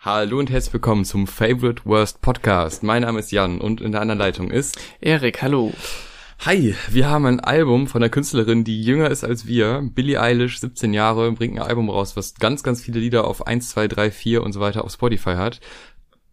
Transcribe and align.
Hallo 0.00 0.38
und 0.38 0.48
herzlich 0.48 0.72
willkommen 0.72 1.04
zum 1.04 1.26
Favorite 1.26 1.82
Worst 1.84 2.22
Podcast. 2.22 2.84
Mein 2.84 3.02
Name 3.02 3.18
ist 3.18 3.32
Jan 3.32 3.60
und 3.60 3.80
in 3.80 3.90
der 3.90 4.00
anderen 4.00 4.20
Leitung 4.20 4.52
ist 4.52 4.78
Erik, 5.00 5.42
hallo. 5.42 5.72
Hi, 6.46 6.76
wir 6.88 7.10
haben 7.10 7.26
ein 7.26 7.40
Album 7.40 7.88
von 7.88 8.00
einer 8.00 8.08
Künstlerin, 8.08 8.62
die 8.62 8.80
jünger 8.80 9.10
ist 9.10 9.24
als 9.24 9.48
wir. 9.48 9.82
Billie 9.92 10.20
Eilish, 10.20 10.60
17 10.60 10.94
Jahre, 10.94 11.32
bringt 11.32 11.56
ein 11.58 11.66
Album 11.66 11.90
raus, 11.90 12.16
was 12.16 12.34
ganz, 12.34 12.62
ganz 12.62 12.80
viele 12.80 13.00
Lieder 13.00 13.26
auf 13.26 13.48
1, 13.48 13.70
2, 13.70 13.88
3, 13.88 14.12
4 14.12 14.44
und 14.44 14.52
so 14.52 14.60
weiter 14.60 14.84
auf 14.84 14.92
Spotify 14.92 15.34
hat. 15.34 15.58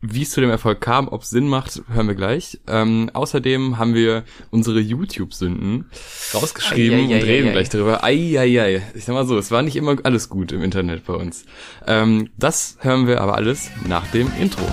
Wie 0.07 0.21
es 0.21 0.29
zu 0.29 0.41
dem 0.41 0.51
Erfolg 0.51 0.81
kam, 0.81 1.07
ob 1.07 1.23
es 1.23 1.31
Sinn 1.31 1.47
macht, 1.47 1.81
hören 1.91 2.07
wir 2.07 2.13
gleich. 2.13 2.59
Ähm, 2.67 3.09
außerdem 3.13 3.79
haben 3.79 3.95
wir 3.95 4.23
unsere 4.51 4.79
YouTube-Sünden 4.79 5.89
rausgeschrieben 6.31 6.99
Ei, 6.99 7.01
ei, 7.01 7.15
ei, 7.15 7.15
und 7.15 7.23
reden 7.23 7.47
ei, 7.47 7.51
gleich 7.54 7.69
drüber. 7.69 8.04
Eieiei. 8.04 8.83
Ich 8.93 9.05
sag 9.05 9.13
mal 9.13 9.25
so, 9.25 9.36
es 9.37 9.49
war 9.49 9.63
nicht 9.63 9.75
immer 9.75 9.95
alles 10.04 10.29
gut 10.29 10.51
im 10.51 10.61
Internet 10.61 11.05
bei 11.05 11.13
uns. 11.13 11.45
Ähm, 11.87 12.29
das 12.37 12.77
hören 12.81 13.07
wir 13.07 13.21
aber 13.21 13.33
alles 13.33 13.71
nach 13.87 14.05
dem 14.11 14.31
Intro. 14.39 14.65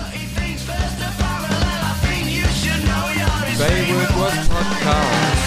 Favorite 3.57 4.15
Worst 4.15 4.49
Podcast. 4.49 5.43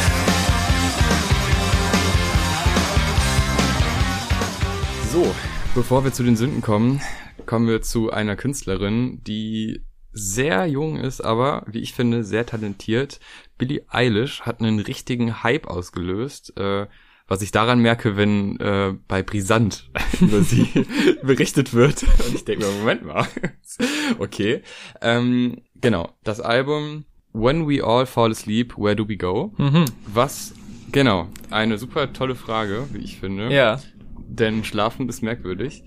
So, 5.12 5.32
bevor 5.76 6.02
wir 6.02 6.12
zu 6.12 6.24
den 6.24 6.36
Sünden 6.36 6.60
kommen, 6.60 7.00
kommen 7.46 7.68
wir 7.68 7.82
zu 7.82 8.10
einer 8.10 8.36
Künstlerin, 8.36 9.22
die 9.26 9.82
sehr 10.12 10.66
jung 10.66 10.96
ist, 10.96 11.20
aber 11.20 11.64
wie 11.66 11.80
ich 11.80 11.92
finde, 11.92 12.24
sehr 12.24 12.46
talentiert. 12.46 13.20
Billie 13.58 13.84
Eilish 13.88 14.42
hat 14.42 14.60
einen 14.60 14.80
richtigen 14.80 15.42
Hype 15.42 15.66
ausgelöst, 15.66 16.56
äh, 16.58 16.86
was 17.28 17.42
ich 17.42 17.50
daran 17.50 17.80
merke, 17.80 18.16
wenn 18.16 18.58
äh, 18.60 18.94
bei 19.08 19.22
Brisant 19.22 19.90
über 20.20 20.42
sie 20.42 20.68
berichtet 21.22 21.74
wird. 21.74 22.02
Und 22.26 22.34
ich 22.34 22.44
denke 22.44 22.64
mir, 22.64 22.72
Moment 22.78 23.04
mal. 23.04 23.26
okay. 24.18 24.62
Ähm, 25.02 25.62
genau, 25.80 26.12
das 26.24 26.40
Album 26.40 27.04
When 27.32 27.68
We 27.68 27.84
All 27.84 28.06
Fall 28.06 28.30
Asleep, 28.30 28.78
Where 28.78 28.96
Do 28.96 29.06
We 29.08 29.16
Go? 29.18 29.52
Mhm. 29.58 29.84
Was, 30.06 30.54
genau, 30.92 31.28
eine 31.50 31.76
super 31.76 32.12
tolle 32.14 32.34
Frage, 32.36 32.86
wie 32.92 32.98
ich 33.04 33.18
finde 33.20 33.52
Ja. 33.52 33.78
denn 34.16 34.64
Schlafen 34.64 35.08
ist 35.10 35.22
merkwürdig. 35.22 35.82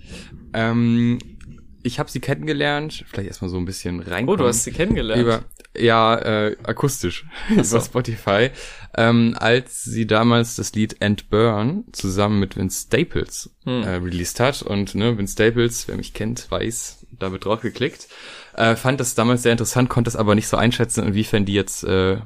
Ähm, 0.54 1.18
ich 1.84 2.00
habe 2.00 2.10
sie 2.12 2.20
kennengelernt, 2.20 3.06
vielleicht 3.08 3.28
erstmal 3.30 3.50
so 3.50 3.58
ein 3.58 3.66
bisschen 3.66 4.02
Oh, 4.02 4.10
reinkommen. 4.10 4.38
du 4.40 4.48
hast 4.48 4.64
sie 4.64 4.72
kennengelernt. 4.72 5.22
über 5.22 5.44
ja 5.78 6.18
äh, 6.18 6.58
akustisch 6.64 7.26
so. 7.62 7.78
über 7.78 7.86
Spotify, 7.86 8.50
ähm, 8.96 9.36
als 9.40 9.84
sie 9.84 10.06
damals 10.08 10.56
das 10.56 10.74
Lied 10.74 11.02
And 11.02 11.30
Burn 11.30 11.86
zusammen 11.92 12.40
mit 12.40 12.58
Vince 12.58 12.86
Staples 12.88 13.50
Hm. 13.66 13.84
äh, 13.84 13.96
released 13.96 14.40
hat 14.40 14.62
und 14.62 14.96
ne 14.96 15.18
Vince 15.18 15.34
Staples, 15.34 15.88
wer 15.88 15.96
mich 15.98 16.14
kennt, 16.14 16.50
weiß, 16.50 17.06
da 17.20 17.32
wird 17.32 17.46
drauf 17.46 17.62
geklickt. 17.62 18.08
Äh, 18.56 18.76
fand 18.76 19.00
das 19.00 19.16
damals 19.16 19.44
sehr 19.44 19.52
interessant, 19.52 19.90
konnte 19.90 20.10
es 20.10 20.16
aber 20.16 20.36
nicht 20.36 20.48
so 20.48 20.58
einschätzen, 20.58 21.06
inwiefern 21.08 21.46
die 21.46 21.54
jetzt 21.54 21.84
äh, 21.84 22.18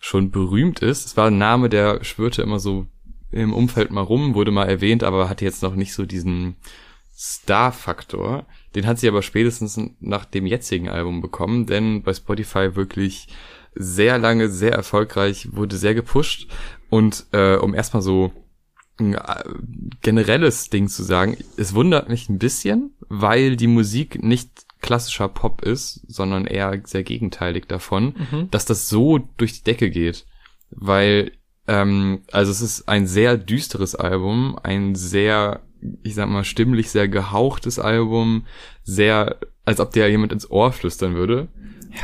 schon 0.00 0.30
berühmt 0.30 0.80
ist. 0.80 1.06
Es 1.06 1.16
war 1.16 1.28
ein 1.30 1.38
Name, 1.38 1.68
der 1.68 2.02
schwirrte 2.04 2.42
immer 2.42 2.58
so 2.58 2.86
im 3.30 3.52
Umfeld 3.52 3.90
mal 3.90 4.00
rum, 4.02 4.34
wurde 4.34 4.50
mal 4.50 4.66
erwähnt, 4.68 5.04
aber 5.04 5.28
hatte 5.28 5.44
jetzt 5.44 5.62
noch 5.62 5.74
nicht 5.74 5.92
so 5.92 6.04
diesen 6.06 6.56
Star-Faktor. 7.18 8.46
Den 8.74 8.86
hat 8.86 8.98
sie 8.98 9.08
aber 9.08 9.22
spätestens 9.22 9.80
nach 10.00 10.24
dem 10.24 10.46
jetzigen 10.46 10.88
Album 10.88 11.20
bekommen, 11.20 11.66
denn 11.66 12.02
bei 12.02 12.14
Spotify 12.14 12.76
wirklich 12.76 13.26
sehr 13.74 14.18
lange, 14.18 14.48
sehr 14.48 14.72
erfolgreich, 14.72 15.48
wurde 15.52 15.76
sehr 15.76 15.94
gepusht. 15.94 16.48
Und 16.90 17.26
äh, 17.32 17.56
um 17.56 17.74
erstmal 17.74 18.02
so 18.02 18.32
ein 18.98 19.14
äh, 19.14 19.44
generelles 20.02 20.70
Ding 20.70 20.88
zu 20.88 21.02
sagen, 21.02 21.36
es 21.56 21.74
wundert 21.74 22.08
mich 22.08 22.28
ein 22.28 22.38
bisschen, 22.38 22.92
weil 23.08 23.56
die 23.56 23.66
Musik 23.66 24.22
nicht 24.22 24.50
klassischer 24.80 25.28
Pop 25.28 25.62
ist, 25.62 26.02
sondern 26.06 26.46
eher 26.46 26.80
sehr 26.84 27.02
gegenteilig 27.02 27.66
davon, 27.66 28.14
Mhm. 28.30 28.50
dass 28.50 28.64
das 28.64 28.88
so 28.88 29.18
durch 29.36 29.54
die 29.54 29.64
Decke 29.64 29.90
geht. 29.90 30.24
Weil, 30.70 31.32
ähm, 31.66 32.22
also 32.30 32.52
es 32.52 32.60
ist 32.60 32.88
ein 32.88 33.06
sehr 33.06 33.36
düsteres 33.36 33.94
Album, 33.96 34.58
ein 34.62 34.94
sehr, 34.94 35.62
ich 36.02 36.14
sag 36.14 36.28
mal, 36.28 36.44
stimmlich 36.44 36.90
sehr 36.90 37.08
gehauchtes 37.08 37.78
Album, 37.78 38.46
sehr, 38.82 39.38
als 39.64 39.80
ob 39.80 39.92
dir 39.92 40.08
jemand 40.08 40.32
ins 40.32 40.50
Ohr 40.50 40.72
flüstern 40.72 41.14
würde. 41.14 41.48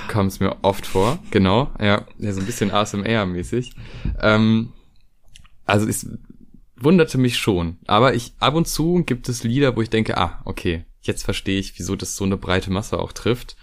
Kam 0.09 0.27
es 0.27 0.41
mir 0.41 0.57
oft 0.63 0.87
vor, 0.87 1.19
genau, 1.31 1.71
ja, 1.79 2.07
ja 2.19 2.33
so 2.33 2.41
ein 2.41 2.47
bisschen 2.47 2.71
ASMR-mäßig. 2.71 3.73
Ähm, 4.21 4.73
also 5.67 5.87
es 5.87 6.09
wunderte 6.77 7.19
mich 7.19 7.39
schon, 7.39 7.79
aber 7.87 8.15
ich 8.15 8.35
ab 8.39 8.55
und 8.55 8.67
zu 8.67 9.03
gibt 9.05 9.29
es 9.29 9.45
Lieder, 9.45 9.77
wo 9.77 9.83
ich 9.83 9.91
denke, 9.91 10.17
ah, 10.19 10.41
okay, 10.45 10.85
jetzt 11.03 11.23
verstehe 11.23 11.59
ich, 11.59 11.79
wieso 11.79 11.97
das 11.97 12.17
so 12.17 12.25
eine 12.25 12.37
breite 12.37 12.71
Masse 12.71 12.99
auch 12.99 13.13
trifft, 13.13 13.57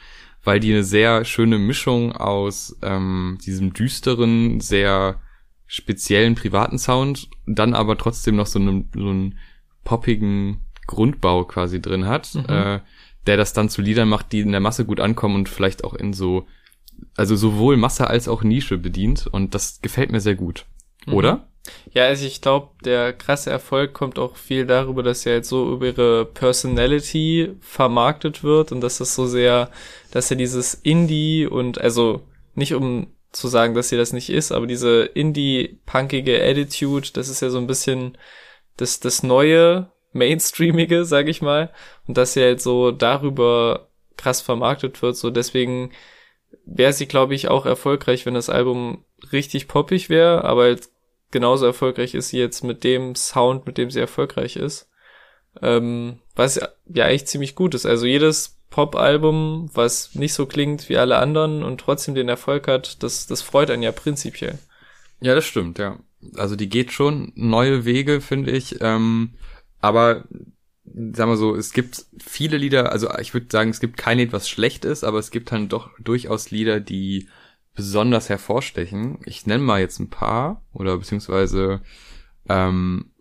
weil 0.43 0.59
die 0.59 0.71
eine 0.71 0.83
sehr 0.83 1.25
schöne 1.25 1.57
Mischung 1.57 2.13
aus 2.13 2.77
ähm, 2.81 3.37
diesem 3.43 3.73
düsteren, 3.73 4.59
sehr 4.59 5.19
speziellen 5.67 6.35
privaten 6.35 6.77
Sound, 6.77 7.29
dann 7.45 7.73
aber 7.73 7.97
trotzdem 7.97 8.35
noch 8.35 8.47
so 8.47 8.59
einen, 8.59 8.89
so 8.93 9.09
einen 9.09 9.37
poppigen 9.83 10.61
Grundbau 10.87 11.45
quasi 11.45 11.81
drin 11.81 12.05
hat, 12.05 12.33
Mhm. 12.35 12.45
äh, 12.49 12.79
der 13.27 13.37
das 13.37 13.53
dann 13.53 13.69
zu 13.69 13.81
Liedern 13.81 14.09
macht, 14.09 14.31
die 14.31 14.39
in 14.41 14.51
der 14.51 14.61
Masse 14.61 14.85
gut 14.85 14.99
ankommen 14.99 15.35
und 15.35 15.49
vielleicht 15.49 15.83
auch 15.83 15.93
in 15.93 16.13
so, 16.13 16.47
also 17.15 17.35
sowohl 17.35 17.77
Masse 17.77 18.07
als 18.07 18.27
auch 18.27 18.43
Nische 18.43 18.77
bedient 18.77 19.27
und 19.27 19.53
das 19.53 19.79
gefällt 19.81 20.11
mir 20.11 20.21
sehr 20.21 20.35
gut. 20.35 20.65
Mhm. 21.05 21.13
Oder? 21.13 21.47
Ja, 21.93 22.05
also 22.05 22.25
ich 22.25 22.41
glaube, 22.41 22.69
der 22.83 23.13
krasse 23.13 23.51
Erfolg 23.51 23.93
kommt 23.93 24.17
auch 24.17 24.35
viel 24.35 24.65
darüber, 24.65 25.03
dass 25.03 25.21
sie 25.21 25.29
halt 25.29 25.45
so 25.45 25.71
über 25.71 25.85
ihre 25.85 26.25
Personality 26.25 27.51
vermarktet 27.61 28.43
wird 28.43 28.71
und 28.71 28.81
dass 28.81 28.97
das 28.97 29.13
so 29.13 29.27
sehr, 29.27 29.69
dass 30.09 30.29
ja 30.31 30.35
dieses 30.35 30.73
Indie 30.73 31.45
und 31.45 31.79
also 31.79 32.23
nicht 32.55 32.73
um 32.73 33.07
zu 33.31 33.47
sagen, 33.47 33.75
dass 33.75 33.89
sie 33.89 33.97
das 33.97 34.11
nicht 34.11 34.29
ist, 34.29 34.51
aber 34.51 34.65
diese 34.67 35.03
Indie-punkige 35.03 36.43
Attitude, 36.43 37.09
das 37.13 37.29
ist 37.29 37.41
ja 37.41 37.49
so 37.49 37.59
ein 37.59 37.67
bisschen 37.67 38.17
das, 38.77 38.99
das 38.99 39.23
neue 39.23 39.91
Mainstreamige, 40.13 41.05
sag 41.05 41.27
ich 41.27 41.41
mal. 41.41 41.71
Und 42.07 42.17
dass 42.17 42.33
sie 42.33 42.41
halt 42.41 42.61
so 42.61 42.91
darüber 42.91 43.87
krass 44.17 44.41
vermarktet 44.41 45.01
wird, 45.01 45.15
so 45.15 45.29
deswegen 45.29 45.91
wäre 46.65 46.93
sie, 46.93 47.07
glaube 47.07 47.33
ich, 47.33 47.47
auch 47.47 47.65
erfolgreich, 47.65 48.25
wenn 48.25 48.33
das 48.33 48.49
Album 48.49 49.05
richtig 49.31 49.67
poppig 49.67 50.09
wäre, 50.09 50.43
aber 50.43 50.63
halt 50.63 50.89
genauso 51.31 51.65
erfolgreich 51.65 52.13
ist 52.13 52.29
sie 52.29 52.39
jetzt 52.39 52.63
mit 52.63 52.83
dem 52.83 53.15
Sound, 53.15 53.65
mit 53.65 53.77
dem 53.77 53.89
sie 53.89 53.99
erfolgreich 53.99 54.57
ist. 54.57 54.89
Ähm, 55.61 56.19
was 56.35 56.59
ja 56.87 57.05
eigentlich 57.05 57.27
ziemlich 57.27 57.55
gut 57.55 57.73
ist. 57.73 57.85
Also 57.85 58.05
jedes 58.05 58.59
Pop-Album, 58.69 59.69
was 59.73 60.15
nicht 60.15 60.33
so 60.33 60.45
klingt 60.45 60.87
wie 60.87 60.97
alle 60.97 61.17
anderen 61.17 61.63
und 61.63 61.79
trotzdem 61.79 62.15
den 62.15 62.29
Erfolg 62.29 62.67
hat, 62.67 63.03
das, 63.03 63.27
das 63.27 63.41
freut 63.41 63.69
einen 63.69 63.83
ja 63.83 63.91
prinzipiell. 63.91 64.59
Ja, 65.19 65.35
das 65.35 65.45
stimmt, 65.45 65.77
ja. 65.77 65.99
Also 66.35 66.55
die 66.55 66.69
geht 66.69 66.91
schon 66.91 67.31
neue 67.35 67.85
Wege, 67.85 68.21
finde 68.21 68.51
ich. 68.51 68.77
Ähm, 68.81 69.31
aber 69.79 70.25
sagen 70.85 71.31
wir 71.31 71.37
so, 71.37 71.55
es 71.55 71.73
gibt 71.73 72.05
viele 72.19 72.57
Lieder, 72.57 72.91
also 72.91 73.09
ich 73.19 73.33
würde 73.33 73.47
sagen, 73.51 73.69
es 73.69 73.79
gibt 73.79 73.97
kein 73.97 74.17
Lied, 74.17 74.33
was 74.33 74.49
schlecht 74.49 74.85
ist, 74.85 75.03
aber 75.03 75.19
es 75.19 75.31
gibt 75.31 75.51
dann 75.51 75.69
doch 75.69 75.89
durchaus 75.99 76.51
Lieder, 76.51 76.79
die 76.79 77.27
besonders 77.75 78.29
hervorstechen. 78.29 79.19
Ich 79.25 79.45
nenne 79.45 79.63
mal 79.63 79.79
jetzt 79.79 79.99
ein 79.99 80.09
paar 80.09 80.61
oder 80.73 80.97
beziehungsweise 80.97 81.81
ähm, 82.49 83.11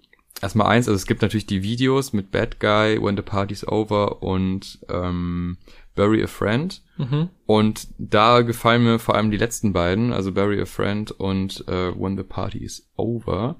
erstmal 0.43 0.69
eins, 0.69 0.89
also 0.89 0.97
es 0.97 1.07
gibt 1.07 1.23
natürlich 1.23 1.47
die 1.47 1.63
Videos 1.63 2.13
mit 2.13 2.31
Bad 2.31 2.59
Guy, 2.61 3.01
When 3.01 3.17
the 3.17 3.23
Party's 3.23 3.67
Over 3.67 4.23
und 4.23 4.81
ähm, 4.89 5.59
Bury 5.95 6.23
a 6.23 6.27
Friend. 6.27 6.83
Mhm. 6.99 7.31
Und 7.47 7.89
da 7.99 8.43
gefallen 8.43 8.85
mir 8.85 8.99
vor 8.99 9.15
allem 9.15 9.31
die 9.31 9.37
letzten 9.37 9.73
beiden, 9.73 10.13
also 10.13 10.33
Bury 10.33 10.61
a 10.61 10.67
Friend 10.67 11.11
und 11.13 11.65
äh, 11.69 11.93
When 11.99 12.17
the 12.17 12.23
Party 12.25 12.59
is 12.65 12.89
Over. 12.97 13.57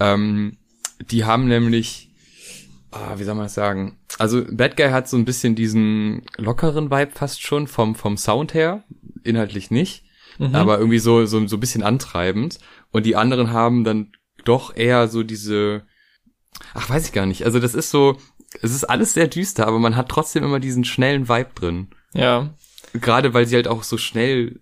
Ähm, 0.00 0.58
die 1.10 1.24
haben 1.24 1.46
nämlich, 1.48 2.10
ah, 2.90 3.14
wie 3.16 3.24
soll 3.24 3.34
man 3.34 3.44
das 3.44 3.54
sagen? 3.54 3.98
Also 4.18 4.44
Bad 4.50 4.76
Guy 4.76 4.90
hat 4.90 5.08
so 5.08 5.16
ein 5.16 5.24
bisschen 5.24 5.54
diesen 5.54 6.22
lockeren 6.36 6.90
Vibe 6.90 7.12
fast 7.12 7.42
schon 7.42 7.66
vom 7.66 7.94
vom 7.94 8.16
Sound 8.16 8.54
her, 8.54 8.84
inhaltlich 9.24 9.70
nicht, 9.70 10.04
Mhm. 10.38 10.54
aber 10.54 10.78
irgendwie 10.78 10.98
so 10.98 11.26
so 11.26 11.46
so 11.46 11.56
ein 11.56 11.60
bisschen 11.60 11.82
antreibend. 11.82 12.58
Und 12.90 13.04
die 13.06 13.16
anderen 13.16 13.50
haben 13.52 13.84
dann 13.84 14.12
doch 14.44 14.74
eher 14.76 15.08
so 15.08 15.22
diese, 15.22 15.82
ach 16.74 16.88
weiß 16.90 17.06
ich 17.06 17.12
gar 17.12 17.26
nicht. 17.26 17.44
Also 17.44 17.58
das 17.60 17.74
ist 17.74 17.90
so, 17.90 18.16
es 18.60 18.74
ist 18.74 18.84
alles 18.84 19.14
sehr 19.14 19.28
düster, 19.28 19.66
aber 19.66 19.78
man 19.78 19.96
hat 19.96 20.08
trotzdem 20.08 20.44
immer 20.44 20.60
diesen 20.60 20.84
schnellen 20.84 21.28
Vibe 21.28 21.50
drin. 21.54 21.88
Ja. 22.12 22.54
Gerade 22.92 23.34
weil 23.34 23.46
sie 23.46 23.56
halt 23.56 23.68
auch 23.68 23.82
so 23.82 23.96
schnell 23.96 24.60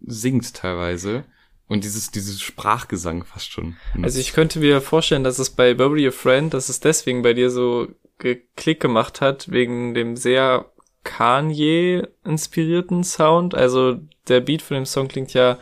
singt 0.00 0.54
teilweise. 0.54 1.24
Und 1.68 1.84
dieses, 1.84 2.10
dieses 2.10 2.42
Sprachgesang 2.42 3.24
fast 3.24 3.52
schon. 3.52 3.76
Also 4.02 4.18
ich 4.18 4.32
könnte 4.32 4.58
mir 4.58 4.80
vorstellen, 4.80 5.22
dass 5.22 5.38
es 5.38 5.50
bei 5.50 5.72
Bury 5.72 6.08
a 6.08 6.10
Friend, 6.10 6.52
dass 6.52 6.68
es 6.68 6.80
deswegen 6.80 7.22
bei 7.22 7.32
dir 7.32 7.48
so 7.48 7.86
geklick 8.18 8.80
gemacht 8.80 9.20
hat, 9.20 9.52
wegen 9.52 9.94
dem 9.94 10.16
sehr 10.16 10.72
Kanye-inspirierten 11.04 13.04
Sound. 13.04 13.54
Also 13.54 14.00
der 14.26 14.40
Beat 14.40 14.62
von 14.62 14.74
dem 14.74 14.84
Song 14.84 15.06
klingt 15.06 15.32
ja, 15.32 15.60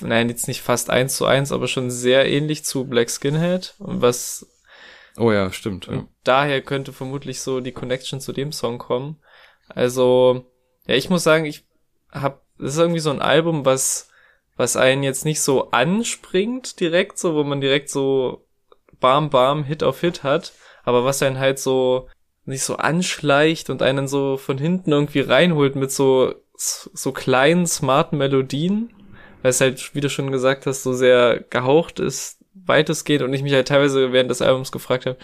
nein, 0.00 0.28
jetzt 0.28 0.46
nicht 0.46 0.62
fast 0.62 0.88
eins 0.88 1.16
zu 1.16 1.26
eins, 1.26 1.50
aber 1.50 1.66
schon 1.66 1.90
sehr 1.90 2.30
ähnlich 2.30 2.64
zu 2.64 2.84
Black 2.84 3.10
Skinhead. 3.10 3.74
Und 3.78 4.02
was 4.02 4.46
Oh 5.16 5.30
ja, 5.30 5.52
stimmt. 5.52 5.86
Ja. 5.86 6.06
daher 6.24 6.60
könnte 6.62 6.92
vermutlich 6.92 7.40
so 7.40 7.60
die 7.60 7.72
Connection 7.72 8.20
zu 8.20 8.32
dem 8.32 8.52
Song 8.52 8.78
kommen. 8.78 9.20
Also, 9.68 10.46
ja, 10.86 10.94
ich 10.94 11.08
muss 11.10 11.22
sagen, 11.22 11.44
ich 11.44 11.64
hab, 12.10 12.42
das 12.58 12.72
ist 12.72 12.78
irgendwie 12.78 13.00
so 13.00 13.10
ein 13.10 13.22
Album, 13.22 13.64
was, 13.64 14.08
was 14.56 14.76
einen 14.76 15.02
jetzt 15.02 15.24
nicht 15.24 15.40
so 15.40 15.70
anspringt 15.70 16.80
direkt, 16.80 17.18
so, 17.18 17.34
wo 17.34 17.44
man 17.44 17.60
direkt 17.60 17.90
so 17.90 18.46
bam, 19.00 19.30
bam, 19.30 19.64
Hit 19.64 19.82
auf 19.82 20.00
Hit 20.00 20.22
hat, 20.22 20.52
aber 20.84 21.04
was 21.04 21.22
einen 21.22 21.38
halt 21.38 21.58
so 21.58 22.08
nicht 22.46 22.62
so 22.62 22.76
anschleicht 22.76 23.70
und 23.70 23.82
einen 23.82 24.06
so 24.06 24.36
von 24.36 24.58
hinten 24.58 24.92
irgendwie 24.92 25.20
reinholt 25.20 25.76
mit 25.76 25.90
so, 25.90 26.34
so 26.56 27.12
kleinen, 27.12 27.66
smarten 27.66 28.18
Melodien, 28.18 28.92
weil 29.42 29.50
es 29.50 29.60
halt, 29.60 29.94
wie 29.94 30.00
du 30.00 30.10
schon 30.10 30.30
gesagt 30.30 30.66
hast, 30.66 30.82
so 30.82 30.92
sehr 30.92 31.40
gehaucht 31.40 32.00
ist, 32.00 32.43
weitestgehend 32.54 33.22
und 33.22 33.32
ich 33.34 33.42
mich 33.42 33.52
halt 33.52 33.68
teilweise 33.68 34.12
während 34.12 34.30
des 34.30 34.42
Albums 34.42 34.72
gefragt 34.72 35.06
habe, 35.06 35.18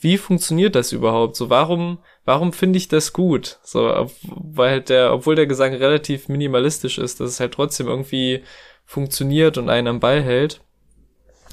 wie 0.00 0.18
funktioniert 0.18 0.74
das 0.74 0.92
überhaupt? 0.92 1.36
So, 1.36 1.50
warum, 1.50 1.98
warum 2.24 2.52
finde 2.52 2.78
ich 2.78 2.88
das 2.88 3.12
gut? 3.12 3.58
So, 3.64 4.08
weil 4.22 4.70
halt 4.70 4.88
der, 4.88 5.12
obwohl 5.12 5.34
der 5.34 5.46
Gesang 5.46 5.74
relativ 5.74 6.28
minimalistisch 6.28 6.98
ist, 6.98 7.20
dass 7.20 7.30
es 7.30 7.40
halt 7.40 7.52
trotzdem 7.52 7.88
irgendwie 7.88 8.42
funktioniert 8.84 9.58
und 9.58 9.68
einen 9.68 9.88
am 9.88 10.00
Ball 10.00 10.22
hält. 10.22 10.60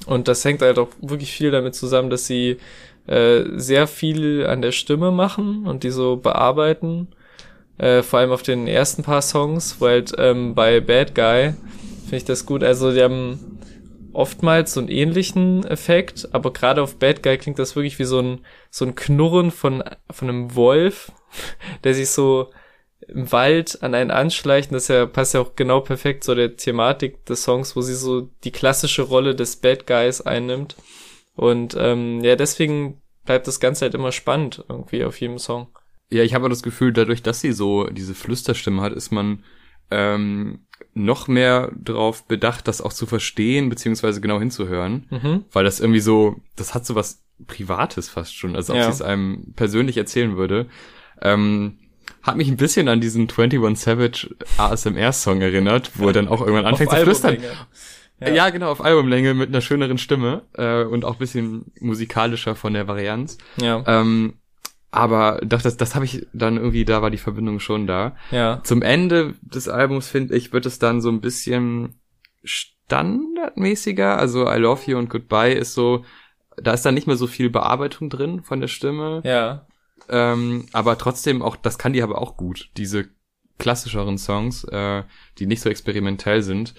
Und 0.06 0.28
das 0.28 0.44
hängt 0.44 0.62
halt 0.62 0.78
auch 0.78 0.88
wirklich 1.00 1.32
viel 1.32 1.50
damit 1.50 1.74
zusammen, 1.74 2.10
dass 2.10 2.26
sie 2.26 2.58
äh, 3.06 3.44
sehr 3.54 3.86
viel 3.86 4.46
an 4.46 4.62
der 4.62 4.72
Stimme 4.72 5.10
machen 5.10 5.66
und 5.66 5.82
die 5.82 5.90
so 5.90 6.16
bearbeiten. 6.16 7.08
Äh, 7.76 8.02
vor 8.02 8.20
allem 8.20 8.30
auf 8.30 8.42
den 8.42 8.66
ersten 8.68 9.02
paar 9.02 9.22
Songs, 9.22 9.80
weil 9.80 9.92
halt, 9.92 10.14
ähm, 10.18 10.54
bei 10.54 10.80
Bad 10.80 11.14
Guy 11.14 11.54
finde 12.04 12.16
ich 12.16 12.24
das 12.24 12.46
gut. 12.46 12.62
Also 12.62 12.92
die 12.92 13.02
haben 13.02 13.53
oftmals 14.14 14.74
so 14.74 14.80
einen 14.80 14.88
ähnlichen 14.88 15.64
Effekt, 15.64 16.28
aber 16.32 16.52
gerade 16.52 16.82
auf 16.82 16.98
Bad 16.98 17.22
Guy 17.22 17.36
klingt 17.38 17.58
das 17.58 17.76
wirklich 17.76 17.98
wie 17.98 18.04
so 18.04 18.20
ein, 18.20 18.44
so 18.70 18.84
ein 18.84 18.94
Knurren 18.94 19.50
von, 19.50 19.82
von 20.10 20.28
einem 20.28 20.54
Wolf, 20.54 21.12
der 21.84 21.94
sich 21.94 22.10
so 22.10 22.50
im 23.08 23.30
Wald 23.32 23.82
an 23.82 23.94
einen 23.94 24.10
anschleicht. 24.10 24.70
Und 24.70 24.74
das 24.74 24.88
ja, 24.88 25.06
passt 25.06 25.34
ja 25.34 25.40
auch 25.40 25.56
genau 25.56 25.80
perfekt 25.80 26.24
zu 26.24 26.34
der 26.34 26.56
Thematik 26.56 27.24
des 27.26 27.42
Songs, 27.42 27.76
wo 27.76 27.80
sie 27.80 27.94
so 27.94 28.30
die 28.44 28.52
klassische 28.52 29.02
Rolle 29.02 29.34
des 29.34 29.56
Bad 29.56 29.86
Guys 29.86 30.20
einnimmt. 30.20 30.76
Und 31.34 31.76
ähm, 31.78 32.22
ja, 32.22 32.36
deswegen 32.36 33.02
bleibt 33.24 33.46
das 33.46 33.60
Ganze 33.60 33.86
halt 33.86 33.94
immer 33.94 34.12
spannend 34.12 34.64
irgendwie 34.68 35.04
auf 35.04 35.20
jedem 35.20 35.38
Song. 35.38 35.68
Ja, 36.10 36.22
ich 36.22 36.34
habe 36.34 36.48
das 36.48 36.62
Gefühl, 36.62 36.92
dadurch, 36.92 37.22
dass 37.22 37.40
sie 37.40 37.52
so 37.52 37.88
diese 37.88 38.14
Flüsterstimme 38.14 38.82
hat, 38.82 38.92
ist 38.92 39.10
man 39.10 39.42
ähm, 39.90 40.66
noch 40.94 41.28
mehr 41.28 41.72
darauf 41.76 42.24
bedacht, 42.26 42.68
das 42.68 42.80
auch 42.80 42.92
zu 42.92 43.06
verstehen, 43.06 43.68
beziehungsweise 43.68 44.20
genau 44.20 44.38
hinzuhören. 44.38 45.06
Mhm. 45.10 45.44
Weil 45.52 45.64
das 45.64 45.80
irgendwie 45.80 46.00
so, 46.00 46.36
das 46.56 46.74
hat 46.74 46.86
so 46.86 46.94
was 46.94 47.22
Privates 47.46 48.08
fast 48.08 48.34
schon, 48.36 48.56
als 48.56 48.70
ob 48.70 48.76
ja. 48.76 48.84
sie 48.84 48.90
es 48.90 49.02
einem 49.02 49.52
persönlich 49.56 49.96
erzählen 49.96 50.36
würde. 50.36 50.66
Ähm, 51.20 51.78
hat 52.22 52.36
mich 52.36 52.48
ein 52.48 52.56
bisschen 52.56 52.88
an 52.88 53.00
diesen 53.00 53.28
21 53.28 53.78
Savage 53.78 54.34
ASMR-Song 54.56 55.40
erinnert, 55.40 55.92
wo 55.96 56.06
er 56.06 56.12
dann 56.12 56.28
auch 56.28 56.40
irgendwann 56.40 56.66
anfängt 56.66 56.90
zu 56.90 56.96
flüstern. 56.96 57.38
Ja. 58.20 58.28
ja. 58.30 58.50
genau, 58.50 58.70
auf 58.70 58.82
Albumlänge 58.82 59.34
mit 59.34 59.48
einer 59.48 59.60
schöneren 59.60 59.98
Stimme 59.98 60.42
äh, 60.54 60.84
und 60.84 61.04
auch 61.04 61.16
bisschen 61.16 61.72
musikalischer 61.80 62.54
von 62.54 62.72
der 62.72 62.88
Varianz. 62.88 63.36
Ja. 63.60 63.82
Ähm, 63.86 64.34
aber 64.94 65.40
doch, 65.44 65.60
das, 65.60 65.76
das 65.76 65.94
habe 65.94 66.04
ich 66.04 66.26
dann 66.32 66.56
irgendwie, 66.56 66.84
da 66.84 67.02
war 67.02 67.10
die 67.10 67.18
Verbindung 67.18 67.60
schon 67.60 67.86
da. 67.86 68.16
Ja. 68.30 68.60
Zum 68.64 68.82
Ende 68.82 69.34
des 69.42 69.68
Albums, 69.68 70.08
finde 70.08 70.36
ich, 70.36 70.52
wird 70.52 70.66
es 70.66 70.78
dann 70.78 71.00
so 71.00 71.08
ein 71.08 71.20
bisschen 71.20 72.00
standardmäßiger. 72.44 74.16
Also 74.16 74.50
I 74.50 74.56
Love 74.56 74.82
You 74.90 74.98
und 74.98 75.10
Goodbye 75.10 75.52
ist 75.52 75.74
so, 75.74 76.04
da 76.56 76.72
ist 76.72 76.86
dann 76.86 76.94
nicht 76.94 77.06
mehr 77.06 77.16
so 77.16 77.26
viel 77.26 77.50
Bearbeitung 77.50 78.08
drin 78.08 78.42
von 78.42 78.60
der 78.60 78.68
Stimme. 78.68 79.20
Ja. 79.24 79.66
Ähm, 80.08 80.66
aber 80.72 80.96
trotzdem 80.96 81.42
auch, 81.42 81.56
das 81.56 81.78
kann 81.78 81.92
die 81.92 82.02
aber 82.02 82.20
auch 82.20 82.36
gut, 82.36 82.70
diese 82.76 83.08
klassischeren 83.58 84.18
Songs, 84.18 84.64
äh, 84.64 85.02
die 85.38 85.46
nicht 85.46 85.60
so 85.60 85.70
experimentell 85.70 86.42
sind 86.42 86.74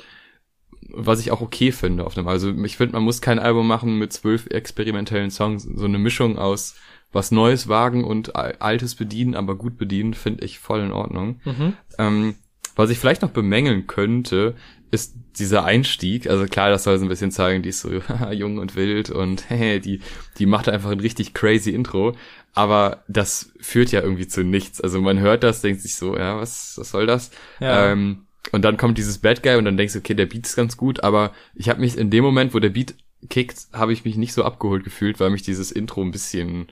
was 0.89 1.19
ich 1.19 1.31
auch 1.31 1.41
okay 1.41 1.71
finde 1.71 2.05
auf 2.05 2.17
einem. 2.17 2.27
Also 2.27 2.51
ich 2.51 2.77
finde, 2.77 2.93
man 2.93 3.03
muss 3.03 3.21
kein 3.21 3.39
Album 3.39 3.67
machen 3.67 3.97
mit 3.97 4.13
zwölf 4.13 4.47
experimentellen 4.47 5.31
Songs. 5.31 5.63
So 5.63 5.85
eine 5.85 5.97
Mischung 5.97 6.37
aus 6.37 6.75
was 7.15 7.31
Neues 7.31 7.69
wagen 7.69 8.03
und 8.03 8.35
Altes 8.35 8.95
bedienen, 8.95 9.35
aber 9.35 9.55
gut 9.55 9.77
bedienen, 9.77 10.13
finde 10.13 10.43
ich 10.43 10.59
voll 10.59 10.81
in 10.81 10.91
Ordnung. 10.91 11.39
Mhm. 11.45 11.73
Ähm, 11.97 12.35
was 12.75 12.89
ich 12.89 12.99
vielleicht 12.99 13.21
noch 13.21 13.29
bemängeln 13.29 13.87
könnte, 13.87 14.55
ist 14.91 15.15
dieser 15.39 15.63
Einstieg. 15.63 16.29
Also 16.29 16.45
klar, 16.45 16.69
das 16.69 16.83
soll 16.83 16.97
so 16.97 17.05
ein 17.05 17.09
bisschen 17.09 17.31
zeigen, 17.31 17.63
die 17.63 17.69
ist 17.69 17.79
so 17.79 17.89
jung 18.31 18.57
und 18.57 18.75
wild 18.75 19.11
und 19.11 19.45
hey, 19.49 19.79
die, 19.79 20.01
die 20.37 20.45
macht 20.45 20.67
einfach 20.67 20.91
ein 20.91 20.99
richtig 20.99 21.33
crazy 21.33 21.71
Intro. 21.71 22.17
Aber 22.53 23.05
das 23.07 23.53
führt 23.61 23.93
ja 23.93 24.01
irgendwie 24.01 24.27
zu 24.27 24.43
nichts. 24.43 24.81
Also 24.81 24.99
man 25.01 25.19
hört 25.19 25.43
das, 25.43 25.61
denkt 25.61 25.81
sich 25.81 25.95
so, 25.95 26.17
ja, 26.17 26.37
was, 26.37 26.73
was 26.77 26.91
soll 26.91 27.05
das? 27.05 27.31
Ja. 27.61 27.91
Ähm, 27.91 28.25
und 28.51 28.63
dann 28.63 28.75
kommt 28.75 28.97
dieses 28.97 29.19
Bad 29.19 29.41
Guy 29.41 29.55
und 29.55 29.63
dann 29.63 29.77
denkst 29.77 29.93
du, 29.93 29.99
okay, 29.99 30.15
der 30.15 30.25
Beat 30.25 30.45
ist 30.45 30.57
ganz 30.57 30.75
gut, 30.75 31.01
aber 31.01 31.31
ich 31.55 31.69
habe 31.69 31.79
mich 31.79 31.97
in 31.97 32.09
dem 32.09 32.25
Moment, 32.25 32.53
wo 32.53 32.59
der 32.59 32.69
Beat 32.69 32.93
kickt, 33.29 33.67
habe 33.71 33.93
ich 33.93 34.03
mich 34.03 34.17
nicht 34.17 34.33
so 34.33 34.43
abgeholt 34.43 34.83
gefühlt, 34.83 35.21
weil 35.21 35.29
mich 35.29 35.43
dieses 35.43 35.71
Intro 35.71 36.01
ein 36.01 36.11
bisschen 36.11 36.67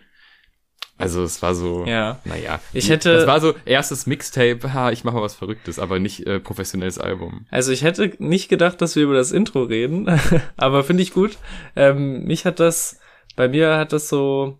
also 0.97 1.23
es 1.23 1.41
war 1.41 1.55
so, 1.55 1.85
ja. 1.85 2.19
naja. 2.23 2.59
Ich 2.71 2.89
hätte. 2.89 3.11
Es 3.11 3.27
war 3.27 3.41
so 3.41 3.55
erstes 3.65 4.05
Mixtape, 4.05 4.73
ha, 4.73 4.91
ich 4.91 5.03
mache 5.03 5.15
mal 5.15 5.23
was 5.23 5.35
Verrücktes, 5.35 5.79
aber 5.79 5.99
nicht 5.99 6.25
äh, 6.27 6.39
professionelles 6.39 6.99
Album. 6.99 7.45
Also 7.49 7.71
ich 7.71 7.83
hätte 7.83 8.13
nicht 8.19 8.47
gedacht, 8.47 8.81
dass 8.81 8.95
wir 8.95 9.03
über 9.03 9.15
das 9.15 9.31
Intro 9.31 9.63
reden, 9.63 10.07
aber 10.57 10.83
finde 10.83 11.03
ich 11.03 11.13
gut. 11.13 11.37
Ähm, 11.75 12.23
mich 12.23 12.45
hat 12.45 12.59
das, 12.59 12.99
bei 13.35 13.47
mir 13.47 13.77
hat 13.77 13.91
das 13.91 14.07
so, 14.07 14.59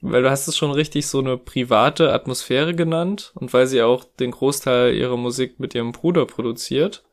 weil 0.00 0.22
du 0.22 0.30
hast 0.30 0.48
es 0.48 0.56
schon 0.56 0.72
richtig 0.72 1.06
so 1.06 1.20
eine 1.20 1.38
private 1.38 2.12
Atmosphäre 2.12 2.74
genannt 2.74 3.32
und 3.36 3.52
weil 3.52 3.66
sie 3.66 3.82
auch 3.82 4.04
den 4.04 4.32
Großteil 4.32 4.94
ihrer 4.94 5.16
Musik 5.16 5.60
mit 5.60 5.74
ihrem 5.74 5.92
Bruder 5.92 6.26
produziert, 6.26 7.04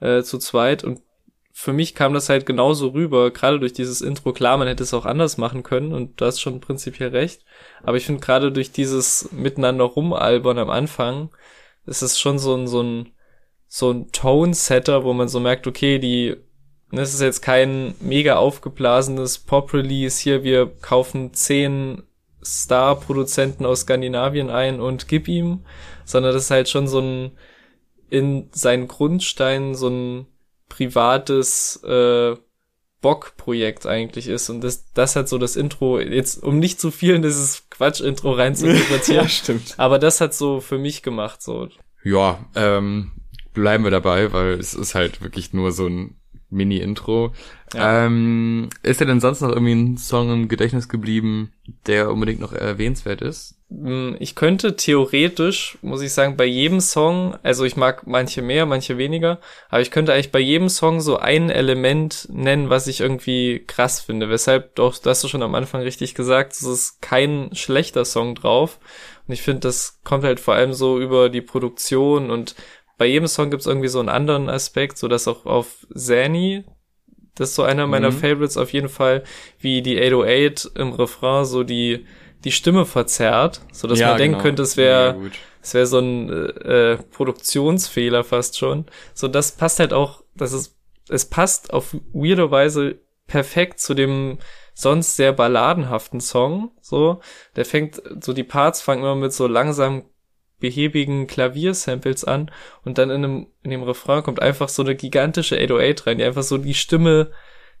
äh, 0.00 0.22
zu 0.22 0.38
zweit 0.38 0.82
und 0.82 1.00
für 1.52 1.72
mich 1.72 1.94
kam 1.94 2.14
das 2.14 2.28
halt 2.28 2.46
genauso 2.46 2.88
rüber, 2.88 3.30
gerade 3.30 3.60
durch 3.60 3.72
dieses 3.72 4.00
Intro. 4.00 4.32
Klar, 4.32 4.56
man 4.56 4.68
hätte 4.68 4.82
es 4.82 4.94
auch 4.94 5.04
anders 5.04 5.36
machen 5.36 5.62
können 5.62 5.92
und 5.92 6.20
du 6.20 6.24
hast 6.24 6.40
schon 6.40 6.60
prinzipiell 6.60 7.10
recht. 7.10 7.44
Aber 7.82 7.96
ich 7.96 8.06
finde 8.06 8.20
gerade 8.20 8.50
durch 8.50 8.72
dieses 8.72 9.30
Miteinander 9.32 9.84
rumalbern 9.84 10.58
am 10.58 10.70
Anfang, 10.70 11.30
ist 11.86 12.02
es 12.02 12.18
schon 12.18 12.38
so 12.38 12.54
ein, 12.56 12.66
so 12.66 12.82
ein, 12.82 13.12
so 13.68 13.90
ein 13.90 14.12
Tone-Setter, 14.12 15.04
wo 15.04 15.12
man 15.12 15.28
so 15.28 15.40
merkt, 15.40 15.66
okay, 15.66 15.98
die 15.98 16.36
das 16.92 17.14
ist 17.14 17.22
jetzt 17.22 17.40
kein 17.40 17.94
mega 18.00 18.36
aufgeblasenes 18.36 19.38
Pop-Release. 19.38 20.22
Hier, 20.22 20.42
wir 20.44 20.66
kaufen 20.66 21.32
zehn 21.32 22.02
Star-Produzenten 22.44 23.64
aus 23.64 23.80
Skandinavien 23.82 24.50
ein 24.50 24.78
und 24.78 25.08
gib 25.08 25.26
ihm, 25.26 25.64
sondern 26.04 26.34
das 26.34 26.44
ist 26.44 26.50
halt 26.50 26.68
schon 26.68 26.86
so 26.86 27.00
ein 27.00 27.32
in 28.10 28.50
seinen 28.52 28.88
Grundsteinen 28.88 29.74
so 29.74 29.88
ein 29.88 30.26
privates 30.72 31.82
äh, 31.84 32.34
Bock-Projekt 33.02 33.86
eigentlich 33.86 34.26
ist 34.28 34.48
und 34.48 34.62
das 34.62 34.90
das 34.92 35.16
hat 35.16 35.28
so 35.28 35.36
das 35.36 35.56
Intro 35.56 36.00
jetzt 36.00 36.42
um 36.42 36.58
nicht 36.58 36.80
zu 36.80 36.90
viel 36.90 37.14
in 37.14 37.22
dieses 37.22 37.68
Quatsch-Intro 37.68 38.32
rein 38.34 38.56
zu 38.56 38.68
interpretieren. 38.68 39.24
ja, 39.24 39.28
stimmt. 39.28 39.74
Aber 39.76 39.98
das 39.98 40.20
hat 40.22 40.32
so 40.32 40.60
für 40.60 40.78
mich 40.78 41.02
gemacht 41.02 41.42
so. 41.42 41.68
Ja, 42.04 42.46
ähm, 42.54 43.12
bleiben 43.52 43.84
wir 43.84 43.90
dabei, 43.90 44.32
weil 44.32 44.54
es 44.54 44.72
ist 44.72 44.94
halt 44.94 45.20
wirklich 45.20 45.52
nur 45.52 45.72
so 45.72 45.86
ein 45.86 46.16
Mini-Intro. 46.52 47.32
Ja. 47.74 48.06
Ähm, 48.06 48.68
ist 48.82 49.00
dir 49.00 49.06
denn 49.06 49.20
sonst 49.20 49.40
noch 49.40 49.50
irgendwie 49.50 49.74
ein 49.74 49.96
Song 49.96 50.30
im 50.30 50.48
Gedächtnis 50.48 50.88
geblieben, 50.88 51.52
der 51.86 52.10
unbedingt 52.10 52.40
noch 52.40 52.52
erwähnenswert 52.52 53.22
ist? 53.22 53.56
Hm, 53.70 54.16
ich 54.20 54.34
könnte 54.34 54.76
theoretisch, 54.76 55.78
muss 55.80 56.02
ich 56.02 56.12
sagen, 56.12 56.36
bei 56.36 56.44
jedem 56.44 56.80
Song, 56.80 57.36
also 57.42 57.64
ich 57.64 57.76
mag 57.76 58.06
manche 58.06 58.42
mehr, 58.42 58.66
manche 58.66 58.98
weniger, 58.98 59.40
aber 59.70 59.80
ich 59.80 59.90
könnte 59.90 60.12
eigentlich 60.12 60.32
bei 60.32 60.40
jedem 60.40 60.68
Song 60.68 61.00
so 61.00 61.16
ein 61.16 61.48
Element 61.48 62.28
nennen, 62.30 62.68
was 62.68 62.86
ich 62.86 63.00
irgendwie 63.00 63.64
krass 63.66 64.00
finde. 64.00 64.28
Weshalb, 64.28 64.74
doch, 64.74 64.92
das 64.98 65.06
hast 65.06 65.24
du 65.24 65.28
schon 65.28 65.42
am 65.42 65.54
Anfang 65.54 65.82
richtig 65.82 66.14
gesagt, 66.14 66.52
es 66.52 66.62
ist 66.62 67.00
kein 67.00 67.50
schlechter 67.54 68.04
Song 68.04 68.34
drauf. 68.34 68.78
Und 69.26 69.34
ich 69.34 69.42
finde, 69.42 69.60
das 69.60 70.00
kommt 70.04 70.24
halt 70.24 70.40
vor 70.40 70.54
allem 70.54 70.74
so 70.74 71.00
über 71.00 71.28
die 71.30 71.42
Produktion 71.42 72.30
und 72.30 72.54
bei 73.02 73.08
jedem 73.08 73.26
Song 73.26 73.50
gibt 73.50 73.62
es 73.62 73.66
irgendwie 73.66 73.88
so 73.88 73.98
einen 73.98 74.08
anderen 74.08 74.48
Aspekt, 74.48 74.96
so 74.96 75.08
dass 75.08 75.26
auch 75.26 75.44
auf 75.44 75.88
Zany, 75.92 76.62
das 77.34 77.48
ist 77.48 77.56
so 77.56 77.64
einer 77.64 77.88
meiner 77.88 78.12
mhm. 78.12 78.16
Favorites 78.16 78.56
auf 78.56 78.72
jeden 78.72 78.88
Fall, 78.88 79.24
wie 79.58 79.82
die 79.82 80.00
808 80.00 80.70
im 80.76 80.92
Refrain 80.92 81.44
so 81.44 81.64
die, 81.64 82.06
die 82.44 82.52
Stimme 82.52 82.86
verzerrt, 82.86 83.60
so 83.72 83.88
dass 83.88 83.98
ja, 83.98 84.10
man 84.10 84.18
denken 84.18 84.34
genau. 84.34 84.42
könnte, 84.44 84.62
es 84.62 84.76
wäre, 84.76 85.16
es 85.60 85.74
wäre 85.74 85.86
so 85.86 85.98
ein 85.98 86.30
äh, 86.30 86.98
Produktionsfehler 87.10 88.22
fast 88.22 88.56
schon. 88.56 88.86
So, 89.14 89.26
das 89.26 89.50
passt 89.50 89.80
halt 89.80 89.92
auch, 89.92 90.22
das 90.36 90.52
ist, 90.52 90.76
es 91.08 91.24
passt 91.24 91.72
auf 91.72 91.96
weirde 92.12 92.52
Weise 92.52 93.00
perfekt 93.26 93.80
zu 93.80 93.94
dem 93.94 94.38
sonst 94.74 95.16
sehr 95.16 95.32
balladenhaften 95.32 96.20
Song, 96.20 96.70
so. 96.80 97.20
Der 97.56 97.64
fängt, 97.64 98.00
so 98.20 98.32
die 98.32 98.44
Parts 98.44 98.80
fangen 98.80 99.02
immer 99.02 99.16
mit 99.16 99.32
so 99.32 99.48
langsam 99.48 100.04
behäbigen 100.62 101.26
Klaviersamples 101.26 102.24
an 102.24 102.50
und 102.84 102.96
dann 102.96 103.10
in, 103.10 103.24
einem, 103.24 103.46
in 103.62 103.72
dem 103.72 103.82
Refrain 103.82 104.22
kommt 104.22 104.40
einfach 104.40 104.70
so 104.70 104.82
eine 104.82 104.94
gigantische 104.94 105.56
808 105.56 106.06
rein, 106.06 106.18
die 106.18 106.24
einfach 106.24 106.44
so 106.44 106.56
die 106.56 106.72
Stimme 106.72 107.32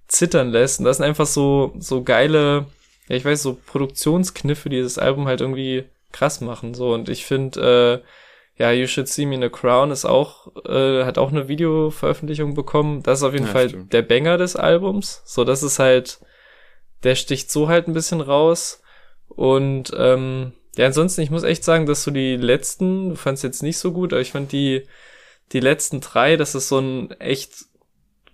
zittern 0.08 0.50
lässt. 0.50 0.80
Und 0.80 0.84
das 0.84 0.98
sind 0.98 1.06
einfach 1.06 1.26
so, 1.26 1.72
so 1.78 2.02
geile, 2.02 2.66
ja, 3.08 3.16
ich 3.16 3.24
weiß, 3.24 3.40
so 3.40 3.54
Produktionskniffe, 3.54 4.68
die 4.68 4.82
das 4.82 4.98
Album 4.98 5.28
halt 5.28 5.40
irgendwie 5.40 5.84
krass 6.10 6.40
machen. 6.40 6.74
So 6.74 6.92
und 6.92 7.08
ich 7.08 7.24
finde, 7.24 8.02
äh, 8.02 8.60
ja, 8.60 8.72
You 8.72 8.86
Should 8.86 9.08
See 9.08 9.26
Me 9.26 9.36
in 9.36 9.44
a 9.44 9.48
Crown 9.48 9.92
ist 9.92 10.04
auch, 10.04 10.48
äh, 10.66 11.04
hat 11.04 11.18
auch 11.18 11.30
eine 11.30 11.48
Videoveröffentlichung 11.48 12.54
bekommen. 12.54 13.02
Das 13.04 13.20
ist 13.20 13.24
auf 13.24 13.32
jeden 13.32 13.46
ja, 13.46 13.52
Fall 13.52 13.68
stimmt. 13.68 13.92
der 13.92 14.02
Banger 14.02 14.36
des 14.36 14.56
Albums. 14.56 15.22
So, 15.24 15.44
das 15.44 15.62
ist 15.62 15.78
halt, 15.78 16.18
der 17.04 17.14
sticht 17.14 17.50
so 17.50 17.68
halt 17.68 17.86
ein 17.86 17.94
bisschen 17.94 18.20
raus. 18.20 18.82
Und 19.28 19.92
ähm, 19.96 20.52
ja, 20.76 20.86
ansonsten, 20.86 21.20
ich 21.20 21.30
muss 21.30 21.42
echt 21.42 21.64
sagen, 21.64 21.86
dass 21.86 22.02
so 22.02 22.10
die 22.10 22.36
letzten, 22.36 23.10
du 23.10 23.14
fandst 23.16 23.44
jetzt 23.44 23.62
nicht 23.62 23.78
so 23.78 23.92
gut, 23.92 24.12
aber 24.12 24.22
ich 24.22 24.32
fand 24.32 24.52
die, 24.52 24.86
die 25.52 25.60
letzten 25.60 26.00
drei, 26.00 26.36
das 26.36 26.54
ist 26.54 26.68
so 26.68 26.78
ein 26.78 27.10
echt 27.20 27.66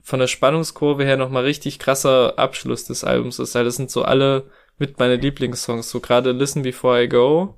von 0.02 0.20
der 0.20 0.26
Spannungskurve 0.26 1.04
her 1.04 1.16
nochmal 1.16 1.44
richtig 1.44 1.78
krasser 1.78 2.38
Abschluss 2.38 2.84
des 2.84 3.04
Albums 3.04 3.38
ist. 3.38 3.54
Halt, 3.54 3.66
das 3.66 3.76
sind 3.76 3.90
so 3.90 4.02
alle 4.02 4.50
mit 4.78 4.98
meine 4.98 5.16
Lieblingssongs. 5.16 5.90
So 5.90 6.00
gerade 6.00 6.32
Listen 6.32 6.62
Before 6.62 7.02
I 7.02 7.08
Go 7.08 7.56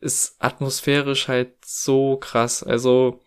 ist 0.00 0.36
atmosphärisch 0.40 1.28
halt 1.28 1.52
so 1.64 2.16
krass. 2.16 2.64
Also 2.64 3.20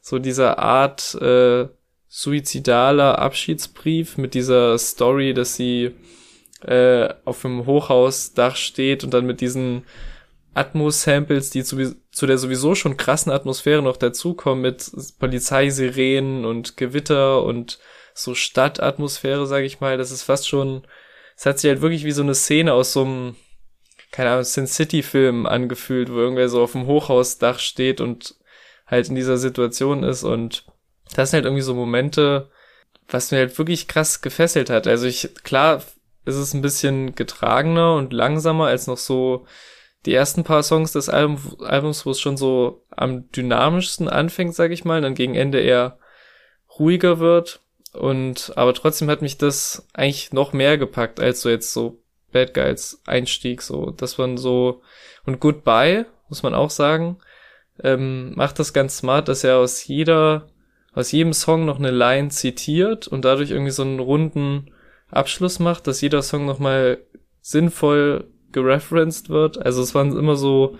so 0.00 0.18
dieser 0.18 0.58
Art 0.58 1.14
äh, 1.16 1.68
suizidaler 2.08 3.18
Abschiedsbrief 3.18 4.16
mit 4.16 4.34
dieser 4.34 4.76
Story, 4.78 5.34
dass 5.34 5.54
sie 5.54 5.94
äh, 6.62 7.08
auf 7.24 7.42
dem 7.42 7.66
Hochhausdach 7.66 8.56
steht 8.56 9.04
und 9.04 9.14
dann 9.14 9.26
mit 9.26 9.40
diesen 9.40 9.84
Atmos-Samples, 10.54 11.50
die 11.50 11.62
zu, 11.62 11.96
zu 12.10 12.26
der 12.26 12.38
sowieso 12.38 12.74
schon 12.74 12.96
krassen 12.96 13.30
Atmosphäre 13.30 13.82
noch 13.82 13.96
dazukommen 13.96 14.62
mit 14.62 14.90
Polizeisirenen 15.18 16.44
und 16.44 16.76
Gewitter 16.76 17.42
und 17.44 17.78
so 18.14 18.34
Stadtatmosphäre, 18.34 19.46
sag 19.46 19.62
ich 19.62 19.80
mal. 19.80 19.96
Das 19.96 20.10
ist 20.10 20.24
fast 20.24 20.48
schon, 20.48 20.82
es 21.36 21.46
hat 21.46 21.60
sich 21.60 21.70
halt 21.70 21.80
wirklich 21.80 22.04
wie 22.04 22.12
so 22.12 22.22
eine 22.22 22.34
Szene 22.34 22.72
aus 22.72 22.92
so 22.92 23.04
einem, 23.04 23.36
keine 24.10 24.30
Ahnung, 24.30 24.44
Sin 24.44 24.66
City-Film 24.66 25.46
angefühlt, 25.46 26.10
wo 26.10 26.16
irgendwer 26.16 26.48
so 26.48 26.62
auf 26.62 26.72
dem 26.72 26.86
Hochhausdach 26.86 27.60
steht 27.60 28.00
und 28.00 28.34
halt 28.86 29.08
in 29.08 29.14
dieser 29.14 29.36
Situation 29.36 30.02
ist 30.02 30.24
und 30.24 30.64
das 31.14 31.30
sind 31.30 31.38
halt 31.38 31.44
irgendwie 31.44 31.62
so 31.62 31.74
Momente, 31.74 32.50
was 33.08 33.30
mir 33.30 33.38
halt 33.38 33.56
wirklich 33.58 33.86
krass 33.86 34.20
gefesselt 34.20 34.70
hat. 34.70 34.86
Also 34.86 35.06
ich, 35.06 35.30
klar, 35.42 35.82
ist 36.28 36.36
es 36.36 36.54
ein 36.54 36.62
bisschen 36.62 37.14
getragener 37.14 37.94
und 37.94 38.12
langsamer 38.12 38.66
als 38.66 38.86
noch 38.86 38.98
so 38.98 39.46
die 40.06 40.14
ersten 40.14 40.44
paar 40.44 40.62
Songs 40.62 40.92
des 40.92 41.08
Album, 41.08 41.56
Albums, 41.60 42.06
wo 42.06 42.10
es 42.10 42.20
schon 42.20 42.36
so 42.36 42.84
am 42.90 43.30
dynamischsten 43.32 44.08
anfängt, 44.08 44.54
sag 44.54 44.70
ich 44.70 44.84
mal, 44.84 45.00
dann 45.00 45.14
gegen 45.14 45.34
Ende 45.34 45.60
eher 45.60 45.98
ruhiger 46.78 47.18
wird. 47.18 47.60
Und 47.92 48.52
aber 48.56 48.74
trotzdem 48.74 49.08
hat 49.10 49.22
mich 49.22 49.38
das 49.38 49.88
eigentlich 49.94 50.32
noch 50.32 50.52
mehr 50.52 50.78
gepackt 50.78 51.18
als 51.18 51.40
so 51.40 51.48
jetzt 51.48 51.72
so 51.72 52.02
Bad 52.30 52.54
Guys 52.54 53.00
Einstieg. 53.06 53.62
So, 53.62 53.90
das 53.90 54.18
waren 54.18 54.36
so 54.36 54.82
und 55.24 55.40
Goodbye 55.40 56.06
muss 56.28 56.42
man 56.42 56.54
auch 56.54 56.70
sagen, 56.70 57.18
ähm, 57.82 58.34
macht 58.34 58.58
das 58.58 58.74
ganz 58.74 58.98
smart, 58.98 59.28
dass 59.28 59.44
er 59.44 59.56
aus 59.56 59.86
jeder 59.86 60.48
aus 60.92 61.12
jedem 61.12 61.32
Song 61.32 61.64
noch 61.64 61.78
eine 61.78 61.90
Line 61.90 62.28
zitiert 62.28 63.08
und 63.08 63.24
dadurch 63.24 63.50
irgendwie 63.50 63.70
so 63.70 63.82
einen 63.82 64.00
runden 64.00 64.70
Abschluss 65.10 65.58
macht, 65.58 65.86
dass 65.86 66.00
jeder 66.00 66.22
Song 66.22 66.46
nochmal 66.46 66.98
sinnvoll 67.40 68.28
gereferenced 68.52 69.28
wird. 69.28 69.64
Also 69.64 69.82
es 69.82 69.94
waren 69.94 70.16
immer 70.16 70.36
so 70.36 70.76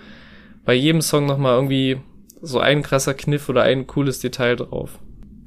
bei 0.65 0.75
jedem 0.75 1.01
Song 1.01 1.27
nochmal 1.27 1.55
irgendwie 1.55 2.01
so 2.41 2.61
ein 2.61 2.83
krasser 2.83 3.15
Kniff 3.15 3.49
oder 3.49 3.63
ein 3.63 3.87
cooles 3.87 4.21
Detail 4.21 4.57
drauf. 4.57 4.99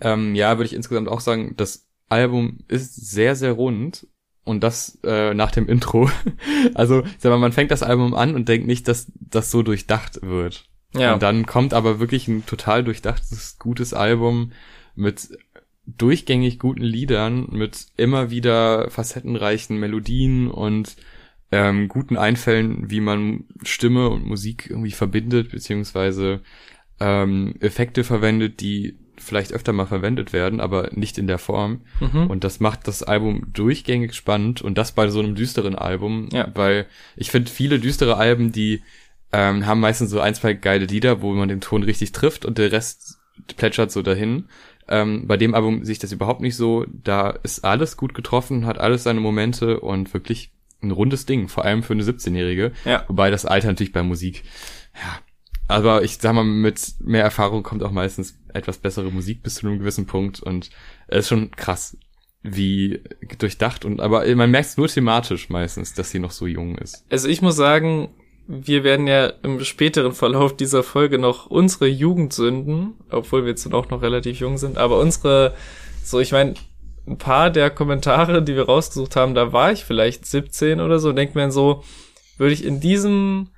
Ähm, 0.02 0.36
ja, 0.36 0.58
würde 0.58 0.66
ich 0.66 0.74
insgesamt 0.74 1.08
auch 1.08 1.20
sagen, 1.20 1.54
das 1.58 1.88
Album 2.10 2.60
ist 2.68 2.96
sehr, 2.96 3.36
sehr 3.36 3.54
rund 3.54 4.08
und 4.44 4.64
das 4.64 5.00
äh, 5.04 5.34
nach 5.34 5.52
dem 5.52 5.68
Intro. 5.68 6.10
also, 6.74 7.04
sag 7.20 7.30
mal, 7.30 7.38
man 7.38 7.52
fängt 7.52 7.72
das 7.72 7.84
Album 7.84 8.14
an 8.14 8.36
und 8.36 8.50
denkt 8.50 8.68
nicht, 8.68 8.88
dass 8.88 9.12
das 9.16 9.52
so 9.52 9.62
durchdacht 9.62 10.22
wird. 10.22 10.66
Ja. 10.94 11.14
Und 11.14 11.24
dann 11.24 11.46
kommt 11.46 11.74
aber 11.74 12.00
wirklich 12.00 12.28
ein 12.28 12.46
total 12.46 12.84
durchdachtes, 12.84 13.58
gutes 13.60 13.94
Album 13.94 14.52
mit 14.96 15.30
durchgängig 15.86 16.60
guten 16.60 16.84
Liedern, 16.84 17.48
mit 17.52 17.88
immer 17.98 18.30
wieder 18.32 18.90
facettenreichen 18.90 19.78
Melodien 19.78 20.50
und 20.50 20.96
ähm, 21.52 21.88
guten 21.88 22.18
Einfällen, 22.18 22.90
wie 22.90 23.02
man 23.02 23.46
Stimme 23.64 24.10
und 24.10 24.26
Musik 24.26 24.68
irgendwie 24.70 24.92
verbindet, 24.92 25.52
beziehungsweise 25.52 26.42
ähm, 27.00 27.56
Effekte 27.60 28.04
verwendet, 28.04 28.62
die 28.62 28.98
vielleicht 29.18 29.54
öfter 29.54 29.74
mal 29.74 29.86
verwendet 29.86 30.34
werden, 30.34 30.60
aber 30.60 30.90
nicht 30.94 31.18
in 31.18 31.28
der 31.28 31.38
Form. 31.38 31.82
Mhm. 32.00 32.28
Und 32.28 32.44
das 32.44 32.60
macht 32.60 32.88
das 32.88 33.04
Album 33.04 33.48
durchgängig 33.54 34.14
spannend 34.14 34.62
und 34.62 34.78
das 34.78 34.94
bei 34.94 35.10
so 35.10 35.20
einem 35.20 35.36
düsteren 35.36 35.76
Album, 35.76 36.30
ja. 36.32 36.50
weil 36.56 36.88
ich 37.16 37.30
finde 37.32 37.52
viele 37.52 37.80
düstere 37.80 38.18
Alben, 38.18 38.52
die 38.52 38.82
ähm, 39.32 39.66
haben 39.66 39.80
meistens 39.80 40.10
so 40.10 40.20
ein, 40.20 40.36
zwei 40.36 40.54
geile 40.54 40.86
Lieder, 40.86 41.22
wo 41.22 41.34
man 41.34 41.50
den 41.50 41.62
Ton 41.62 41.84
richtig 41.84 42.12
trifft 42.12 42.46
und 42.46 42.58
der 42.58 42.72
Rest 42.72 43.20
plätschert 43.58 43.92
so 43.92 44.02
dahin. 44.02 44.46
Ähm, 44.92 45.26
bei 45.26 45.38
dem 45.38 45.56
Album 45.56 45.86
sehe 45.86 45.94
ich 45.94 46.00
das 46.00 46.12
überhaupt 46.12 46.42
nicht 46.42 46.58
so. 46.58 46.86
Da 46.92 47.30
ist 47.30 47.64
alles 47.64 47.96
gut 47.96 48.14
getroffen, 48.14 48.66
hat 48.66 48.78
alles 48.78 49.04
seine 49.04 49.22
Momente 49.22 49.80
und 49.80 50.14
wirklich 50.14 50.52
ein 50.84 50.92
rundes 50.92 51.26
Ding, 51.26 51.48
vor 51.48 51.64
allem 51.64 51.82
für 51.82 51.94
eine 51.94 52.04
17-Jährige. 52.04 52.74
Ja. 52.86 53.06
Wobei 53.08 53.32
das 53.32 53.46
Alter 53.46 53.68
natürlich 53.68 53.94
bei 53.94 54.04
Musik, 54.04 54.44
ja. 54.96 55.20
Aber 55.68 56.04
ich 56.04 56.18
sag 56.18 56.34
mal, 56.34 56.44
mit 56.44 56.96
mehr 57.00 57.24
Erfahrung 57.24 57.64
kommt 57.64 57.82
auch 57.84 57.92
meistens 57.92 58.38
etwas 58.54 58.80
bessere 58.80 59.10
Musik 59.10 59.42
bis 59.42 59.56
zu 59.56 59.68
einem 59.68 59.80
gewissen 59.80 60.06
Punkt 60.06 60.42
und 60.42 60.70
es 61.08 61.20
ist 61.20 61.30
schon 61.30 61.52
krass, 61.52 61.96
wie 62.44 63.02
durchdacht 63.38 63.86
und 63.86 64.02
aber 64.02 64.26
man 64.36 64.52
merkt 64.52 64.70
es 64.70 64.78
nur 64.78 64.90
thematisch 64.90 65.50
meistens, 65.50 65.94
dass 65.94 66.12
sie 66.12 66.20
noch 66.20 66.32
so 66.32 66.46
jung 66.46 66.78
ist. 66.78 67.06
Also 67.10 67.30
ich 67.30 67.42
muss 67.42 67.56
sagen, 67.56 68.10
wir 68.54 68.84
werden 68.84 69.08
ja 69.08 69.28
im 69.44 69.64
späteren 69.64 70.12
Verlauf 70.12 70.56
dieser 70.56 70.84
Folge 70.84 71.18
noch 71.18 71.46
unsere 71.46 71.88
Jugendsünden, 71.88 72.96
obwohl 73.10 73.44
wir 73.44 73.52
jetzt 73.52 73.74
auch 73.74 73.90
noch 73.90 74.02
relativ 74.02 74.40
jung 74.42 74.58
sind, 74.58 74.78
aber 74.78 75.00
unsere, 75.00 75.54
so 76.04 76.20
ich 76.20 76.34
meine, 76.34 76.56
ein 77.08 77.18
paar 77.18 77.50
der 77.50 77.70
Kommentare, 77.70 78.44
die 78.44 78.56
wir 78.56 78.66
rausgesucht 78.66 79.16
haben, 79.16 79.36
da 79.36 79.54
war 79.54 79.72
ich 79.72 79.86
vielleicht 79.86 80.26
17 80.26 80.82
oder 80.82 81.00
so, 81.00 81.14
denkt 81.14 81.34
man 81.34 81.50
so, 81.50 81.84
würde 82.38 82.54
ich 82.54 82.66
in 82.66 82.82
diesem 82.82 83.52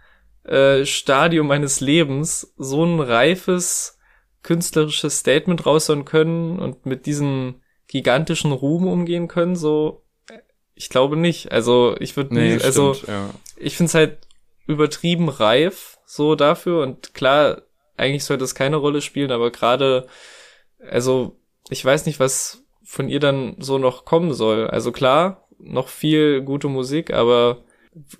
äh, 0.44 0.86
Stadium 0.86 1.48
meines 1.48 1.80
Lebens 1.80 2.54
so 2.58 2.86
ein 2.86 3.00
reifes 3.00 3.98
künstlerisches 4.44 5.20
Statement 5.20 5.66
raushauen 5.66 6.06
können 6.06 6.60
und 6.60 6.86
mit 6.86 7.08
diesem 7.08 7.56
gigantischen 7.88 8.52
Ruhm 8.52 8.88
umgehen 8.88 9.28
können, 9.28 9.56
so 9.56 10.04
ich 10.76 10.90
glaube 10.90 11.18
nicht. 11.18 11.52
Also 11.52 11.96
ich 12.00 12.18
würde 12.18 12.34
nee, 12.36 12.60
also 12.62 12.94
stimmt, 12.94 13.10
ja. 13.10 13.30
ich 13.58 13.78
finde 13.78 13.88
es 13.90 13.96
halt 13.96 14.18
übertrieben 14.68 15.30
reif 15.30 15.98
so 16.06 16.36
dafür 16.36 16.84
und 16.84 17.14
klar, 17.14 17.64
eigentlich 17.98 18.24
sollte 18.24 18.44
es 18.44 18.56
keine 18.56 18.78
Rolle 18.78 19.02
spielen, 19.02 19.32
aber 19.32 19.52
gerade 19.52 20.08
also 20.90 21.40
ich 21.70 21.84
weiß 21.84 22.06
nicht, 22.06 22.20
was 22.20 22.64
von 22.84 23.10
ihr 23.10 23.20
dann 23.20 23.56
so 23.60 23.78
noch 23.78 24.06
kommen 24.06 24.34
soll. 24.34 24.68
Also 24.68 24.92
klar, 24.92 25.48
noch 25.58 25.88
viel 25.88 26.42
gute 26.42 26.68
Musik, 26.68 27.14
aber 27.14 27.64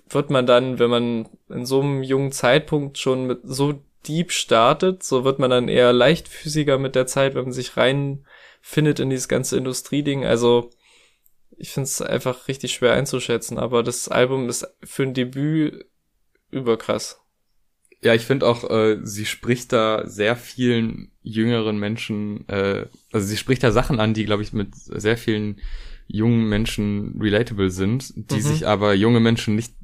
wird 0.08 0.30
man 0.30 0.46
dann, 0.46 0.78
wenn 0.78 0.90
man 0.90 1.28
in 1.48 1.66
so 1.66 1.80
einem 1.80 2.02
jungen 2.02 2.32
Zeitpunkt 2.32 2.98
schon 2.98 3.26
mit 3.26 3.40
so 3.44 3.74
deep 4.06 4.32
startet, 4.32 5.02
so 5.02 5.24
wird 5.24 5.38
man 5.38 5.50
dann 5.50 5.68
eher 5.68 5.92
leichtfüßiger 5.92 6.78
mit 6.78 6.94
der 6.94 7.06
Zeit, 7.06 7.34
wenn 7.34 7.44
man 7.44 7.52
sich 7.52 7.76
reinfindet 7.76 9.00
in 9.00 9.10
dieses 9.10 9.28
ganze 9.28 9.56
Industrieding. 9.56 10.24
Also 10.24 10.70
ich 11.56 11.70
finde 11.70 11.84
es 11.84 12.00
einfach 12.00 12.48
richtig 12.48 12.74
schwer 12.74 12.92
einzuschätzen, 12.92 13.58
aber 13.58 13.82
das 13.82 14.08
Album 14.08 14.48
ist 14.48 14.66
für 14.82 15.02
ein 15.04 15.14
Debüt 15.14 15.86
überkrass. 16.54 17.20
Ja, 18.02 18.14
ich 18.14 18.26
finde 18.26 18.46
auch, 18.46 18.68
äh, 18.68 18.98
sie 19.02 19.24
spricht 19.24 19.72
da 19.72 20.06
sehr 20.06 20.36
vielen 20.36 21.10
jüngeren 21.22 21.78
Menschen, 21.78 22.46
äh, 22.48 22.86
also 23.12 23.26
sie 23.26 23.38
spricht 23.38 23.62
da 23.62 23.72
Sachen 23.72 23.98
an, 23.98 24.12
die, 24.12 24.26
glaube 24.26 24.42
ich, 24.42 24.52
mit 24.52 24.74
sehr 24.74 25.16
vielen 25.16 25.60
jungen 26.06 26.46
Menschen 26.48 27.18
relatable 27.18 27.70
sind, 27.70 28.12
die 28.14 28.36
mhm. 28.36 28.40
sich 28.40 28.66
aber 28.66 28.94
junge 28.94 29.20
Menschen 29.20 29.56
nicht 29.56 29.74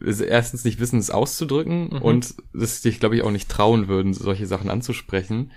erstens 0.00 0.64
nicht 0.64 0.80
wissen, 0.80 0.98
es 0.98 1.10
auszudrücken 1.10 1.90
mhm. 1.92 2.02
und 2.02 2.34
es 2.52 2.82
sich, 2.82 3.00
glaube 3.00 3.16
ich, 3.16 3.22
auch 3.22 3.30
nicht 3.30 3.48
trauen 3.48 3.88
würden, 3.88 4.12
solche 4.12 4.46
Sachen 4.46 4.70
anzusprechen. 4.70 5.52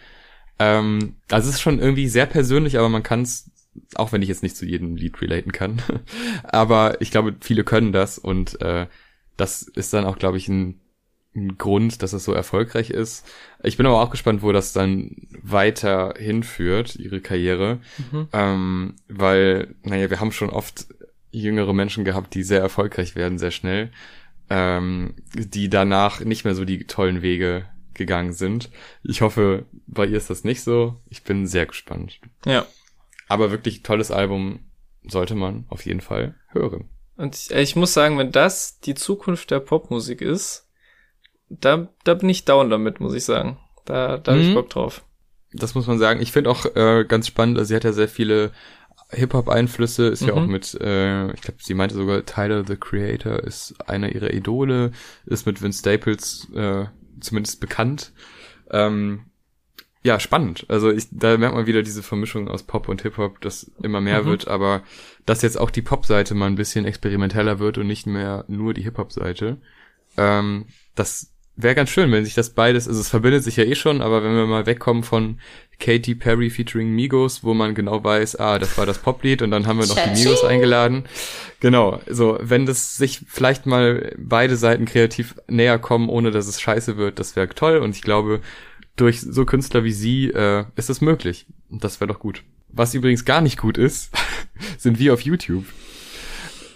Ähm, 0.59 1.15
also 1.29 1.49
es 1.49 1.55
ist 1.55 1.61
schon 1.61 1.79
irgendwie 1.79 2.07
sehr 2.07 2.25
persönlich, 2.25 2.77
aber 2.77 2.89
man 2.89 3.03
kann 3.03 3.21
es, 3.21 3.51
auch 3.95 4.11
wenn 4.11 4.21
ich 4.21 4.29
jetzt 4.29 4.43
nicht 4.43 4.57
zu 4.57 4.65
jedem 4.65 4.95
Lied 4.95 5.21
relaten 5.21 5.51
kann, 5.51 5.81
aber 6.43 7.01
ich 7.01 7.11
glaube, 7.11 7.35
viele 7.41 7.63
können 7.63 7.91
das 7.91 8.17
und 8.17 8.61
äh, 8.61 8.87
das 9.37 9.61
ist 9.61 9.93
dann 9.93 10.05
auch, 10.05 10.17
glaube 10.17 10.37
ich, 10.37 10.47
ein 10.47 10.81
ein 11.37 11.57
Grund, 11.57 12.01
dass 12.01 12.13
es 12.13 12.25
so 12.25 12.33
erfolgreich 12.33 12.89
ist. 12.89 13.25
Ich 13.63 13.77
bin 13.77 13.85
aber 13.85 14.01
auch 14.01 14.09
gespannt, 14.09 14.41
wo 14.41 14.51
das 14.51 14.73
dann 14.73 15.15
weiter 15.41 16.15
hinführt, 16.17 16.95
ihre 16.95 17.21
Karriere. 17.21 17.79
Mhm. 18.11 18.27
Ähm, 18.33 18.95
weil, 19.07 19.75
naja, 19.83 20.09
wir 20.09 20.19
haben 20.19 20.31
schon 20.31 20.49
oft 20.49 20.87
jüngere 21.31 21.73
Menschen 21.73 22.03
gehabt, 22.03 22.33
die 22.33 22.43
sehr 22.43 22.61
erfolgreich 22.61 23.15
werden, 23.15 23.37
sehr 23.37 23.51
schnell, 23.51 23.91
ähm, 24.49 25.15
die 25.33 25.69
danach 25.69 26.21
nicht 26.21 26.43
mehr 26.43 26.55
so 26.55 26.65
die 26.65 26.85
tollen 26.85 27.21
Wege 27.21 27.65
gegangen 27.93 28.33
sind. 28.33 28.69
Ich 29.03 29.21
hoffe, 29.21 29.65
bei 29.85 30.05
ihr 30.05 30.17
ist 30.17 30.29
das 30.29 30.43
nicht 30.43 30.61
so. 30.61 31.01
Ich 31.09 31.23
bin 31.23 31.47
sehr 31.47 31.65
gespannt. 31.65 32.19
Ja. 32.45 32.65
Aber 33.27 33.51
wirklich 33.51 33.83
tolles 33.83 34.11
Album 34.11 34.59
sollte 35.03 35.35
man 35.35 35.65
auf 35.69 35.85
jeden 35.85 36.01
Fall 36.01 36.35
hören. 36.49 36.89
Und 37.17 37.49
ich, 37.51 37.75
muss 37.75 37.93
sagen, 37.93 38.17
wenn 38.17 38.31
das 38.31 38.79
die 38.79 38.93
Zukunft 38.93 39.49
der 39.51 39.59
Popmusik 39.59 40.21
ist, 40.21 40.69
da, 41.49 41.89
da 42.03 42.13
bin 42.13 42.29
ich 42.29 42.45
down 42.45 42.69
damit, 42.69 42.99
muss 42.99 43.15
ich 43.15 43.25
sagen. 43.25 43.57
Da, 43.85 44.17
da 44.17 44.33
mhm. 44.33 44.37
hab 44.37 44.43
ich. 44.43 44.53
Bock 44.53 44.69
drauf. 44.69 45.03
Das 45.53 45.75
muss 45.75 45.87
man 45.87 45.97
sagen. 45.97 46.21
Ich 46.21 46.31
finde 46.31 46.49
auch 46.51 46.65
äh, 46.75 47.05
ganz 47.07 47.27
spannend, 47.27 47.57
also 47.57 47.69
sie 47.69 47.75
hat 47.75 47.83
ja 47.83 47.93
sehr 47.93 48.09
viele 48.09 48.51
Hip-Hop-Einflüsse, 49.09 50.07
ist 50.07 50.21
mhm. 50.21 50.27
ja 50.27 50.33
auch 50.35 50.41
mhm. 50.41 50.51
mit, 50.51 50.73
äh, 50.79 51.31
ich 51.31 51.41
glaube, 51.41 51.59
sie 51.61 51.73
meinte 51.73 51.95
sogar, 51.95 52.25
Tyler, 52.25 52.65
the 52.67 52.75
Creator, 52.75 53.39
ist 53.43 53.75
einer 53.87 54.13
ihrer 54.13 54.33
Idole, 54.33 54.91
ist 55.25 55.45
mit 55.45 55.61
Vince 55.61 55.79
Staples 55.79 56.47
äh, 56.53 56.85
zumindest 57.19 57.59
bekannt. 57.59 58.11
Ähm, 58.69 59.21
ja, 60.03 60.19
spannend. 60.19 60.65
Also 60.69 60.91
ich, 60.91 61.07
da 61.11 61.37
merkt 61.37 61.55
man 61.55 61.65
wieder 61.65 61.83
diese 61.83 62.03
Vermischung 62.03 62.47
aus 62.47 62.63
Pop 62.63 62.87
und 62.87 63.01
Hip-Hop, 63.01 63.41
das 63.41 63.71
immer 63.81 64.01
mehr 64.01 64.23
mhm. 64.23 64.27
wird, 64.27 64.47
aber 64.47 64.83
dass 65.25 65.41
jetzt 65.41 65.59
auch 65.59 65.71
die 65.71 65.81
Pop-Seite 65.81 66.35
mal 66.35 66.47
ein 66.47 66.55
bisschen 66.55 66.85
experimenteller 66.85 67.59
wird 67.59 67.77
und 67.77 67.87
nicht 67.87 68.07
mehr 68.07 68.45
nur 68.47 68.73
die 68.73 68.83
Hip-Hop-Seite. 68.83 69.57
Ähm, 70.17 70.65
das 70.95 71.33
wäre 71.57 71.75
ganz 71.75 71.89
schön, 71.89 72.11
wenn 72.11 72.23
sich 72.23 72.35
das 72.35 72.51
beides, 72.51 72.87
also 72.87 73.01
es 73.01 73.09
verbindet 73.09 73.43
sich 73.43 73.57
ja 73.57 73.63
eh 73.63 73.75
schon, 73.75 74.01
aber 74.01 74.23
wenn 74.23 74.35
wir 74.35 74.45
mal 74.45 74.67
wegkommen 74.67 75.03
von 75.03 75.39
Katy 75.79 76.15
Perry 76.15 76.49
featuring 76.49 76.91
Migos, 76.91 77.43
wo 77.43 77.53
man 77.53 77.73
genau 77.75 78.03
weiß, 78.03 78.37
ah, 78.37 78.59
das 78.59 78.77
war 78.77 78.85
das 78.85 78.99
Poplied 78.99 79.41
und 79.41 79.51
dann 79.51 79.65
haben 79.65 79.79
wir 79.79 79.87
noch 79.87 79.97
die 79.97 80.19
Migos 80.19 80.43
eingeladen. 80.43 81.05
Genau, 81.59 81.99
so, 82.07 82.37
wenn 82.39 82.67
das 82.67 82.95
sich 82.95 83.21
vielleicht 83.27 83.65
mal 83.65 84.15
beide 84.17 84.55
Seiten 84.55 84.85
kreativ 84.85 85.35
näher 85.47 85.79
kommen, 85.79 86.09
ohne 86.09 86.29
dass 86.29 86.47
es 86.47 86.61
scheiße 86.61 86.97
wird, 86.97 87.17
das 87.19 87.35
wäre 87.35 87.49
toll 87.49 87.77
und 87.77 87.95
ich 87.95 88.03
glaube, 88.03 88.41
durch 88.97 89.21
so 89.21 89.45
Künstler 89.45 89.83
wie 89.83 89.93
sie 89.93 90.29
äh, 90.29 90.65
ist 90.75 90.89
es 90.89 91.01
möglich. 91.01 91.45
Und 91.69 91.83
das 91.83 92.01
wäre 92.01 92.11
doch 92.11 92.19
gut. 92.19 92.43
Was 92.69 92.93
übrigens 92.93 93.23
gar 93.23 93.41
nicht 93.41 93.57
gut 93.57 93.77
ist, 93.77 94.11
sind 94.77 94.99
wir 94.99 95.13
auf 95.13 95.21
YouTube. 95.21 95.65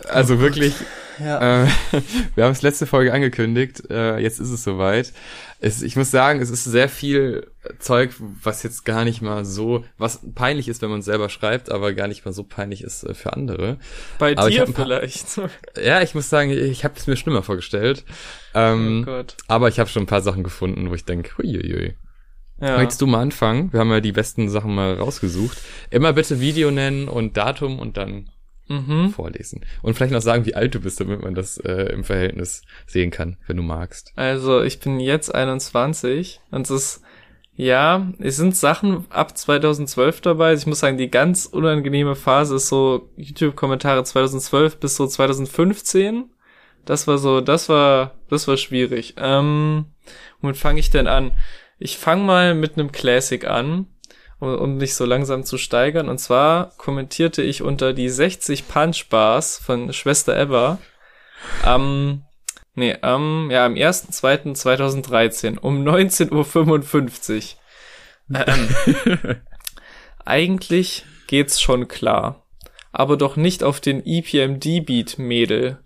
Also 0.07 0.35
oh 0.35 0.39
wirklich, 0.39 0.73
ja. 1.19 1.63
äh, 1.63 1.67
wir 2.35 2.45
haben 2.45 2.51
es 2.51 2.61
letzte 2.61 2.85
Folge 2.85 3.13
angekündigt, 3.13 3.83
äh, 3.89 4.17
jetzt 4.17 4.39
ist 4.39 4.49
es 4.49 4.63
soweit. 4.63 5.13
Es, 5.59 5.81
ich 5.81 5.95
muss 5.95 6.09
sagen, 6.09 6.41
es 6.41 6.49
ist 6.49 6.63
sehr 6.63 6.89
viel 6.89 7.51
Zeug, 7.77 8.11
was 8.19 8.63
jetzt 8.63 8.83
gar 8.83 9.05
nicht 9.05 9.21
mal 9.21 9.45
so, 9.45 9.85
was 9.97 10.21
peinlich 10.33 10.67
ist, 10.67 10.81
wenn 10.81 10.89
man 10.89 10.99
es 10.99 11.05
selber 11.05 11.29
schreibt, 11.29 11.71
aber 11.71 11.93
gar 11.93 12.07
nicht 12.07 12.25
mal 12.25 12.31
so 12.31 12.43
peinlich 12.43 12.83
ist 12.83 13.03
äh, 13.03 13.13
für 13.13 13.33
andere. 13.33 13.77
Bei 14.17 14.35
aber 14.35 14.49
dir 14.49 14.65
vielleicht. 14.67 15.39
ja, 15.81 16.01
ich 16.01 16.15
muss 16.15 16.29
sagen, 16.29 16.49
ich 16.49 16.83
habe 16.83 16.95
es 16.97 17.07
mir 17.07 17.15
schlimmer 17.15 17.43
vorgestellt. 17.43 18.03
Ähm, 18.53 19.03
oh 19.03 19.05
Gott. 19.05 19.37
Aber 19.47 19.67
ich 19.67 19.79
habe 19.79 19.89
schon 19.89 20.03
ein 20.03 20.07
paar 20.07 20.21
Sachen 20.21 20.43
gefunden, 20.43 20.89
wo 20.89 20.95
ich 20.95 21.05
denke, 21.05 21.37
huiuiui. 21.37 21.95
Ja. 22.61 22.77
Möchtest 22.77 23.01
du 23.01 23.07
mal 23.07 23.21
anfangen? 23.21 23.73
Wir 23.73 23.79
haben 23.79 23.89
ja 23.89 24.01
die 24.01 24.11
besten 24.11 24.47
Sachen 24.49 24.75
mal 24.75 24.93
rausgesucht. 24.93 25.57
Immer 25.89 26.13
bitte 26.13 26.39
Video 26.39 26.69
nennen 26.69 27.07
und 27.07 27.35
Datum 27.35 27.79
und 27.79 27.97
dann 27.97 28.29
mhm. 28.67 29.09
vorlesen. 29.09 29.65
Und 29.81 29.95
vielleicht 29.95 30.13
noch 30.13 30.21
sagen, 30.21 30.45
wie 30.45 30.55
alt 30.55 30.75
du 30.75 30.79
bist, 30.79 30.99
damit 30.99 31.21
man 31.21 31.33
das 31.33 31.57
äh, 31.57 31.91
im 31.91 32.03
Verhältnis 32.03 32.61
sehen 32.85 33.09
kann, 33.09 33.37
wenn 33.47 33.57
du 33.57 33.63
magst. 33.63 34.13
Also, 34.15 34.61
ich 34.61 34.79
bin 34.79 34.99
jetzt 34.99 35.33
21 35.33 36.39
und 36.51 36.69
es 36.69 36.69
ist, 36.69 37.01
ja, 37.55 38.11
es 38.19 38.37
sind 38.37 38.55
Sachen 38.55 39.05
ab 39.09 39.37
2012 39.37 40.21
dabei. 40.21 40.49
Also 40.49 40.61
ich 40.61 40.67
muss 40.67 40.79
sagen, 40.79 40.97
die 40.97 41.11
ganz 41.11 41.45
unangenehme 41.45 42.15
Phase 42.15 42.55
ist 42.55 42.69
so 42.69 43.09
YouTube-Kommentare 43.17 44.03
2012 44.03 44.79
bis 44.79 44.95
so 44.95 45.05
2015. 45.05 46.29
Das 46.85 47.07
war 47.07 47.17
so, 47.17 47.41
das 47.41 47.69
war, 47.69 48.15
das 48.29 48.47
war 48.47 48.57
schwierig. 48.57 49.15
Ähm, 49.17 49.85
womit 50.41 50.57
fange 50.57 50.79
ich 50.79 50.89
denn 50.89 51.07
an? 51.07 51.31
Ich 51.83 51.97
fange 51.97 52.23
mal 52.23 52.53
mit 52.53 52.77
einem 52.77 52.91
Classic 52.91 53.43
an, 53.43 53.87
um, 54.39 54.53
um 54.53 54.77
mich 54.77 54.93
so 54.93 55.03
langsam 55.03 55.43
zu 55.43 55.57
steigern. 55.57 56.09
Und 56.09 56.19
zwar 56.19 56.77
kommentierte 56.77 57.41
ich 57.41 57.63
unter 57.63 57.93
die 57.93 58.07
60 58.07 58.67
Punch 58.67 59.09
Bars 59.09 59.57
von 59.57 59.91
Schwester 59.91 60.39
Eva 60.39 60.77
am, 61.63 62.23
nee, 62.75 62.95
am, 63.01 63.49
ja, 63.49 63.65
am 63.65 63.73
1.2.2013 63.73 65.57
um 65.57 65.83
19.55 65.83 67.55
Uhr. 68.29 68.45
Ähm, 68.45 69.41
eigentlich 70.23 71.03
geht's 71.25 71.59
schon 71.59 71.87
klar. 71.87 72.45
Aber 72.91 73.17
doch 73.17 73.37
nicht 73.37 73.63
auf 73.63 73.79
den 73.79 74.05
EPMD-Beat, 74.05 75.17
Mädel. 75.17 75.79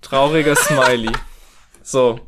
Trauriger 0.00 0.54
Smiley. 0.54 1.10
So, 1.82 2.20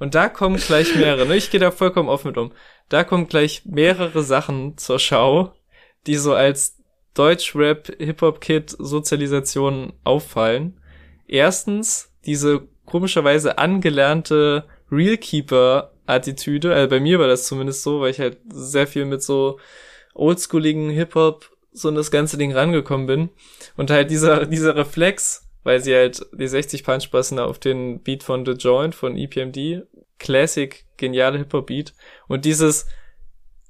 und 0.00 0.16
da 0.16 0.28
kommen 0.28 0.56
gleich 0.56 0.96
mehrere, 0.96 1.26
ne? 1.26 1.36
Ich 1.36 1.50
gehe 1.50 1.60
da 1.60 1.70
vollkommen 1.70 2.08
offen 2.08 2.28
mit 2.28 2.38
um. 2.38 2.52
Da 2.88 3.04
kommen 3.04 3.28
gleich 3.28 3.62
mehrere 3.66 4.24
Sachen 4.24 4.76
zur 4.76 4.98
Schau, 4.98 5.52
die 6.08 6.16
so 6.16 6.34
als 6.34 6.78
Deutschrap, 7.14 7.92
Hip-Hop-Kid, 7.98 8.74
Sozialisation 8.78 9.92
auffallen. 10.02 10.80
Erstens, 11.28 12.12
diese 12.24 12.66
komischerweise 12.86 13.58
angelernte 13.58 14.64
Realkeeper-Attitüde. 14.90 16.74
Also 16.74 16.88
bei 16.88 17.00
mir 17.00 17.18
war 17.18 17.28
das 17.28 17.46
zumindest 17.46 17.82
so, 17.82 18.00
weil 18.00 18.10
ich 18.10 18.20
halt 18.20 18.38
sehr 18.50 18.86
viel 18.86 19.04
mit 19.04 19.22
so 19.22 19.60
oldschooligen 20.14 20.90
Hip-Hop 20.90 21.50
so 21.72 21.88
in 21.88 21.94
das 21.94 22.10
ganze 22.10 22.36
Ding 22.36 22.52
rangekommen 22.52 23.06
bin. 23.06 23.30
Und 23.76 23.90
halt 23.90 24.10
dieser, 24.10 24.46
dieser 24.46 24.74
Reflex, 24.74 25.49
weil 25.62 25.80
sie 25.80 25.94
halt 25.94 26.24
die 26.32 26.48
60 26.48 26.84
Punch 26.84 27.10
passen 27.10 27.38
auf 27.38 27.58
den 27.58 28.02
Beat 28.02 28.22
von 28.22 28.44
The 28.44 28.52
Joint 28.52 28.94
von 28.94 29.16
EPMD. 29.16 29.86
Classic, 30.18 30.84
geniale 30.96 31.38
Hip-Hop-Beat. 31.38 31.94
Und 32.28 32.44
dieses, 32.44 32.86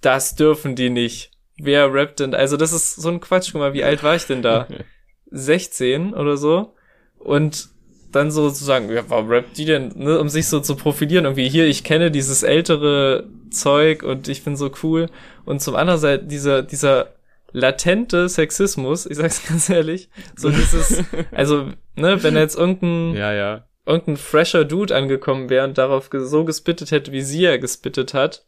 das 0.00 0.35
dürfen 0.35 0.74
die 0.74 0.90
nicht. 0.90 1.31
Wer 1.57 1.92
rappt 1.92 2.20
denn? 2.20 2.35
Also 2.35 2.57
das 2.57 2.72
ist 2.72 2.96
so 2.96 3.09
ein 3.09 3.20
Quatsch. 3.20 3.50
Guck 3.53 3.61
mal, 3.61 3.74
wie 3.74 3.85
alt 3.85 4.03
war 4.03 4.16
ich 4.16 4.26
denn 4.26 4.42
da? 4.42 4.66
16 5.31 6.14
oder 6.14 6.37
so. 6.37 6.74
Und 7.18 7.68
dann 8.11 8.31
so 8.31 8.50
zu 8.50 8.64
sagen, 8.64 8.90
ja, 8.90 9.05
warum 9.09 9.29
rappt 9.29 9.57
die 9.57 9.64
denn, 9.64 9.92
ne, 9.94 10.18
um 10.18 10.29
sich 10.29 10.48
so 10.48 10.59
zu 10.61 10.74
profilieren, 10.74 11.26
irgendwie 11.26 11.48
hier, 11.48 11.66
ich 11.66 11.85
kenne 11.85 12.11
dieses 12.11 12.42
ältere 12.42 13.29
Zeug 13.50 14.03
und 14.03 14.26
ich 14.26 14.42
bin 14.42 14.57
so 14.57 14.70
cool. 14.83 15.09
Und 15.44 15.62
zum 15.62 15.76
anderen 15.76 16.00
Seite 16.00 16.24
dieser, 16.24 16.62
dieser 16.62 17.14
latente 17.52 18.28
Sexismus, 18.28 19.06
ich 19.06 19.16
sag's 19.16 19.44
ganz 19.48 19.68
ehrlich, 19.68 20.08
so 20.36 20.50
dieses, 20.50 21.04
also, 21.32 21.70
ne, 21.96 22.22
wenn 22.22 22.36
jetzt 22.36 22.56
irgendein, 22.56 23.14
ja, 23.16 23.32
ja. 23.32 23.68
irgendein 23.86 24.16
fresher 24.16 24.64
Dude 24.64 24.94
angekommen 24.94 25.50
wäre 25.50 25.66
und 25.66 25.78
darauf 25.78 26.10
so 26.12 26.44
gespittet 26.44 26.90
hätte, 26.90 27.12
wie 27.12 27.22
sie 27.22 27.42
ja 27.42 27.56
gespittet 27.56 28.14
hat, 28.14 28.46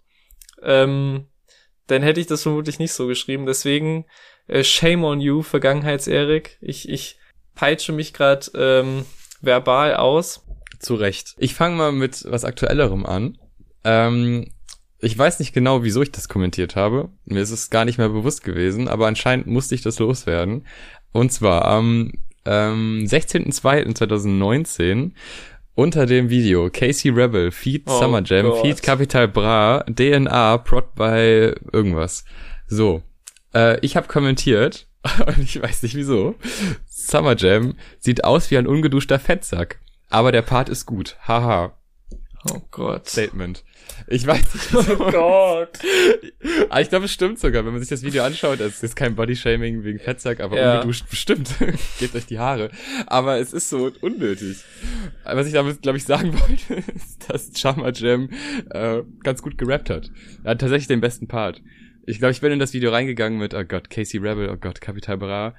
ähm, 0.62 1.26
dann 1.86 2.02
hätte 2.02 2.20
ich 2.20 2.26
das 2.26 2.42
vermutlich 2.42 2.78
nicht 2.78 2.92
so 2.92 3.06
geschrieben. 3.06 3.46
Deswegen, 3.46 4.06
äh, 4.46 4.64
shame 4.64 5.04
on 5.04 5.20
you, 5.20 5.42
Vergangenheits-Erik. 5.42 6.58
Ich, 6.60 6.88
ich 6.88 7.18
peitsche 7.54 7.92
mich 7.92 8.12
gerade 8.12 8.50
ähm, 8.54 9.04
verbal 9.40 9.96
aus. 9.96 10.46
Zu 10.78 10.94
Recht. 10.94 11.34
Ich 11.38 11.54
fange 11.54 11.76
mal 11.76 11.92
mit 11.92 12.24
was 12.26 12.44
Aktuellerem 12.44 13.06
an. 13.06 13.38
Ähm, 13.84 14.52
ich 15.02 15.18
weiß 15.18 15.40
nicht 15.40 15.52
genau, 15.52 15.82
wieso 15.82 16.00
ich 16.00 16.12
das 16.12 16.28
kommentiert 16.28 16.76
habe. 16.76 17.08
Mir 17.24 17.40
ist 17.40 17.50
es 17.50 17.70
gar 17.70 17.84
nicht 17.84 17.98
mehr 17.98 18.08
bewusst 18.08 18.44
gewesen, 18.44 18.86
aber 18.86 19.08
anscheinend 19.08 19.48
musste 19.48 19.74
ich 19.74 19.82
das 19.82 19.98
loswerden. 19.98 20.64
Und 21.10 21.32
zwar 21.32 21.64
am 21.64 22.12
ähm, 22.44 23.04
16.02.2019 23.04 25.10
unter 25.74 26.06
dem 26.06 26.30
Video 26.30 26.70
Casey 26.70 27.10
Rebel, 27.10 27.50
Feed 27.50 27.82
oh 27.86 27.98
Summer 27.98 28.22
Jam, 28.24 28.46
Gott. 28.46 28.60
Feed 28.60 28.80
Capital 28.82 29.26
Bra, 29.26 29.84
DNA, 29.88 30.58
Prod 30.58 30.94
by 30.94 31.52
irgendwas. 31.72 32.24
So, 32.68 33.02
äh, 33.54 33.80
ich 33.80 33.96
habe 33.96 34.06
kommentiert, 34.06 34.86
und 35.26 35.40
ich 35.40 35.60
weiß 35.60 35.82
nicht 35.82 35.96
wieso, 35.96 36.36
Summer 36.86 37.34
Jam 37.36 37.74
sieht 37.98 38.22
aus 38.22 38.52
wie 38.52 38.58
ein 38.58 38.68
ungeduschter 38.68 39.18
Fettsack. 39.18 39.80
Aber 40.10 40.30
der 40.30 40.42
Part 40.42 40.68
ist 40.68 40.86
gut. 40.86 41.16
Haha. 41.26 41.72
Oh 42.50 42.60
Gott. 42.70 43.08
Statement. 43.08 43.64
Ich 44.08 44.26
weiß 44.26 44.54
nicht. 44.54 44.72
Oh 44.98 45.10
Gott. 45.10 45.78
aber 46.68 46.80
ich 46.80 46.88
glaube, 46.88 47.04
es 47.04 47.12
stimmt 47.12 47.38
sogar, 47.38 47.64
wenn 47.64 47.72
man 47.72 47.80
sich 47.80 47.88
das 47.88 48.02
Video 48.02 48.24
anschaut. 48.24 48.60
Es 48.60 48.82
ist 48.82 48.96
kein 48.96 49.14
Bodyshaming 49.14 49.84
wegen 49.84 49.98
Fettsack, 50.00 50.40
aber 50.40 50.56
ja. 50.56 50.74
ungeduscht 50.74 51.08
bestimmt. 51.08 51.54
Gebt 51.98 52.14
euch 52.14 52.26
die 52.26 52.38
Haare. 52.38 52.70
Aber 53.06 53.38
es 53.38 53.52
ist 53.52 53.68
so 53.68 53.92
unnötig. 54.00 54.64
Was 55.24 55.46
ich 55.46 55.52
damit, 55.52 55.82
glaube 55.82 55.98
ich, 55.98 56.04
sagen 56.04 56.32
wollte, 56.40 56.90
ist, 56.92 57.30
dass 57.30 57.52
Chama 57.54 57.90
Jam 57.90 58.28
äh, 58.70 59.02
ganz 59.22 59.42
gut 59.42 59.56
gerappt 59.56 59.90
hat. 59.90 60.10
Er 60.42 60.52
hat 60.52 60.60
tatsächlich 60.60 60.88
den 60.88 61.00
besten 61.00 61.28
Part. 61.28 61.62
Ich 62.06 62.18
glaube, 62.18 62.32
ich 62.32 62.40
bin 62.40 62.50
in 62.50 62.58
das 62.58 62.72
Video 62.72 62.90
reingegangen 62.90 63.38
mit, 63.38 63.54
oh 63.54 63.64
Gott, 63.64 63.88
Casey 63.88 64.18
Rebel, 64.18 64.48
oh 64.50 64.56
Gott, 64.56 64.80
Capital 64.80 65.18
Bra. 65.18 65.54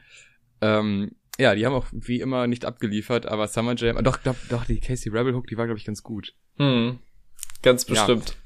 Ähm, 0.60 1.12
ja, 1.39 1.56
die 1.56 1.65
haben 1.65 1.74
auch 1.74 1.88
wie 1.91 2.19
immer 2.19 2.48
nicht 2.48 2.65
abgeliefert, 2.65 3.26
aber 3.26 3.48
Summer 3.48 3.76
Jam, 3.76 4.04
doch, 4.04 4.17
doch, 4.17 4.36
doch, 4.50 4.65
die 4.65 4.80
Casey 4.80 5.12
Rebel 5.12 5.34
Hook, 5.34 5.48
die 5.48 5.58
war, 5.58 5.65
glaube 5.65 5.80
ich, 5.80 5.86
ganz 5.86 6.04
gut. 6.04 6.36
Hm. 6.58 7.00
Ganz 7.62 7.86
bestimmt. 7.86 8.38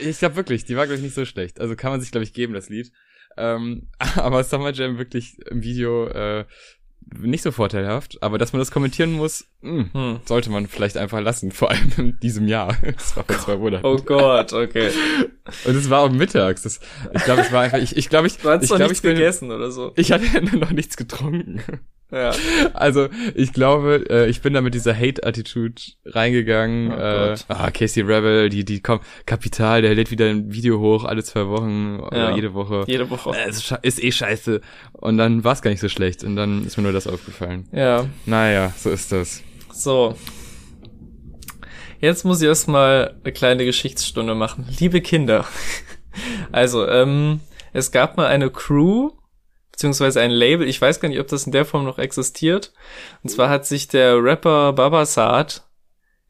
Ja. 0.00 0.08
Ich 0.08 0.18
glaube 0.18 0.36
wirklich, 0.36 0.64
die 0.64 0.76
war, 0.76 0.86
glaube 0.86 0.98
ich, 0.98 1.02
nicht 1.02 1.14
so 1.14 1.24
schlecht. 1.24 1.58
Also 1.58 1.74
kann 1.74 1.90
man 1.90 2.00
sich, 2.00 2.10
glaube 2.10 2.24
ich, 2.24 2.32
geben, 2.32 2.52
das 2.52 2.68
Lied. 2.68 2.92
Ähm, 3.36 3.88
aber 4.16 4.44
Summer 4.44 4.72
Jam 4.72 4.98
wirklich 4.98 5.38
im 5.50 5.62
Video 5.62 6.06
äh, 6.06 6.44
nicht 7.18 7.42
so 7.42 7.50
vorteilhaft, 7.50 8.22
aber 8.22 8.38
dass 8.38 8.52
man 8.52 8.60
das 8.60 8.70
kommentieren 8.70 9.12
muss, 9.12 9.46
mh, 9.62 9.70
hm, 9.70 9.92
hm. 9.92 10.20
sollte 10.24 10.50
man 10.50 10.66
vielleicht 10.66 10.96
einfach 10.96 11.20
lassen, 11.20 11.52
vor 11.52 11.70
allem 11.70 11.92
in 11.96 12.18
diesem 12.20 12.48
Jahr. 12.48 12.76
Das 13.00 13.16
war 13.16 13.24
vor 13.24 13.38
zwei 13.38 13.56
Monaten. 13.56 13.86
Oh 13.86 13.96
Gott, 13.96 14.52
okay. 14.52 14.90
Und 15.64 15.74
es 15.74 15.88
war 15.90 16.00
auch 16.00 16.10
mittags. 16.10 16.62
Das, 16.62 16.80
ich 17.14 17.24
glaube, 17.24 17.40
es 17.42 17.52
war 17.52 17.62
einfach, 17.62 17.78
ich, 17.78 17.96
ich 17.96 18.08
glaube, 18.08 18.26
ich, 18.26 18.38
du 18.38 18.48
hast 18.48 18.64
ich 18.64 18.74
glaube, 18.74 18.92
ich 18.92 19.02
bin, 19.02 19.14
gegessen 19.14 19.50
oder 19.50 19.70
so. 19.70 19.92
Ich 19.96 20.12
hatte 20.12 20.24
noch 20.56 20.70
nichts 20.70 20.96
getrunken. 20.96 21.62
Ja. 22.10 22.32
Also, 22.74 23.08
ich 23.34 23.52
glaube, 23.52 24.04
äh, 24.08 24.28
ich 24.28 24.40
bin 24.42 24.54
da 24.54 24.60
mit 24.60 24.74
dieser 24.74 24.94
Hate-Attitude 24.96 25.74
reingegangen. 26.06 26.92
Oh 26.92 26.96
äh, 26.96 27.36
ah, 27.48 27.70
Casey 27.70 28.02
Rebel, 28.02 28.48
die, 28.48 28.64
die 28.64 28.80
kommt, 28.80 29.02
Kapital, 29.26 29.82
der 29.82 29.94
lädt 29.94 30.10
wieder 30.10 30.26
ein 30.26 30.52
Video 30.52 30.78
hoch, 30.80 31.04
alle 31.04 31.22
zwei 31.22 31.46
Wochen 31.48 32.00
oder 32.00 32.30
Ja. 32.30 32.34
jede 32.36 32.54
Woche. 32.54 32.84
Jede 32.86 33.10
Woche. 33.10 33.30
Äh, 33.36 33.48
ist, 33.50 33.72
ist 33.82 34.02
eh 34.02 34.12
scheiße. 34.12 34.60
Und 34.92 35.18
dann 35.18 35.44
war 35.44 35.52
es 35.52 35.62
gar 35.62 35.70
nicht 35.70 35.80
so 35.80 35.88
schlecht. 35.88 36.24
Und 36.24 36.36
dann 36.36 36.64
ist 36.64 36.76
mir 36.76 36.82
nur 36.82 36.92
das 36.92 37.06
aufgefallen. 37.06 37.68
Ja. 37.72 38.06
Naja, 38.26 38.72
so 38.76 38.90
ist 38.90 39.12
das. 39.12 39.42
So. 39.72 40.14
Jetzt 42.00 42.24
muss 42.24 42.40
ich 42.40 42.48
erstmal 42.48 43.14
eine 43.22 43.32
kleine 43.32 43.64
Geschichtsstunde 43.64 44.34
machen. 44.34 44.66
Liebe 44.78 45.00
Kinder. 45.00 45.44
Also, 46.50 46.88
ähm, 46.88 47.38
es 47.72 47.92
gab 47.92 48.16
mal 48.16 48.26
eine 48.26 48.50
Crew, 48.50 49.10
beziehungsweise 49.80 50.20
ein 50.20 50.30
Label, 50.30 50.68
ich 50.68 50.78
weiß 50.78 51.00
gar 51.00 51.08
nicht, 51.08 51.20
ob 51.20 51.28
das 51.28 51.46
in 51.46 51.52
der 51.52 51.64
Form 51.64 51.84
noch 51.84 51.98
existiert. 51.98 52.74
Und 53.22 53.30
zwar 53.30 53.48
hat 53.48 53.64
sich 53.64 53.88
der 53.88 54.22
Rapper 54.22 54.74
Babasat 54.74 55.62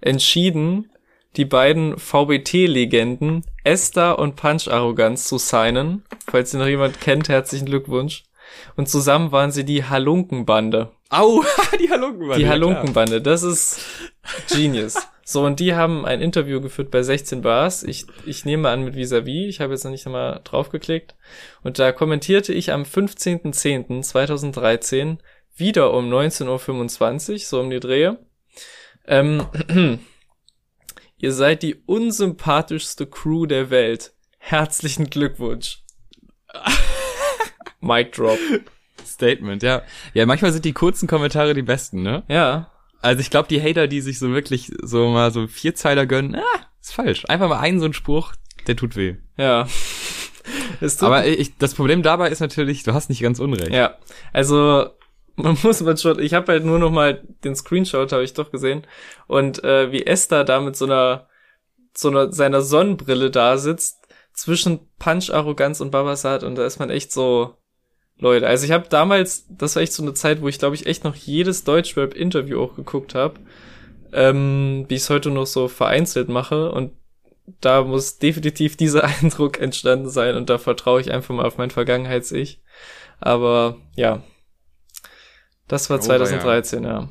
entschieden, 0.01 0.93
die 1.37 1.45
beiden 1.45 1.99
VBT-Legenden 1.99 3.45
Esther 3.65 4.21
und 4.21 4.37
Punch 4.37 4.69
Arroganz 4.69 5.27
zu 5.27 5.37
signen. 5.39 6.05
Falls 6.31 6.55
ihr 6.55 6.61
noch 6.61 6.69
jemand 6.69 7.01
kennt, 7.01 7.29
herzlichen 7.29 7.67
Glückwunsch. 7.67 8.23
Und 8.77 8.89
zusammen 8.89 9.33
waren 9.33 9.51
sie 9.51 9.65
die 9.65 9.85
Halunkenbande. 9.85 10.93
Au, 11.09 11.43
die 11.81 11.91
Halunkenbande. 11.91 12.37
Die 12.37 12.45
ja. 12.45 12.51
Halunkenbande, 12.51 13.21
das 13.21 13.43
ist 13.43 13.81
genius. 14.49 14.95
So, 15.31 15.45
und 15.45 15.61
die 15.61 15.77
haben 15.77 16.05
ein 16.05 16.21
Interview 16.21 16.61
geführt 16.61 16.91
bei 16.91 17.05
16 17.05 17.43
Bars. 17.43 17.85
Ich, 17.85 18.07
ich 18.27 18.45
nehme 18.45 18.69
an 18.69 18.83
mit 18.83 18.97
Visavi. 18.97 19.47
Ich 19.47 19.61
habe 19.61 19.73
jetzt 19.73 19.85
noch 19.85 19.93
nicht 19.93 20.05
einmal 20.05 20.41
draufgeklickt. 20.43 21.15
Und 21.63 21.79
da 21.79 21.93
kommentierte 21.93 22.53
ich 22.53 22.73
am 22.73 22.83
15.10.2013 22.83 25.19
wieder 25.55 25.95
um 25.95 26.13
19.25 26.13 27.33
Uhr, 27.33 27.39
so 27.39 27.61
um 27.61 27.71
die 27.71 27.79
Drehe. 27.79 28.19
Ähm, 29.07 29.47
ihr 31.19 31.33
seid 31.33 31.63
die 31.63 31.77
unsympathischste 31.77 33.07
Crew 33.07 33.47
der 33.47 33.71
Welt. 33.71 34.13
Herzlichen 34.39 35.11
Glückwunsch. 35.11 35.85
Mic 37.81 38.17
drop. 38.17 38.41
Statement, 39.07 39.63
ja. 39.63 39.83
Ja, 40.13 40.27
manchmal 40.27 40.51
sind 40.51 40.65
die 40.65 40.73
kurzen 40.73 41.07
Kommentare 41.07 41.55
die 41.55 41.63
besten, 41.63 42.03
ne? 42.03 42.25
Ja, 42.27 42.73
Also 43.01 43.21
ich 43.21 43.31
glaube, 43.31 43.49
die 43.49 43.63
Hater, 43.63 43.89
die 43.89 44.01
sich 44.01 44.19
so 44.19 44.31
wirklich 44.31 44.73
so 44.83 45.09
mal 45.09 45.31
so 45.33 45.47
Vierzeiler 45.47 46.07
gönnen, 46.07 46.35
ah, 46.35 46.67
ist 46.81 46.93
falsch. 46.93 47.25
Einfach 47.29 47.49
mal 47.49 47.61
einen 47.61 47.79
so 47.79 47.87
einen 47.87 47.95
Spruch, 47.95 48.35
der 48.67 48.77
tut 48.77 48.97
weh. 48.97 49.17
ja. 49.37 49.67
Aber 51.01 51.27
ich, 51.27 51.57
das 51.59 51.75
Problem 51.75 52.03
dabei 52.03 52.31
ist 52.31 52.41
natürlich, 52.41 52.83
du 52.83 52.95
hast 52.95 53.09
nicht 53.09 53.23
ganz 53.23 53.39
unrecht. 53.39 53.71
Ja, 53.71 53.99
also 54.33 54.91
man 55.37 55.57
muss 55.63 55.81
man 55.81 55.97
schon, 55.97 56.19
ich 56.19 56.35
habe 56.35 56.53
halt 56.53 56.65
nur 56.65 56.79
noch 56.79 56.91
mal 56.91 57.23
den 57.45 57.55
Screenshot 57.55 58.13
habe 58.13 58.25
ich 58.25 58.35
doch 58.35 58.51
gesehen 58.51 58.87
und 59.27 59.63
äh, 59.65 59.93
wie 59.93 60.07
Esther 60.07 60.45
da 60.45 60.61
mit 60.61 60.77
so 60.77 60.87
einer 60.87 61.29
so 61.95 62.09
einer 62.09 62.33
seiner 62.33 62.63
Sonnenbrille 62.63 63.31
da 63.31 63.59
sitzt 63.59 64.09
zwischen 64.33 64.81
Punch 64.99 65.31
Arroganz 65.31 65.81
und 65.81 65.91
Babasat 65.91 66.43
und 66.43 66.57
da 66.57 66.65
ist 66.65 66.79
man 66.79 66.91
echt 66.91 67.13
so 67.13 67.57
Leute, 68.21 68.47
also 68.47 68.65
ich 68.65 68.73
habe 68.73 68.87
damals, 68.89 69.47
das 69.49 69.75
war 69.77 69.83
echt 69.83 69.93
so 69.93 70.03
eine 70.03 70.15
Zeit, 70.15 70.43
wo 70.43 70.49
ich 70.49 70.59
glaube 70.59 70.75
ich 70.75 70.87
echt 70.87 71.05
noch 71.05 71.15
jedes 71.15 71.65
Deutschrap 71.65 72.15
Interview 72.15 72.61
auch 72.61 72.77
geguckt 72.77 73.15
habe, 73.15 73.41
ähm, 74.13 74.85
wie 74.89 74.95
ich 74.95 75.03
es 75.03 75.11
heute 75.11 75.31
noch 75.31 75.47
so 75.47 75.69
vereinzelt 75.69 76.29
mache 76.29 76.71
und 76.71 76.93
da 77.61 77.83
muss 77.83 78.19
definitiv 78.19 78.77
dieser 78.77 79.05
Eindruck 79.23 79.61
entstanden 79.61 80.11
sein 80.11 80.37
und 80.37 80.51
da 80.51 80.59
vertraue 80.59 81.01
ich 81.01 81.11
einfach 81.11 81.35
mal 81.35 81.47
auf 81.47 81.59
mein 81.59 81.71
Vergangenheits-Ich. 81.71 82.61
Aber 83.21 83.77
ja, 83.97 84.23
das 85.69 85.91
war 85.91 85.99
Oh, 85.99 86.03
2013, 86.03 86.85
ja. 86.85 87.11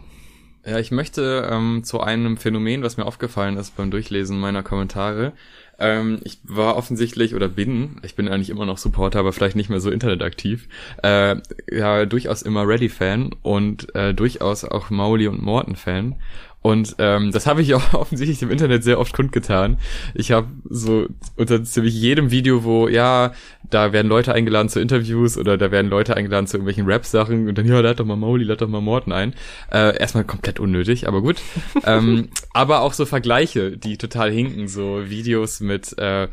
Ja, 0.65 0.77
ich 0.77 0.91
möchte 0.91 1.47
ähm, 1.49 1.83
zu 1.83 2.01
einem 2.01 2.37
Phänomen, 2.37 2.83
was 2.83 2.97
mir 2.97 3.05
aufgefallen 3.05 3.57
ist 3.57 3.75
beim 3.77 3.91
Durchlesen 3.91 4.39
meiner 4.39 4.61
Kommentare. 4.61 5.33
Ähm, 5.79 6.19
ich 6.23 6.39
war 6.43 6.75
offensichtlich 6.75 7.35
oder 7.35 7.47
bin, 7.47 7.97
ich 8.03 8.15
bin 8.15 8.27
eigentlich 8.27 8.49
immer 8.49 8.65
noch 8.65 8.77
Supporter, 8.77 9.19
aber 9.19 9.33
vielleicht 9.33 9.55
nicht 9.55 9.69
mehr 9.69 9.79
so 9.79 9.89
internetaktiv, 9.89 10.67
äh, 11.03 11.37
ja, 11.71 12.05
durchaus 12.05 12.41
immer 12.41 12.67
Ready-Fan 12.67 13.31
und 13.41 13.93
äh, 13.95 14.13
durchaus 14.13 14.65
auch 14.65 14.89
Mauli 14.89 15.27
und 15.27 15.41
Morton-Fan. 15.41 16.15
Und 16.61 16.95
ähm, 16.99 17.31
das 17.31 17.47
habe 17.47 17.61
ich 17.61 17.73
auch 17.75 17.93
offensichtlich 17.93 18.41
im 18.41 18.51
Internet 18.51 18.83
sehr 18.83 18.99
oft 18.99 19.13
kundgetan. 19.13 19.77
Ich 20.13 20.31
habe 20.31 20.47
so 20.69 21.07
unter 21.35 21.63
ziemlich 21.63 21.93
jedem 21.93 22.31
Video, 22.31 22.63
wo, 22.63 22.87
ja, 22.87 23.33
da 23.69 23.93
werden 23.93 24.07
Leute 24.07 24.33
eingeladen 24.33 24.69
zu 24.69 24.79
Interviews 24.79 25.37
oder 25.37 25.57
da 25.57 25.71
werden 25.71 25.89
Leute 25.89 26.15
eingeladen 26.15 26.47
zu 26.47 26.57
irgendwelchen 26.57 26.85
Rap-Sachen 26.85 27.47
und 27.47 27.57
dann, 27.57 27.67
ja, 27.67 27.79
lad 27.79 27.99
doch 27.99 28.05
mal 28.05 28.15
Mauli, 28.15 28.43
lad 28.43 28.61
doch 28.61 28.67
mal 28.67 28.81
Morten 28.81 29.11
ein. 29.11 29.33
Äh, 29.71 29.97
erstmal 29.97 30.23
komplett 30.23 30.59
unnötig, 30.59 31.07
aber 31.07 31.21
gut. 31.21 31.37
ähm, 31.85 32.29
aber 32.53 32.81
auch 32.81 32.93
so 32.93 33.05
Vergleiche, 33.05 33.77
die 33.77 33.97
total 33.97 34.31
hinken, 34.31 34.67
so 34.67 35.09
Videos 35.09 35.59
mit 35.59 35.97
äh, 35.97 36.27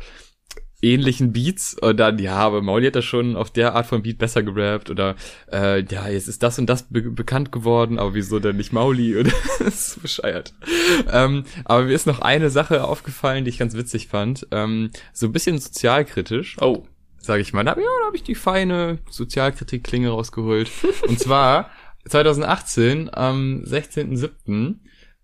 ähnlichen 0.81 1.33
Beats 1.33 1.75
und 1.79 1.97
dann, 1.97 2.19
ja, 2.19 2.35
aber 2.35 2.61
Mauli 2.61 2.87
hat 2.87 2.95
das 2.95 3.05
schon 3.05 3.35
auf 3.35 3.49
der 3.49 3.73
Art 3.73 3.87
von 3.87 4.03
Beat 4.03 4.19
besser 4.19 4.43
gerappt 4.43 4.89
oder 4.89 5.15
äh, 5.51 5.83
ja, 5.83 6.07
jetzt 6.07 6.27
ist 6.27 6.43
das 6.43 6.59
und 6.59 6.67
das 6.67 6.83
be 6.83 7.01
bekannt 7.01 7.51
geworden, 7.51 7.97
aber 7.97 8.13
wieso 8.13 8.39
denn 8.39 8.57
nicht 8.57 8.73
Mauli? 8.73 9.17
Und 9.17 9.33
das 9.59 9.67
ist 9.67 9.91
so 9.91 10.01
bescheuert. 10.01 10.53
Ähm, 11.11 11.45
aber 11.65 11.85
mir 11.85 11.93
ist 11.93 12.05
noch 12.05 12.19
eine 12.19 12.49
Sache 12.49 12.83
aufgefallen, 12.83 13.45
die 13.45 13.49
ich 13.49 13.57
ganz 13.57 13.75
witzig 13.75 14.07
fand. 14.07 14.47
Ähm, 14.51 14.91
so 15.13 15.25
ein 15.27 15.31
bisschen 15.31 15.57
sozialkritisch 15.57 16.57
Oh, 16.61 16.85
sage 17.27 17.41
ich 17.41 17.53
mal. 17.53 17.63
Da, 17.63 17.77
ja, 17.77 17.83
da 18.01 18.05
habe 18.07 18.15
ich 18.15 18.23
die 18.23 18.35
feine 18.35 18.99
Sozialkritik-Klinge 19.09 20.09
rausgeholt. 20.09 20.71
Und 21.07 21.19
zwar 21.19 21.69
2018 22.07 23.13
am 23.13 23.63
16.07. 23.63 24.75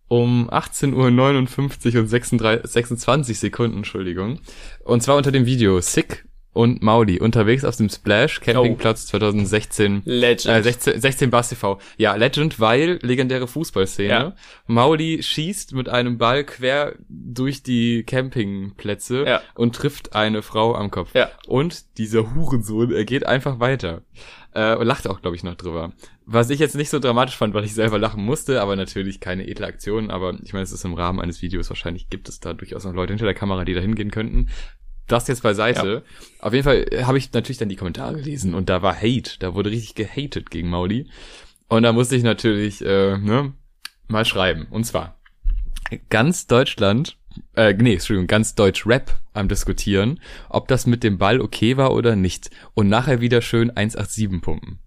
um 0.08 0.50
18.59 0.50 1.96
Uhr 1.96 2.02
und 2.02 2.08
36, 2.08 2.72
26 2.72 3.40
Sekunden, 3.40 3.78
Entschuldigung. 3.78 4.40
Und 4.84 5.02
zwar 5.02 5.16
unter 5.16 5.32
dem 5.32 5.46
Video 5.46 5.82
Sick 5.82 6.26
und 6.54 6.82
Mauli 6.84 7.20
unterwegs 7.20 7.66
auf 7.66 7.76
dem 7.76 7.90
Splash 7.90 8.40
Campingplatz 8.40 9.08
2016 9.08 10.04
Legend. 10.06 10.56
äh, 10.56 10.62
16, 10.64 11.02
16 11.02 11.30
Bass 11.32 11.50
TV. 11.50 11.80
Ja, 11.98 12.16
Legend, 12.16 12.60
weil 12.60 13.00
legendäre 13.02 13.48
Fußballszene. 13.48 14.08
Ja. 14.10 14.36
Mauli 14.68 15.22
schießt 15.24 15.74
mit 15.74 15.90
einem 15.90 16.18
Ball 16.18 16.44
quer 16.44 16.94
durch 17.10 17.64
die 17.64 18.04
Campingplätze 18.04 19.26
Ja. 19.26 19.42
und 19.56 19.76
trifft 19.76 20.16
eine 20.16 20.42
Frau 20.42 20.76
am 20.76 20.92
Kopf. 20.92 21.14
Ja. 21.14 21.30
Und 21.48 21.98
dieser 21.98 22.34
Hurensohn, 22.36 22.92
er 22.92 23.06
geht 23.06 23.26
einfach 23.26 23.60
weiter. 23.60 24.02
Äh, 24.54 24.76
und 24.76 24.86
lacht 24.86 25.08
auch, 25.08 25.22
glaube 25.22 25.36
ich, 25.36 25.44
noch 25.44 25.56
drüber. 25.56 25.94
Was 26.26 26.52
ich 26.52 26.60
jetzt 26.60 26.76
nicht 26.76 26.90
so 26.92 27.00
dramatisch 27.00 27.36
fand, 27.36 27.54
weil 27.56 27.64
ich 27.66 27.74
selber 27.74 27.98
lachen 27.98 28.24
musste, 28.24 28.62
aber 28.62 28.76
natürlich 28.76 29.20
keine 29.20 29.48
edle 29.48 29.66
Aktion. 29.66 30.12
Aber 30.12 30.38
ich 30.44 30.54
meine, 30.54 30.64
es 30.64 30.72
ist 30.72 30.86
im 30.86 30.94
Rahmen 30.94 31.20
eines 31.20 31.42
Videos. 31.42 31.70
Wahrscheinlich 31.70 32.10
gibt 32.10 32.30
es 32.30 32.40
da 32.40 32.54
durchaus 32.54 32.86
noch 32.86 32.94
Leute 32.94 33.14
hinter 33.14 33.26
der 33.26 33.34
Kamera, 33.34 33.66
die 33.66 33.74
da 33.74 33.82
hingehen 33.82 34.12
könnten. 34.12 34.50
Das 35.08 35.28
jetzt 35.28 35.44
beiseite. 35.44 36.04
Auf 36.40 36.54
jeden 36.54 36.64
Fall 36.64 36.86
habe 37.04 37.18
ich 37.18 37.32
natürlich 37.34 37.58
dann 37.58 37.70
die 37.70 37.76
Kommentare 37.76 38.16
gelesen 38.16 38.54
und 38.54 38.70
da 38.70 38.82
war 38.82 38.96
Hate. 38.96 39.38
Da 39.40 39.54
wurde 39.54 39.70
richtig 39.70 39.96
gehatet 39.96 40.50
gegen 40.50 40.70
Mauli. 40.70 41.10
Und 41.68 41.84
da 41.84 41.92
musste 41.92 42.16
ich 42.16 42.24
natürlich 42.24 42.84
äh, 42.86 43.18
ne, 43.18 43.54
mal 44.08 44.26
schreiben. 44.26 44.68
Und 44.70 44.86
zwar 44.86 45.20
ganz 46.10 46.48
Deutschland, 46.48 47.18
äh, 47.56 47.74
nee, 47.74 47.94
Entschuldigung, 47.94 48.28
ganz 48.28 48.56
Deutsch 48.56 48.86
Rap 48.88 49.20
am 49.34 49.48
diskutieren, 49.50 50.20
ob 50.50 50.68
das 50.68 50.86
mit 50.86 51.04
dem 51.04 51.18
Ball 51.18 51.42
okay 51.42 51.78
war 51.78 51.94
oder 51.94 52.16
nicht. 52.16 52.50
Und 52.74 52.88
nachher 52.90 53.20
wieder 53.22 53.42
schön 53.42 53.70
187 53.72 54.42
pumpen. 54.42 54.80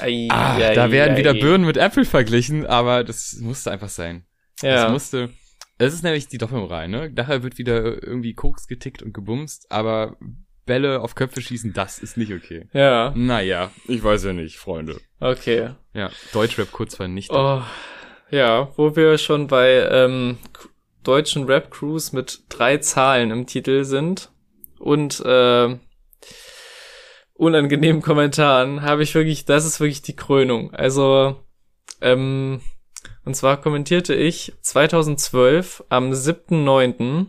Ei, 0.00 0.28
Ah, 0.30 0.56
ei, 0.56 0.74
da 0.74 0.90
werden 0.90 1.14
ei. 1.14 1.18
wieder 1.18 1.32
Birnen 1.32 1.64
mit 1.64 1.76
Äpfel 1.78 2.04
verglichen, 2.04 2.66
aber 2.66 3.02
das 3.02 3.38
musste 3.40 3.70
einfach 3.70 3.88
sein. 3.88 4.24
Ja. 4.60 4.84
Das 4.84 4.92
musste. 4.92 5.30
Es 5.78 5.92
ist 5.92 6.02
nämlich 6.02 6.28
die 6.28 6.38
Doppelmoral, 6.38 6.88
ne? 6.88 7.10
Nachher 7.14 7.42
wird 7.42 7.58
wieder 7.58 8.02
irgendwie 8.02 8.34
Koks 8.34 8.66
getickt 8.66 9.02
und 9.02 9.12
gebumst, 9.12 9.66
aber 9.70 10.16
Bälle 10.64 11.00
auf 11.00 11.14
Köpfe 11.14 11.40
schießen, 11.40 11.72
das 11.74 11.98
ist 11.98 12.16
nicht 12.16 12.32
okay. 12.32 12.68
ja, 12.72 13.12
Naja, 13.14 13.70
ich 13.86 14.02
weiß 14.02 14.24
ja 14.24 14.32
nicht, 14.32 14.56
Freunde. 14.56 14.96
okay. 15.20 15.70
Ja, 15.94 16.10
Deutschrap 16.32 16.72
kurz 16.72 16.96
vernichtet. 16.96 17.36
Oh, 17.36 17.62
ja, 18.30 18.70
wo 18.76 18.96
wir 18.96 19.16
schon 19.18 19.46
bei 19.46 19.86
ähm, 19.90 20.38
deutschen 21.04 21.44
Rap-Crews 21.44 22.12
mit 22.12 22.44
drei 22.48 22.78
Zahlen 22.78 23.30
im 23.30 23.46
Titel 23.46 23.84
sind 23.84 24.32
und 24.78 25.20
äh, 25.24 25.76
unangenehmen 27.34 28.02
Kommentaren, 28.02 28.82
habe 28.82 29.02
ich 29.02 29.14
wirklich, 29.14 29.44
das 29.44 29.64
ist 29.64 29.78
wirklich 29.78 30.02
die 30.02 30.16
Krönung. 30.16 30.72
Also, 30.74 31.40
ähm, 32.00 32.60
und 33.26 33.34
zwar 33.34 33.60
kommentierte 33.60 34.14
ich 34.14 34.54
2012 34.62 35.84
am 35.90 36.12
7.9. 36.12 37.26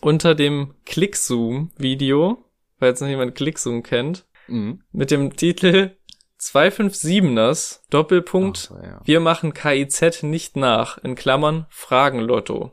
unter 0.00 0.34
dem 0.34 0.74
Clickzoom-Video, 0.86 2.44
falls 2.80 3.00
noch 3.00 3.08
jemand 3.08 3.34
Clickzoom 3.36 3.82
kennt, 3.84 4.26
Mhm. 4.48 4.82
mit 4.92 5.10
dem 5.10 5.36
Titel 5.36 5.92
257ers 6.38 7.80
Doppelpunkt 7.88 8.70
Ach 8.76 8.82
ja. 8.82 9.00
wir 9.04 9.20
machen 9.20 9.54
KIZ 9.54 10.22
nicht 10.22 10.56
nach, 10.56 10.98
in 10.98 11.14
Klammern 11.14 11.66
Fragenlotto. 11.70 12.72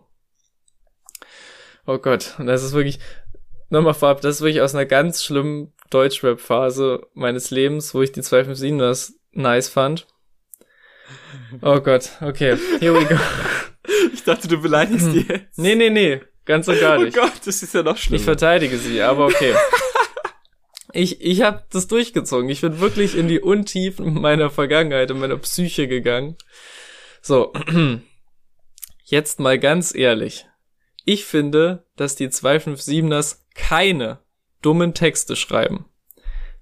Oh 1.87 1.97
Gott, 1.97 2.35
und 2.37 2.47
das 2.47 2.63
ist 2.63 2.73
wirklich, 2.73 2.99
nochmal 3.69 3.93
vorab, 3.93 4.21
das 4.21 4.35
ist 4.35 4.41
wirklich 4.41 4.61
aus 4.61 4.75
einer 4.75 4.85
ganz 4.85 5.23
schlimmen 5.23 5.73
Deutschrap-Phase 5.89 7.07
meines 7.13 7.51
Lebens, 7.51 7.93
wo 7.93 8.01
ich 8.01 8.11
die 8.11 8.21
257ers 8.21 9.13
nice 9.31 9.69
fand. 9.69 10.07
Oh 11.61 11.79
Gott, 11.79 12.09
okay, 12.21 12.57
here 12.79 12.93
we 12.93 13.05
go. 13.05 13.15
Ich 14.13 14.23
dachte, 14.23 14.47
du 14.47 14.61
beleidigst 14.61 15.11
die 15.13 15.21
jetzt. 15.27 15.57
Nee, 15.57 15.75
nee, 15.75 15.89
nee, 15.89 16.21
ganz 16.45 16.67
und 16.67 16.79
gar 16.79 16.99
nicht. 16.99 17.17
Oh 17.17 17.21
Gott, 17.21 17.33
das 17.45 17.63
ist 17.63 17.73
ja 17.73 17.81
noch 17.83 17.95
Ich 17.95 18.03
schlimmer. 18.03 18.23
verteidige 18.23 18.77
sie, 18.77 19.01
aber 19.01 19.25
okay. 19.25 19.55
Ich, 20.93 21.21
ich 21.21 21.41
habe 21.41 21.63
das 21.71 21.87
durchgezogen. 21.87 22.49
Ich 22.49 22.59
bin 22.61 22.81
wirklich 22.81 23.15
in 23.17 23.29
die 23.29 23.39
Untiefen 23.39 24.13
meiner 24.19 24.49
Vergangenheit 24.49 25.09
und 25.09 25.19
meiner 25.19 25.37
Psyche 25.37 25.87
gegangen. 25.87 26.35
So, 27.21 27.53
jetzt 29.05 29.39
mal 29.39 29.57
ganz 29.57 29.95
ehrlich. 29.95 30.45
Ich 31.05 31.23
finde, 31.25 31.85
dass 31.95 32.15
die 32.17 32.27
257ers 32.27 33.37
keine 33.55 34.19
dummen 34.61 34.93
Texte 34.93 35.35
schreiben. 35.37 35.85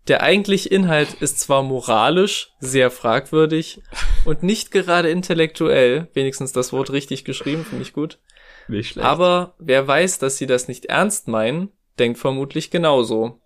Der 0.07 0.23
eigentliche 0.23 0.69
Inhalt 0.69 1.15
ist 1.15 1.39
zwar 1.39 1.61
moralisch 1.61 2.51
sehr 2.59 2.89
fragwürdig 2.89 3.81
und 4.25 4.43
nicht 4.43 4.71
gerade 4.71 5.09
intellektuell, 5.09 6.07
wenigstens 6.13 6.51
das 6.51 6.73
Wort 6.73 6.91
richtig 6.91 7.25
geschrieben, 7.25 7.63
finde 7.63 7.83
ich 7.83 7.93
gut. 7.93 8.19
Nicht 8.67 8.93
schlecht. 8.93 9.05
Aber 9.05 9.55
wer 9.59 9.87
weiß, 9.87 10.19
dass 10.19 10.37
sie 10.37 10.47
das 10.47 10.67
nicht 10.67 10.85
ernst 10.85 11.27
meinen, 11.27 11.71
denkt 11.99 12.19
vermutlich 12.19 12.71
genauso. 12.71 13.39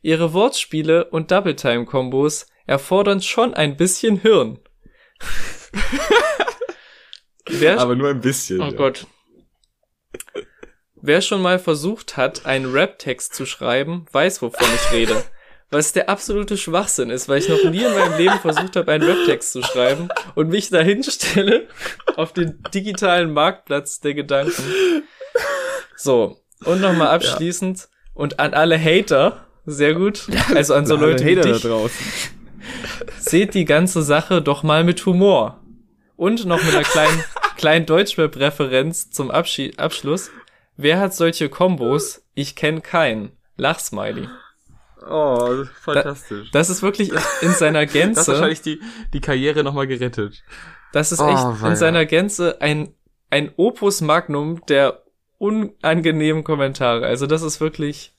Ihre 0.00 0.32
Wortspiele 0.32 1.10
und 1.10 1.30
Double-Time-Kombos 1.30 2.46
erfordern 2.66 3.20
schon 3.20 3.54
ein 3.54 3.76
bisschen 3.76 4.20
Hirn. 4.20 4.58
Aber 7.78 7.96
nur 7.96 8.10
ein 8.10 8.20
bisschen. 8.20 8.60
oh 8.60 8.66
ja. 8.66 8.72
Gott. 8.72 9.06
Wer 11.00 11.22
schon 11.22 11.40
mal 11.40 11.58
versucht 11.58 12.16
hat, 12.16 12.46
einen 12.46 12.70
Rap-Text 12.70 13.34
zu 13.34 13.46
schreiben, 13.46 14.06
weiß, 14.12 14.42
wovon 14.42 14.66
ich 14.74 14.92
rede. 14.92 15.24
Was 15.70 15.92
der 15.92 16.08
absolute 16.08 16.56
Schwachsinn 16.56 17.10
ist, 17.10 17.28
weil 17.28 17.40
ich 17.40 17.48
noch 17.48 17.62
nie 17.64 17.84
in 17.84 17.94
meinem 17.94 18.16
Leben 18.16 18.38
versucht 18.40 18.74
habe, 18.76 18.90
einen 18.90 19.04
Rap-Text 19.04 19.52
zu 19.52 19.62
schreiben 19.62 20.08
und 20.34 20.48
mich 20.48 20.70
dahin 20.70 21.02
stelle 21.02 21.68
auf 22.16 22.32
den 22.32 22.62
digitalen 22.72 23.32
Marktplatz 23.32 24.00
der 24.00 24.14
Gedanken. 24.14 24.62
So, 25.96 26.40
und 26.64 26.80
nochmal 26.80 27.08
abschließend 27.08 27.88
und 28.14 28.40
an 28.40 28.54
alle 28.54 28.78
Hater, 28.82 29.46
sehr 29.66 29.94
gut, 29.94 30.26
also 30.54 30.74
an 30.74 30.86
so 30.86 30.96
Alle 30.96 31.08
Leute 31.10 31.26
wie 31.26 31.36
Hater 31.36 31.52
dich, 31.52 31.62
da 31.62 31.68
draußen. 31.68 32.06
seht 33.18 33.52
die 33.52 33.66
ganze 33.66 34.02
Sache 34.02 34.40
doch 34.40 34.62
mal 34.62 34.84
mit 34.84 35.04
Humor. 35.04 35.60
Und 36.16 36.46
noch 36.46 36.62
mit 36.64 36.74
einer 36.74 36.82
kleinen, 36.84 37.24
kleinen 37.56 37.86
Deutschrap-Referenz 37.86 39.10
zum 39.10 39.30
Abschi 39.30 39.74
Abschluss. 39.76 40.30
Wer 40.76 40.98
hat 40.98 41.14
solche 41.14 41.48
Kombos? 41.48 42.22
Ich 42.34 42.56
kenn 42.56 42.82
keinen. 42.82 43.32
Lachsmiley. 43.56 44.28
Oh, 45.08 45.64
fantastisch. 45.80 46.50
Das 46.52 46.70
ist 46.70 46.82
wirklich 46.82 47.10
in, 47.10 47.18
in 47.42 47.52
seiner 47.52 47.80
Das 47.86 47.94
hat 47.94 48.00
Gänze, 48.00 48.26
wahrscheinlich 48.32 48.62
die, 48.62 48.80
die 49.12 49.20
Karriere 49.20 49.64
nochmal 49.64 49.86
gerettet. 49.86 50.42
das 50.92 51.12
ist 51.12 51.20
Oh, 51.20 51.28
echt 51.28 51.62
weia. 51.62 51.70
in 51.70 51.76
seiner 51.76 52.04
Gänze 52.06 52.60
ein, 52.60 52.94
ein 53.30 53.50
Opus 53.56 54.00
Magnum 54.00 54.64
der 54.66 55.02
unangenehmen 55.38 56.44
Kommentare. 56.44 57.06
Also 57.06 57.26
das 57.26 57.42
ist 57.42 57.60
wirklich, 57.60 58.14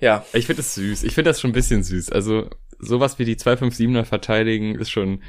ja, 0.00 0.24
Ich 0.32 0.46
finde 0.46 0.60
es 0.62 0.74
süß. 0.74 1.04
Ich 1.04 1.14
finde 1.14 1.30
das 1.30 1.40
schon 1.40 1.50
ein 1.50 1.54
bisschen 1.54 1.82
süß. 1.84 2.10
Also, 2.10 2.50
sowas 2.78 3.18
wie 3.18 3.24
die 3.24 3.36
257er 3.36 4.04
verteidigen 4.04 4.74
ist 4.74 4.90
schon 4.90 5.22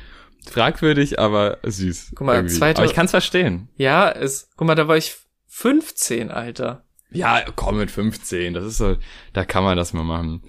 fragwürdig, 0.50 1.20
aber 1.20 1.60
süß. 1.64 2.14
Guck 2.16 2.26
mal, 2.28 2.36
irgendwie. 2.36 2.56
2000 2.56 2.78
aber 2.80 2.86
ich 2.88 2.96
kann 2.96 3.06
es 3.06 3.12
verstehen. 3.12 3.70
ja, 3.78 4.10
es, 4.12 4.50
guck 4.58 4.68
mal, 4.68 4.76
da 4.76 4.88
war 4.88 4.98
ich 4.98 5.16
15, 5.48 6.32
Alter. 6.32 6.84
Ja, 7.12 7.46
komm 7.56 7.78
mit 7.78 7.92
15. 7.92 8.54
Das 8.56 8.66
ist 8.66 8.78
so, 8.80 8.98
da 9.34 9.46
kann 9.46 9.64
man 9.64 9.78
das 9.78 9.94
mal 9.94 10.04
machen. 10.04 10.42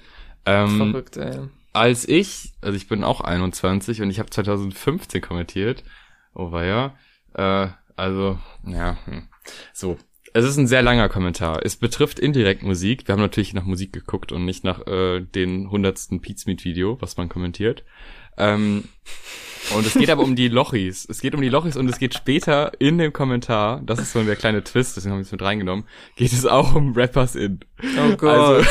Ähm, 0.47 0.77
Verrückt, 0.79 1.17
ey. 1.17 1.41
als 1.73 2.09
ich, 2.09 2.53
also 2.61 2.77
ich 2.77 2.89
bin 2.89 3.05
auch 3.05 3.21
21 3.21 4.01
und 4.01 4.11
ich 4.11 4.19
habe 4.19 4.31
2015 4.31 5.21
kommentiert. 5.21 5.85
Oh 6.35 6.51
ja. 6.53 6.95
Äh, 7.35 7.69
also, 7.97 8.39
ja, 8.65 8.97
hm. 9.07 9.29
so. 9.73 9.99
Es 10.33 10.45
ist 10.45 10.59
ein 10.59 10.67
sehr 10.67 10.83
langer 10.83 11.09
Kommentar. 11.09 11.65
Es 11.65 11.77
betrifft 11.77 12.19
indirekt 12.19 12.63
Musik. 12.63 13.09
Wir 13.09 13.15
haben 13.15 13.23
natürlich 13.23 13.55
nach 13.55 13.65
Musik 13.65 13.93
geguckt 13.95 14.33
und 14.33 14.45
nicht 14.45 14.65
nach 14.65 14.87
äh, 14.87 15.21
den 15.21 15.71
hundertsten 15.71 16.21
Pizmeet 16.21 16.65
Video, 16.65 17.01
was 17.01 17.17
man 17.17 17.31
kommentiert. 17.31 17.85
Ähm, 18.37 18.85
und 19.75 19.87
es 19.87 19.95
geht 19.95 20.11
aber 20.11 20.23
um 20.23 20.37
die 20.37 20.49
Lochis. 20.49 21.07
Es 21.09 21.21
geht 21.21 21.35
um 21.35 21.41
die 21.41 21.49
Lochis 21.49 21.77
und 21.77 21.89
es 21.89 21.99
geht 21.99 22.15
später 22.15 22.73
in 22.79 22.99
dem 22.99 23.13
Kommentar, 23.13 23.81
das 23.85 23.99
ist 23.99 24.13
so 24.13 24.23
der 24.23 24.37
kleine 24.37 24.63
Twist, 24.63 24.97
deswegen 24.97 25.13
haben 25.13 25.21
wir 25.21 25.25
es 25.25 25.33
mit 25.33 25.43
reingenommen, 25.43 25.87
geht 26.17 26.33
es 26.33 26.47
auch 26.47 26.75
um 26.75 26.93
Rappers 26.93 27.35
in. 27.35 27.61
Oh 27.83 28.17
Gott. 28.17 28.31
Also, 28.59 28.69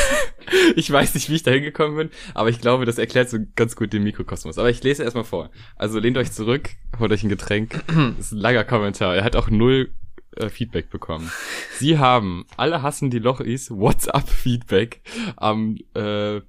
ich 0.76 0.92
weiß 0.92 1.14
nicht, 1.14 1.30
wie 1.30 1.36
ich 1.36 1.44
da 1.44 1.52
hingekommen 1.52 1.98
bin, 1.98 2.10
aber 2.34 2.50
ich 2.50 2.62
glaube, 2.62 2.86
das 2.86 2.98
erklärt 2.98 3.30
so 3.30 3.38
ganz 3.56 3.76
gut 3.76 3.94
den 3.94 4.04
Mikrokosmos. 4.04 4.58
Aber 4.58 4.70
ich 4.70 4.84
lese 4.84 5.04
erstmal 5.04 5.24
vor. 5.24 5.52
Also 5.76 6.00
lehnt 6.00 6.18
euch 6.18 6.32
zurück, 6.32 6.70
holt 7.00 7.12
euch 7.12 7.24
ein 7.24 7.30
Getränk. 7.30 7.84
Das 8.18 8.28
ist 8.28 8.32
ein 8.34 8.40
langer 8.40 8.64
Kommentar. 8.64 9.16
Er 9.16 9.24
hat 9.24 9.36
auch 9.36 9.50
null 9.50 9.94
äh, 10.36 10.50
Feedback 10.50 10.90
bekommen. 10.90 11.32
Sie 11.78 11.98
haben, 11.98 12.46
alle 12.58 12.82
hassen 12.82 13.10
die 13.10 13.20
Lochis, 13.20 13.72
WhatsApp-Feedback 13.72 15.02
am 15.38 15.78
äh, 15.94 16.42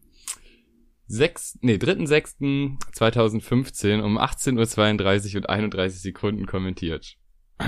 6, 1.09 1.59
nee, 1.63 1.77
3.6.2015 1.77 4.01
um 4.01 4.19
18.32 4.19 5.31
Uhr 5.31 5.37
und 5.37 5.49
31 5.49 6.01
Sekunden 6.01 6.47
kommentiert. 6.47 7.17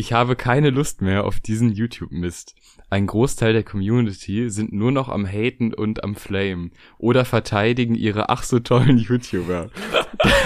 Ich 0.00 0.14
habe 0.14 0.34
keine 0.34 0.70
Lust 0.70 1.02
mehr 1.02 1.26
auf 1.26 1.40
diesen 1.40 1.72
YouTube-Mist. 1.72 2.54
Ein 2.88 3.06
Großteil 3.06 3.52
der 3.52 3.64
Community 3.64 4.48
sind 4.48 4.72
nur 4.72 4.92
noch 4.92 5.10
am 5.10 5.26
Haten 5.26 5.74
und 5.74 6.04
am 6.04 6.14
Flame 6.14 6.70
oder 6.96 7.26
verteidigen 7.26 7.94
ihre 7.94 8.30
ach 8.30 8.42
so 8.42 8.60
tollen 8.60 8.96
YouTuber. 8.96 9.68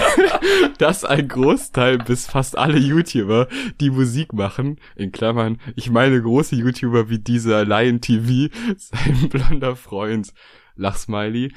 Dass 0.79 1.05
ein 1.05 1.29
Großteil 1.29 1.99
bis 1.99 2.27
fast 2.27 2.59
alle 2.59 2.81
YouTuber, 2.81 3.47
die 3.81 3.91
Musik 3.91 4.33
machen, 4.33 4.81
in 4.97 5.13
Klammern, 5.13 5.61
ich 5.77 5.89
meine 5.89 6.21
große 6.21 6.57
YouTuber 6.57 7.09
wie 7.09 7.21
dieser 7.21 7.65
Lion 7.65 8.01
TV, 8.01 8.53
sein 8.77 9.29
blonder 9.29 9.77
Freund, 9.77 10.35
Lachsmiley, 10.75 11.53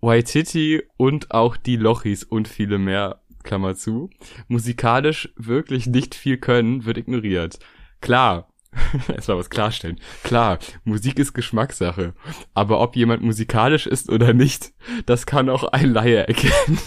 Waititi 0.00 0.80
und 0.96 1.32
auch 1.32 1.56
die 1.56 1.76
Lochis 1.76 2.22
und 2.22 2.46
viele 2.46 2.78
mehr, 2.78 3.20
Klammer 3.46 3.74
zu, 3.74 4.10
musikalisch 4.48 5.30
wirklich 5.36 5.86
nicht 5.86 6.14
viel 6.14 6.36
können, 6.36 6.84
wird 6.84 6.98
ignoriert. 6.98 7.58
Klar, 8.02 8.48
erstmal 9.08 9.38
was 9.38 9.48
klarstellen. 9.48 9.98
Klar, 10.22 10.58
Musik 10.84 11.18
ist 11.18 11.32
Geschmackssache. 11.32 12.12
Aber 12.52 12.80
ob 12.80 12.94
jemand 12.96 13.22
musikalisch 13.22 13.86
ist 13.86 14.10
oder 14.10 14.34
nicht, 14.34 14.72
das 15.06 15.24
kann 15.24 15.48
auch 15.48 15.64
ein 15.64 15.92
Laie 15.94 16.26
erkennen. 16.26 16.78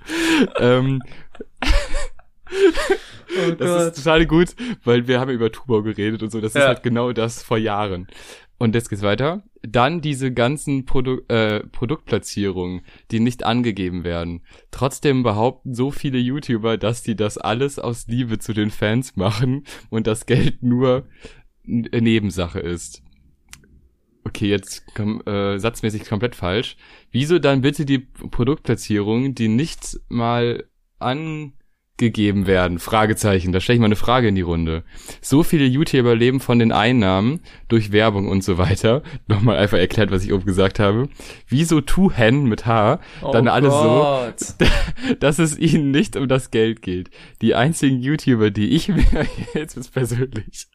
ähm, 0.58 1.00
oh 1.62 3.50
das 3.58 3.86
ist 3.86 4.04
total 4.04 4.26
gut, 4.26 4.54
weil 4.84 5.06
wir 5.08 5.20
haben 5.20 5.30
über 5.30 5.50
Tubau 5.50 5.82
geredet 5.82 6.22
und 6.22 6.30
so. 6.30 6.40
Das 6.40 6.54
ist 6.54 6.60
Ja. 6.60 6.68
halt 6.68 6.82
genau 6.82 7.12
das 7.12 7.42
vor 7.42 7.58
Jahren. 7.58 8.08
Und 8.58 8.74
jetzt 8.74 8.90
geht's 8.90 9.02
weiter. 9.02 9.42
Dann 9.62 10.00
diese 10.00 10.32
ganzen 10.32 10.84
Produ 10.84 11.18
äh, 11.28 11.60
Produktplatzierungen, 11.66 12.82
die 13.10 13.20
nicht 13.20 13.44
angegeben 13.44 14.04
werden. 14.04 14.42
Trotzdem 14.70 15.22
behaupten 15.22 15.74
so 15.74 15.90
viele 15.90 16.18
YouTuber, 16.18 16.76
dass 16.76 17.02
die 17.02 17.16
das 17.16 17.38
alles 17.38 17.78
aus 17.78 18.06
Liebe 18.06 18.38
zu 18.38 18.52
den 18.52 18.70
Fans 18.70 19.16
machen 19.16 19.64
und 19.90 20.06
das 20.06 20.26
Geld 20.26 20.62
nur 20.62 21.06
n- 21.66 21.88
Nebensache 21.92 22.60
ist. 22.60 23.02
Okay, 24.24 24.48
jetzt 24.48 24.84
komm, 24.94 25.22
äh, 25.26 25.58
satzmäßig 25.58 26.04
komplett 26.04 26.36
falsch. 26.36 26.76
Wieso 27.10 27.38
dann 27.38 27.62
bitte 27.62 27.84
die 27.84 27.98
Produktplatzierungen, 27.98 29.34
die 29.34 29.48
nicht 29.48 29.98
mal 30.08 30.64
angegeben 31.98 32.46
werden? 32.46 32.78
Fragezeichen. 32.78 33.52
Da 33.52 33.60
stelle 33.60 33.76
ich 33.76 33.80
mal 33.80 33.86
eine 33.86 33.96
Frage 33.96 34.28
in 34.28 34.34
die 34.34 34.42
Runde. 34.42 34.84
So 35.20 35.42
viele 35.42 35.64
YouTuber 35.64 36.14
leben 36.14 36.40
von 36.40 36.58
den 36.58 36.72
Einnahmen 36.72 37.40
durch 37.66 37.90
Werbung 37.92 38.28
und 38.28 38.44
so 38.44 38.56
weiter. 38.56 39.02
Nochmal 39.26 39.56
einfach 39.58 39.78
erklärt, 39.78 40.10
was 40.10 40.24
ich 40.24 40.32
oben 40.32 40.44
gesagt 40.44 40.78
habe. 40.78 41.08
Wieso 41.48 41.80
Tuhen 41.80 42.44
mit 42.44 42.66
H 42.66 43.00
dann 43.32 43.48
oh 43.48 43.50
alle 43.50 43.70
so, 43.70 43.76
Gott. 43.76 45.20
dass 45.20 45.38
es 45.38 45.58
ihnen 45.58 45.90
nicht 45.90 46.16
um 46.16 46.28
das 46.28 46.50
Geld 46.50 46.82
geht. 46.82 47.10
Die 47.42 47.54
einzigen 47.54 48.00
YouTuber, 48.00 48.50
die 48.50 48.68
ich 48.70 48.88
mir, 48.88 49.04
jetzt 49.54 49.76
wird's 49.76 49.88
persönlich, 49.88 50.68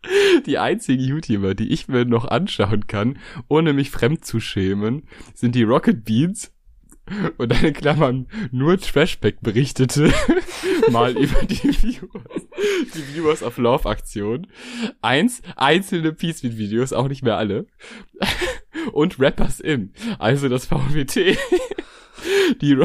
die 0.46 0.58
einzigen 0.58 1.04
YouTuber, 1.04 1.56
die 1.56 1.72
ich 1.72 1.88
mir 1.88 2.06
noch 2.06 2.26
anschauen 2.26 2.88
kann, 2.88 3.18
ohne 3.48 3.74
mich 3.74 3.92
fremd 3.92 4.26
zu 4.26 4.40
schämen, 4.40 5.04
sind 5.34 5.56
die 5.56 5.64
Rocket 5.64 6.04
Beans 6.04 6.53
und 7.38 7.52
dann 7.52 7.64
in 7.64 7.74
Klammern 7.74 8.28
nur 8.52 8.78
Trashback 8.80 9.42
berichtete 9.42 10.14
mal 10.92 11.18
über 11.18 11.44
die 11.46 11.56
Viewers, 11.56 12.48
die 12.96 13.14
Viewers 13.14 13.44
of 13.44 13.58
Love 13.58 13.90
Aktion. 13.90 14.48
Eins, 15.02 15.42
einzelne 15.56 16.14
Peace 16.14 16.44
Videos, 16.44 16.94
auch 16.94 17.08
nicht 17.08 17.24
mehr 17.24 17.38
alle. 17.38 17.68
Und 18.92 19.20
Rappers 19.20 19.60
in, 19.60 19.94
also 20.20 20.50
das 20.50 20.66
VWT. 20.66 21.38
Die 22.62 22.78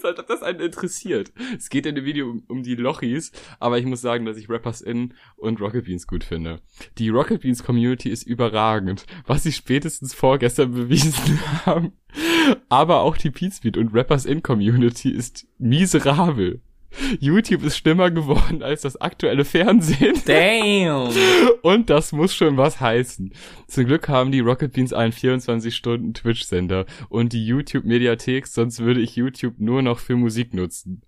So, 0.00 0.08
als 0.08 0.18
ob 0.18 0.26
das 0.26 0.42
einen 0.42 0.60
interessiert. 0.60 1.32
Es 1.56 1.68
geht 1.68 1.86
in 1.86 1.94
dem 1.94 2.04
Video 2.04 2.30
um, 2.30 2.44
um 2.48 2.62
die 2.62 2.74
Lochis, 2.74 3.32
aber 3.58 3.78
ich 3.78 3.86
muss 3.86 4.00
sagen, 4.00 4.24
dass 4.24 4.36
ich 4.36 4.48
Rappers 4.48 4.80
in 4.80 5.14
und 5.36 5.60
Rocket 5.60 5.84
Beans 5.84 6.06
gut 6.06 6.24
finde. 6.24 6.60
Die 6.98 7.08
Rocket 7.08 7.42
Beans 7.42 7.62
Community 7.64 8.10
ist 8.10 8.24
überragend. 8.24 9.06
Was 9.26 9.42
sie 9.42 9.52
spätestens 9.52 10.14
vorgestern 10.14 10.72
bewiesen 10.74 11.40
haben, 11.66 11.92
Aber 12.68 13.00
auch 13.00 13.16
die 13.16 13.30
Beatsbeat 13.30 13.76
und 13.76 13.94
Rappers 13.94 14.26
in 14.26 14.42
Community 14.42 15.10
ist 15.10 15.46
miserabel. 15.58 16.60
YouTube 17.20 17.62
ist 17.64 17.76
schlimmer 17.76 18.10
geworden 18.10 18.62
als 18.62 18.82
das 18.82 19.00
aktuelle 19.00 19.44
Fernsehen. 19.44 20.14
Damn. 20.24 21.10
Und 21.62 21.90
das 21.90 22.12
muss 22.12 22.34
schon 22.34 22.56
was 22.56 22.80
heißen. 22.80 23.32
Zum 23.66 23.86
Glück 23.86 24.08
haben 24.08 24.32
die 24.32 24.40
Rocket 24.40 24.72
Beans 24.72 24.92
einen 24.92 25.12
24-Stunden 25.12 26.14
Twitch-Sender 26.14 26.86
und 27.08 27.32
die 27.32 27.46
YouTube-Mediathek, 27.46 28.46
sonst 28.46 28.80
würde 28.80 29.00
ich 29.00 29.16
YouTube 29.16 29.54
nur 29.58 29.82
noch 29.82 29.98
für 29.98 30.16
Musik 30.16 30.54
nutzen. 30.54 31.02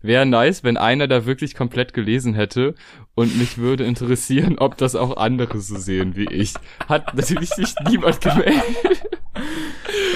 Wäre 0.00 0.26
nice, 0.26 0.62
wenn 0.62 0.76
einer 0.76 1.08
da 1.08 1.26
wirklich 1.26 1.54
komplett 1.54 1.92
gelesen 1.92 2.34
hätte 2.34 2.74
und 3.16 3.36
mich 3.36 3.58
würde 3.58 3.84
interessieren, 3.84 4.58
ob 4.58 4.76
das 4.76 4.94
auch 4.94 5.16
andere 5.16 5.58
so 5.58 5.76
sehen 5.76 6.14
wie 6.14 6.26
ich. 6.30 6.54
Hat 6.88 7.14
natürlich 7.14 7.50
sich 7.50 7.74
niemand 7.88 8.20
gemeldet. 8.20 8.62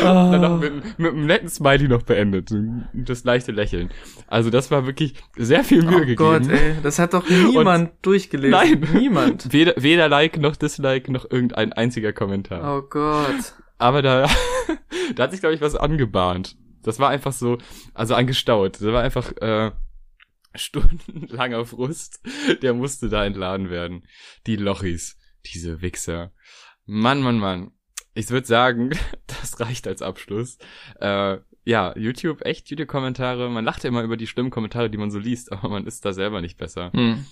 Dann 0.01 0.41
noch 0.41 0.61
mit, 0.61 0.99
mit 0.99 1.13
einem 1.13 1.27
netten 1.27 1.49
Smiley 1.49 1.89
noch 1.89 2.03
beendet. 2.03 2.51
Das 2.93 3.25
leichte 3.25 3.51
Lächeln. 3.51 3.91
Also 4.29 4.51
das 4.51 4.71
war 4.71 4.87
wirklich 4.87 5.15
sehr 5.37 5.65
viel 5.65 5.83
Mühe 5.83 5.97
oh 5.97 6.01
gegeben. 6.01 6.17
Gott, 6.17 6.49
ey, 6.49 6.75
das 6.83 6.99
hat 6.99 7.15
doch 7.15 7.29
niemand 7.29 7.91
durchgelesen. 8.03 8.51
Nein. 8.51 8.89
Niemand. 8.95 9.53
Weder, 9.53 9.75
weder 9.77 10.09
Like 10.09 10.39
noch 10.39 10.55
Dislike 10.57 11.11
noch 11.11 11.29
irgendein 11.29 11.73
einziger 11.73 12.13
Kommentar. 12.13 12.79
Oh 12.79 12.83
Gott. 12.83 13.55
Aber 13.79 14.01
da, 14.01 14.29
da 15.17 15.25
hat 15.25 15.33
sich, 15.33 15.41
glaube 15.41 15.57
ich, 15.57 15.61
was 15.61 15.75
angebahnt. 15.75 16.57
Das 16.83 16.99
war 16.99 17.11
einfach 17.11 17.33
so, 17.33 17.59
also 17.95 18.15
angestaut. 18.15 18.77
Das 18.77 18.85
war 18.85 19.03
einfach 19.03 19.33
äh, 19.39 19.73
stundenlanger 20.55 21.65
Frust. 21.65 22.21
Der 22.63 22.75
musste 22.75 23.09
da 23.09 23.25
entladen 23.25 23.71
werden. 23.71 24.07
Die 24.47 24.57
Lochis, 24.57 25.19
diese 25.47 25.81
Wichser. 25.83 26.33
Mann, 26.87 27.23
Mann, 27.23 27.39
Mann. 27.39 27.71
Ich 28.15 28.31
würde 28.31 28.47
sagen, 28.47 28.91
das 29.27 29.61
reicht 29.61 29.87
als 29.87 30.03
Abschluss. 30.03 30.59
Äh, 31.01 31.39
ja, 31.65 31.97
YouTube, 31.97 32.45
echt 32.45 32.69
YouTube-Kommentare. 32.71 33.49
Man 33.49 33.65
lacht 33.65 33.85
ja 33.85 33.89
immer 33.89 34.03
über 34.03 34.17
die 34.17 34.27
schlimmen 34.27 34.51
Kommentare, 34.51 34.91
die 34.91 34.99
man 34.99 35.11
so 35.11 35.19
liest, 35.19 35.53
aber 35.53 35.69
man 35.69 35.87
ist 35.87 36.05
da 36.05 36.13
selber 36.13 36.41
nicht 36.41 36.59
besser. 36.59 36.93
Hm. 36.93 37.25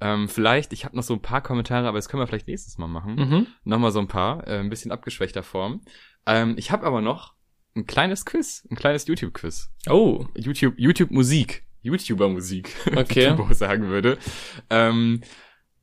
Ähm, 0.00 0.28
vielleicht, 0.28 0.72
ich 0.72 0.84
habe 0.84 0.96
noch 0.96 1.04
so 1.04 1.14
ein 1.14 1.22
paar 1.22 1.42
Kommentare, 1.42 1.86
aber 1.86 1.98
das 1.98 2.08
können 2.08 2.20
wir 2.20 2.26
vielleicht 2.26 2.48
nächstes 2.48 2.76
Mal 2.76 2.88
machen. 2.88 3.14
Mhm. 3.14 3.46
Nochmal 3.62 3.92
so 3.92 4.00
ein 4.00 4.08
paar, 4.08 4.44
äh, 4.48 4.58
ein 4.58 4.68
bisschen 4.68 4.90
abgeschwächter 4.90 5.44
Form. 5.44 5.82
Ähm, 6.26 6.54
ich 6.58 6.72
habe 6.72 6.84
aber 6.84 7.00
noch 7.00 7.34
ein 7.74 7.86
kleines 7.86 8.24
Quiz, 8.24 8.66
ein 8.70 8.76
kleines 8.76 9.06
YouTube-Quiz. 9.06 9.70
Oh. 9.88 10.26
YouTube, 10.36 10.74
YouTube-Musik. 10.76 11.64
YouTuber-Musik, 11.82 12.70
Okay. 12.96 13.36
wie 13.36 13.54
sagen 13.54 13.88
würde. 13.88 14.18
Ähm, 14.70 15.20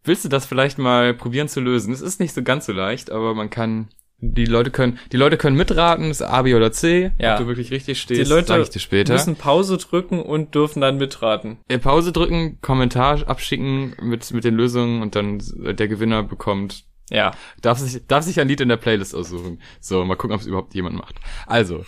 willst 0.04 0.24
du 0.26 0.30
das 0.30 0.46
vielleicht 0.46 0.78
mal 0.78 1.14
probieren 1.14 1.50
zu 1.50 1.60
lösen? 1.60 1.94
Es 1.94 2.02
ist 2.02 2.20
nicht 2.20 2.34
so 2.34 2.42
ganz 2.42 2.66
so 2.66 2.72
leicht, 2.72 3.12
aber 3.12 3.34
man 3.34 3.50
kann, 3.50 3.90
die 4.20 4.46
Leute 4.46 4.72
können, 4.72 4.98
die 5.12 5.18
Leute 5.18 5.36
können 5.38 5.58
mitraten, 5.58 6.10
ist 6.10 6.22
A, 6.22 6.42
B 6.44 6.56
oder 6.56 6.72
C. 6.72 7.12
Ja. 7.20 7.34
Ob 7.34 7.42
du 7.42 7.48
wirklich 7.48 7.72
richtig 7.72 7.98
Die 7.98 8.02
stehst, 8.02 8.30
Leute 8.30 8.48
sag 8.48 8.62
ich 8.62 8.70
dir 8.70 8.80
später. 8.80 9.12
müssen 9.14 9.36
Pause 9.36 9.78
drücken 9.78 10.22
und 10.22 10.56
dürfen 10.56 10.80
dann 10.82 10.98
mitraten. 10.98 11.58
Äh, 11.68 11.80
Pause 11.80 12.14
drücken, 12.14 12.60
Kommentar 12.62 13.28
abschicken 13.28 13.96
mit, 14.02 14.32
mit 14.32 14.44
den 14.46 14.56
Lösungen 14.56 15.02
und 15.02 15.16
dann 15.16 15.42
der 15.58 15.88
Gewinner 15.90 16.24
bekommt 16.24 16.86
Ja. 17.10 17.32
Darf 17.62 17.80
sich, 17.80 18.06
darf 18.08 18.24
sich 18.24 18.40
ein 18.40 18.48
Lied 18.48 18.62
in 18.62 18.70
der 18.70 18.78
Playlist 18.78 19.16
aussuchen. 19.16 19.62
So, 19.80 20.04
mal 20.06 20.16
gucken, 20.16 20.36
ob 20.36 20.42
es 20.42 20.48
überhaupt 20.48 20.74
jemand 20.74 20.96
macht. 20.96 21.16
Also, 21.48 21.86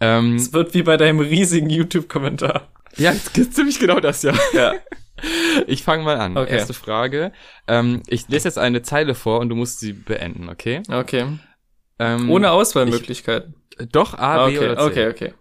ähm, 0.00 0.36
Es 0.36 0.52
wird 0.52 0.74
wie 0.74 0.82
bei 0.82 0.96
deinem 0.96 1.20
riesigen 1.20 1.70
YouTube-Kommentar. 1.70 2.68
ja, 2.96 3.12
ziemlich 3.14 3.78
genau 3.78 4.00
das, 4.00 4.22
ja. 4.22 4.32
Ja. 4.52 4.74
Ich 5.66 5.82
fange 5.84 6.02
mal 6.02 6.18
an. 6.18 6.36
Okay. 6.36 6.52
Erste 6.52 6.74
Frage. 6.74 7.32
Ähm, 7.68 8.02
ich 8.08 8.28
lese 8.28 8.48
jetzt 8.48 8.58
eine 8.58 8.82
Zeile 8.82 9.14
vor 9.14 9.38
und 9.40 9.50
du 9.50 9.54
musst 9.54 9.78
sie 9.78 9.92
beenden, 9.92 10.48
okay? 10.48 10.82
Okay. 10.88 11.38
Ähm, 11.98 12.30
Ohne 12.30 12.50
Auswahlmöglichkeiten. 12.50 13.54
Doch, 13.92 14.14
A, 14.14 14.46
B 14.46 14.56
okay, 14.56 14.64
oder 14.70 14.76
C. 14.78 14.82
okay, 14.82 15.08
okay. 15.08 15.34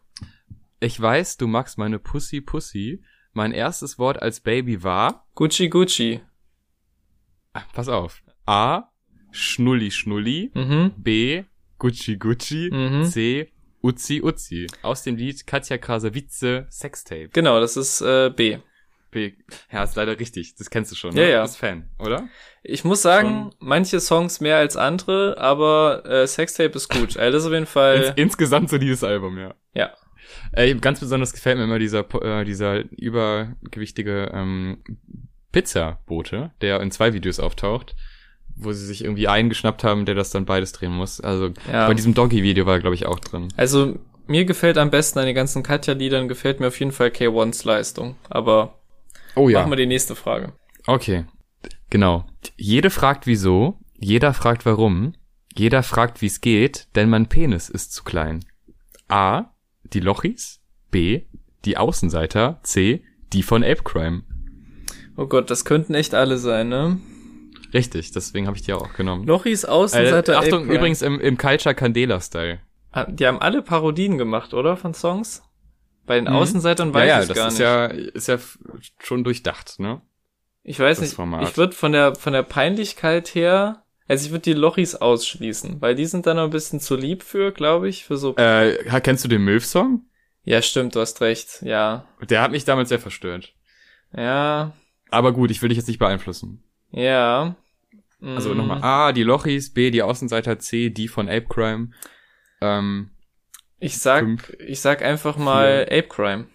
Ich 0.79 0.99
weiß, 1.01 1.37
du 1.37 1.47
magst 1.47 1.77
meine 1.77 1.97
Pussy 1.99 2.41
Pussy. 2.41 3.03
Mein 3.33 3.53
erstes 3.53 3.97
Wort 3.97 4.21
als 4.21 4.41
Baby 4.41 4.83
war, 4.83 5.25
Gucci 5.35 5.69
Gucci. 5.69 6.21
pass 7.73 7.87
auf, 7.87 8.21
A, 8.45 8.90
Schnulli 9.31 9.91
Schnulli, 9.91 10.51
Mhm. 10.53 10.91
B, 10.97 11.43
Gucci 11.79 12.17
Gucci, 12.17 12.69
Mhm. 12.71 13.05
C, 13.05 13.49
Uzi 13.81 14.21
Uzi. 14.21 14.67
Aus 14.83 15.03
dem 15.03 15.15
Lied 15.15 15.47
Katja 15.47 15.77
Krasavice 15.77 16.65
Sextape. 16.69 17.29
Genau, 17.33 17.59
das 17.59 17.77
ist 17.77 18.01
äh, 18.01 18.29
B. 18.35 18.57
B. 19.09 19.33
Ja, 19.71 19.83
ist 19.83 19.95
leider 19.95 20.17
richtig. 20.19 20.55
Das 20.55 20.69
kennst 20.69 20.91
du 20.91 20.95
schon. 20.95 21.15
Ja, 21.15 21.23
ne? 21.23 21.29
ja. 21.31 21.37
Du 21.41 21.43
bist 21.47 21.57
Fan, 21.57 21.89
oder? 21.99 22.29
Ich 22.63 22.83
muss 22.85 23.01
sagen, 23.01 23.49
manche 23.59 23.99
Songs 23.99 24.39
mehr 24.39 24.57
als 24.57 24.77
andere, 24.77 25.37
aber 25.37 26.05
äh, 26.05 26.27
Sextape 26.27 26.75
ist 26.75 26.87
gut. 26.89 27.17
Also 27.17 27.31
das 27.37 27.41
ist 27.43 27.47
auf 27.47 27.51
jeden 27.53 27.63
Ins, 27.63 27.71
Fall. 27.71 28.13
insgesamt 28.15 28.69
so 28.69 28.77
dieses 28.77 29.03
Album, 29.03 29.37
ja. 29.39 29.55
Ja. 29.73 29.91
Äh, 30.53 30.75
ganz 30.75 30.99
besonders 31.01 31.33
gefällt 31.33 31.57
mir 31.57 31.63
immer 31.65 31.79
dieser, 31.79 32.05
äh, 32.23 32.45
dieser 32.45 32.83
übergewichtige 32.91 34.31
ähm, 34.33 34.83
Pizzabote, 35.51 36.51
der 36.61 36.79
in 36.81 36.91
zwei 36.91 37.13
Videos 37.13 37.39
auftaucht, 37.39 37.95
wo 38.55 38.71
sie 38.71 38.85
sich 38.85 39.03
irgendwie 39.03 39.27
einen 39.27 39.49
geschnappt 39.49 39.83
haben, 39.83 40.05
der 40.05 40.15
das 40.15 40.29
dann 40.31 40.45
beides 40.45 40.71
drehen 40.71 40.91
muss. 40.91 41.19
Also 41.21 41.51
Ja. 41.71 41.87
bei 41.87 41.93
diesem 41.93 42.13
Doggy-Video 42.13 42.65
war 42.65 42.75
er, 42.75 42.79
glaube 42.79 42.95
ich, 42.95 43.05
auch 43.05 43.19
drin. 43.19 43.47
Also 43.57 43.97
mir 44.27 44.45
gefällt 44.45 44.77
am 44.77 44.89
besten 44.91 45.19
an 45.19 45.25
den 45.25 45.35
ganzen 45.35 45.63
Katja-Liedern 45.63 46.27
gefällt 46.27 46.59
mir 46.59 46.67
auf 46.67 46.79
jeden 46.79 46.91
Fall 46.91 47.09
K1s 47.09 47.65
Leistung. 47.65 48.15
Aber 48.29 48.79
Oh 49.35 49.49
machen 49.49 49.71
wir 49.71 49.77
die 49.77 49.85
nächste 49.85 50.15
Frage. 50.15 50.53
Okay, 50.87 51.25
genau. 51.89 52.25
Jede 52.57 52.89
fragt 52.89 53.27
wieso, 53.27 53.79
jeder 53.99 54.33
fragt 54.33 54.65
warum, 54.65 55.13
jeder 55.55 55.83
fragt 55.83 56.21
wie's 56.21 56.41
geht, 56.41 56.87
denn 56.95 57.09
mein 57.09 57.27
Penis 57.27 57.69
ist 57.69 57.93
zu 57.93 58.03
klein. 58.03 58.39
A. 59.07 59.51
Die 59.93 59.99
Lochis. 59.99 60.61
B. 60.91 61.23
Die 61.65 61.77
Außenseiter. 61.77 62.59
C. 62.63 63.03
Die 63.33 63.43
von 63.43 63.63
Ape 63.63 63.83
Crime. 63.83 64.23
Oh 65.17 65.27
Gott, 65.27 65.49
das 65.51 65.65
könnten 65.65 65.93
echt 65.93 66.13
alle 66.15 66.37
sein, 66.37 66.69
ne? 66.69 66.97
Richtig, 67.73 68.11
deswegen 68.11 68.47
habe 68.47 68.57
ich 68.57 68.63
die 68.63 68.73
auch 68.73 68.93
genommen. 68.93 69.25
Lochis 69.25 69.63
Äh, 69.63 69.67
Außenseiter. 69.67 70.37
Achtung, 70.39 70.53
Ape 70.59 70.65
Crime. 70.67 70.77
übrigens 70.77 71.01
im, 71.01 71.19
im 71.19 71.37
Culture 71.37 71.73
Candela-Style. 71.75 72.59
Ah, 72.91 73.05
Die 73.05 73.25
haben 73.25 73.39
alle 73.39 73.61
Parodien 73.61 74.17
gemacht, 74.17 74.53
oder? 74.53 74.75
Von 74.75 74.93
Songs? 74.93 75.43
Bei 76.05 76.15
den 76.15 76.25
Mhm. 76.25 76.31
Außenseitern 76.35 76.89
Ja, 76.89 76.93
weiß 76.93 77.07
ja, 77.07 77.21
ich 77.21 77.27
das 77.29 77.37
gar 77.37 77.47
ist 77.47 77.53
nicht. 77.53 77.61
ja, 77.61 77.85
ist 77.85 78.27
ja 78.27 78.37
schon 78.99 79.23
durchdacht, 79.23 79.79
ne? 79.79 80.01
ich 80.63 80.79
weiß 80.79 80.97
das 80.99 81.07
nicht. 81.07 81.15
Format. 81.15 81.43
Ich 81.49 81.57
würde 81.57 81.73
von 81.75 81.91
der, 81.93 82.15
von 82.15 82.33
der 82.33 82.43
Peinlichkeit 82.43 83.33
her, 83.33 83.83
also 84.07 84.25
ich 84.25 84.31
würde 84.31 84.41
die 84.43 84.53
Lochis 84.53 84.95
ausschließen, 84.95 85.81
weil 85.81 85.95
die 85.95 86.05
sind 86.05 86.25
dann 86.27 86.37
noch 86.37 86.43
ein 86.43 86.49
bisschen 86.49 86.79
zu 86.81 86.95
lieb 86.95 87.23
für, 87.23 87.51
glaube 87.51 87.87
ich, 87.87 88.03
für 88.03 88.17
so. 88.17 88.35
Äh, 88.35 88.75
kennst 89.01 89.23
du 89.23 89.29
den 89.29 89.43
Milf-Song? 89.45 90.05
Ja, 90.43 90.61
stimmt, 90.61 90.95
du 90.95 90.99
hast 90.99 91.21
recht. 91.21 91.61
Ja. 91.61 92.05
Der 92.29 92.41
hat 92.41 92.51
mich 92.51 92.65
damals 92.65 92.89
sehr 92.89 92.99
verstört. 92.99 93.53
Ja. 94.15 94.73
Aber 95.11 95.31
gut, 95.33 95.49
ich 95.51 95.61
will 95.61 95.69
dich 95.69 95.77
jetzt 95.77 95.87
nicht 95.87 95.99
beeinflussen. 95.99 96.63
Ja. 96.91 97.55
Also 98.21 98.53
Mm. 98.53 98.57
nochmal 98.57 98.83
A, 98.83 99.11
die 99.13 99.23
Lochis, 99.23 99.73
B, 99.73 99.89
die 99.91 100.03
Außenseiter, 100.03 100.59
C, 100.59 100.89
die 100.91 101.07
von 101.07 101.27
Ape 101.27 101.47
Crime. 101.49 101.89
Ähm, 102.61 103.11
Ich 103.79 103.97
sag, 103.97 104.19
fünf, 104.23 104.51
ich 104.59 104.79
sag 104.81 105.01
einfach 105.01 105.37
mal 105.37 105.83
Ape 105.89 106.07
Crime. 106.07 106.45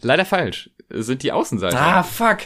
leider 0.00 0.24
falsch. 0.24 0.70
Es 0.90 1.06
Sind 1.06 1.22
die 1.22 1.32
Außenseiter. 1.32 1.80
Ah, 1.80 2.02
fuck. 2.02 2.38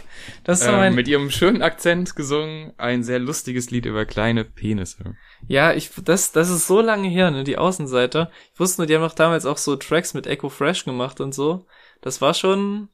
Das 0.45 0.61
ist 0.63 0.69
ähm, 0.69 0.77
mein, 0.77 0.95
mit 0.95 1.09
ihrem 1.09 1.29
schönen 1.31 1.61
Akzent 1.61 2.15
gesungen, 2.15 2.73
ein 2.79 3.03
sehr 3.03 3.19
lustiges 3.19 3.71
Lied 3.71 3.85
über 3.85 4.07
kleine 4.07 4.45
Penisse. 4.45 5.17
ja, 5.47 5.75
ich, 5.75 5.91
das, 6.05 6.33
das 6.33 6.49
ist 6.49 6.67
so 6.67 6.81
lange 6.81 7.09
her, 7.09 7.31
ne, 7.31 7.43
die 7.45 7.59
Außenseiter. 7.59 8.31
Ich 8.55 8.61
wusste 8.61 8.81
nur, 8.81 8.87
die 8.87 8.95
haben 8.95 9.03
doch 9.03 9.15
damals 9.15 9.45
auch 9.45 9.59
so 9.59 9.77
Tracks 9.77 10.15
mit 10.15 10.27
Echo 10.27 10.49
Fresh 10.49 10.85
gemacht 10.85 11.21
und 11.21 11.35
so. 11.35 11.67
Das 12.01 12.21
war 12.23 12.33
schon, 12.33 12.89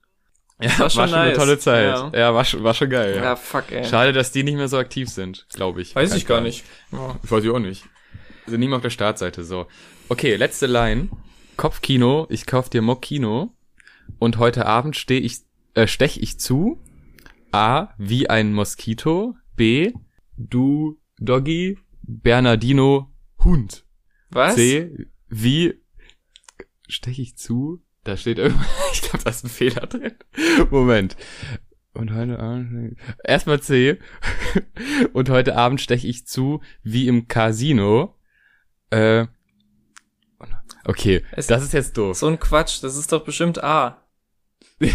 Ja, 0.60 0.78
war 0.78 0.90
schon 0.90 1.02
eine 1.02 1.28
nice. 1.30 1.36
tolle 1.36 1.58
Zeit. 1.58 1.86
Ja. 1.86 2.10
Ja, 2.14 2.34
war, 2.34 2.44
schon, 2.44 2.62
war 2.62 2.74
schon 2.74 2.88
geil. 2.90 3.16
ja, 3.16 3.22
Ja. 3.22 3.36
fuck, 3.36 3.72
ey. 3.72 3.84
Schade, 3.84 4.12
dass 4.12 4.30
die 4.32 4.44
nicht 4.44 4.54
mehr 4.56 4.68
so 4.68 4.78
aktiv 4.78 5.08
sind, 5.08 5.46
glaube 5.52 5.82
ich. 5.82 5.94
Weiß 5.96 6.14
ich 6.14 6.26
gar 6.26 6.40
nicht. 6.40 6.64
Ja, 6.92 7.18
ich 7.22 7.30
weiß 7.30 7.42
ich 7.44 7.50
auch 7.50 7.58
nicht. 7.58 7.84
Sind 8.46 8.60
nicht 8.60 8.68
mehr 8.68 8.76
auf 8.76 8.82
der 8.82 8.90
Startseite, 8.90 9.42
so. 9.42 9.66
Okay, 10.08 10.36
letzte 10.36 10.66
Line. 10.66 11.08
Kopfkino, 11.56 12.26
ich 12.30 12.46
kauf 12.46 12.68
dir 12.70 12.82
Mock 12.82 13.02
Kino. 13.02 13.56
Und 14.18 14.38
heute 14.38 14.66
Abend 14.66 14.96
steh 14.96 15.18
ich, 15.18 15.38
äh, 15.74 15.86
stech 15.86 16.18
ich 16.20 16.38
zu. 16.38 16.80
A, 17.52 17.88
wie 17.98 18.28
ein 18.30 18.52
Moskito. 18.52 19.34
B, 19.57 19.92
du 20.36 21.00
Doggy, 21.18 21.78
Bernardino, 22.02 23.11
Hund. 23.42 23.84
Was? 24.30 24.57
C, 24.57 25.07
wie 25.28 25.74
stech 26.88 27.18
ich 27.18 27.36
zu? 27.36 27.82
Da 28.05 28.16
steht 28.16 28.38
irgendwas, 28.38 28.66
ich 28.92 29.02
glaube, 29.02 29.24
da 29.24 29.30
ist 29.30 29.44
ein 29.44 29.48
Fehler 29.50 29.86
drin. 29.86 30.12
Moment. 30.70 31.16
Und 31.94 32.12
heute 32.12 32.38
Abend, 32.38 32.96
erstmal 33.24 33.61
C. 33.61 33.98
Und 35.12 35.30
heute 35.30 35.57
Abend 35.57 35.80
stech 35.80 36.05
ich 36.05 36.26
zu, 36.26 36.61
wie 36.82 37.07
im 37.09 37.28
Casino. 37.28 38.16
Äh, 38.90 39.26
okay, 40.84 41.24
Es- 41.32 41.46
das 41.46 41.62
ist 41.62 41.72
jetzt 41.72 41.96
doof. 41.96 42.16
So 42.16 42.26
ein 42.26 42.38
Quatsch, 42.38 42.82
das 42.82 42.96
ist 42.96 43.12
doch 43.12 43.24
bestimmt 43.24 43.62
A. 43.62 44.02
ja, 44.80 44.90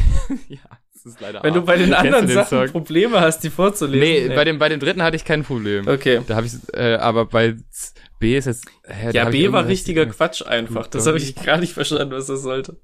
das 0.94 1.06
ist 1.06 1.22
leider 1.22 1.42
Wenn 1.42 1.54
A. 1.54 1.56
du 1.56 1.62
bei 1.64 1.78
den 1.78 1.94
anderen 1.94 2.28
den 2.28 2.36
Sachen 2.36 2.60
Song? 2.60 2.72
Probleme 2.72 3.22
hast, 3.22 3.40
die 3.46 3.50
vorzulesen. 3.50 4.28
Nee, 4.30 4.36
bei 4.36 4.44
dem, 4.44 4.60
bei 4.60 4.68
dem 4.70 4.80
dritten 4.82 5.02
hatte 5.02 5.16
ich 5.16 5.24
kein 5.26 5.44
Problem. 5.44 5.88
Okay. 5.88 6.22
Da 6.28 6.36
habe 6.36 6.48
ich, 6.48 6.54
äh, 6.74 6.96
aber 6.96 7.26
bei, 7.26 7.56
B 8.20 8.38
ist 8.38 8.46
jetzt. 8.46 8.66
Hä, 8.86 9.12
ja, 9.14 9.30
B 9.30 9.52
war 9.54 9.66
richtiger 9.68 10.06
Quatsch 10.06 10.42
einfach. 10.46 10.88
Das 10.88 11.08
habe 11.08 11.18
ich 11.18 11.34
gar 11.36 11.58
nicht 11.58 11.74
verstanden, 11.74 12.12
was 12.14 12.28
das 12.28 12.42
sollte. 12.42 12.78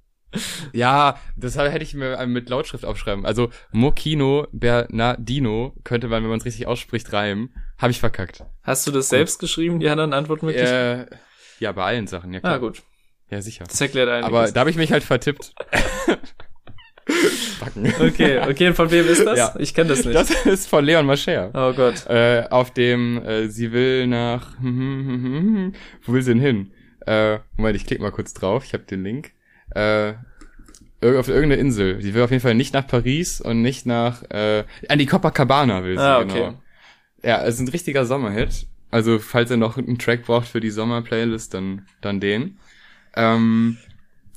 Ja, 0.74 1.20
das 1.36 1.58
hätte 1.58 1.84
ich 1.84 1.94
mir 1.94 2.26
mit 2.28 2.50
Lautschrift 2.50 2.86
aufschreiben. 2.86 3.26
Also 3.26 3.50
Mokino 3.72 4.48
Bernardino 4.52 5.74
könnte 5.84 6.08
man, 6.08 6.24
wenn 6.24 6.30
man 6.30 6.40
es 6.40 6.46
richtig 6.46 6.68
ausspricht, 6.68 7.12
reimen. 7.14 7.54
Habe 7.78 7.92
ich 7.92 8.00
verkackt. 8.00 8.44
Hast 8.64 8.88
du 8.88 8.92
das 8.92 9.10
selbst 9.10 9.40
geschrieben, 9.40 9.80
die 9.80 9.90
anderen 9.90 10.14
Antwortmöglichkeiten? 10.14 11.14
Äh, 11.14 11.18
ja, 11.60 11.72
bei 11.72 11.84
allen 11.84 12.08
Sachen, 12.08 12.34
ja 12.34 12.40
klar. 12.40 12.54
Ah, 12.54 12.58
gut. 12.58 12.84
Ja, 13.30 13.42
sicher. 13.42 13.66
Das 13.68 13.80
erklärt 13.82 14.10
einiges. 14.10 14.28
Aber 14.28 14.52
da 14.52 14.60
habe 14.60 14.70
ich 14.70 14.78
mich 14.78 14.92
halt 14.92 15.04
vertippt. 15.04 15.54
Backen. 17.60 17.94
Okay, 18.00 18.40
okay, 18.40 18.74
von 18.74 18.90
wem 18.92 19.08
ist 19.08 19.26
das? 19.26 19.38
Ja. 19.38 19.56
Ich 19.60 19.74
kenne 19.74 19.90
das 19.90 20.06
nicht. 20.06 20.16
Das 20.16 20.30
ist 20.46 20.68
von 20.68 20.84
Leon 20.84 21.06
Mascher. 21.06 21.52
Oh 21.54 21.74
Gott. 21.74 22.06
Äh, 22.08 22.46
auf 22.50 22.72
dem 22.72 23.24
äh, 23.24 23.48
sie 23.48 23.72
will 23.72 24.08
nach 24.08 24.54
wo 24.62 26.14
will 26.14 26.22
sie 26.22 26.32
denn 26.32 26.42
hin? 26.42 26.72
Äh, 27.06 27.40
Moment, 27.58 27.76
ich 27.76 27.86
klicke 27.86 28.02
mal 28.02 28.12
kurz 28.12 28.34
drauf. 28.34 28.66
Ich 28.66 28.74
habe 28.74 28.84
den 28.84 29.04
Link. 29.04 29.32
Äh, 29.76 30.14
auf 31.02 31.28
irgendeine 31.28 31.58
Insel. 31.58 32.02
Sie 32.02 32.14
will 32.14 32.24
auf 32.24 32.32
jeden 32.32 32.42
Fall 32.42 32.56
nicht 32.56 32.74
nach 32.74 32.88
Paris 32.88 33.40
und 33.40 33.62
nicht 33.62 33.86
nach 33.86 34.24
äh, 34.32 34.64
an 34.90 34.98
die 34.98 35.06
Copacabana 35.06 35.84
will 35.84 35.98
sie 35.98 36.04
ah, 36.04 36.20
okay. 36.20 36.34
genau. 36.34 36.54
Ja, 37.24 37.44
es 37.44 37.56
ist 37.56 37.62
ein 37.62 37.68
richtiger 37.68 38.06
Sommerhit. 38.06 38.66
Also 38.90 39.20
falls 39.20 39.52
ihr 39.52 39.58
noch 39.58 39.78
einen 39.78 40.00
Track 40.00 40.26
braucht 40.26 40.48
für 40.48 40.60
die 40.60 40.72
Sommerplaylist, 40.72 41.54
dann 41.54 41.86
dann 42.02 42.20
den. 42.20 42.58
Ähm, 43.16 43.78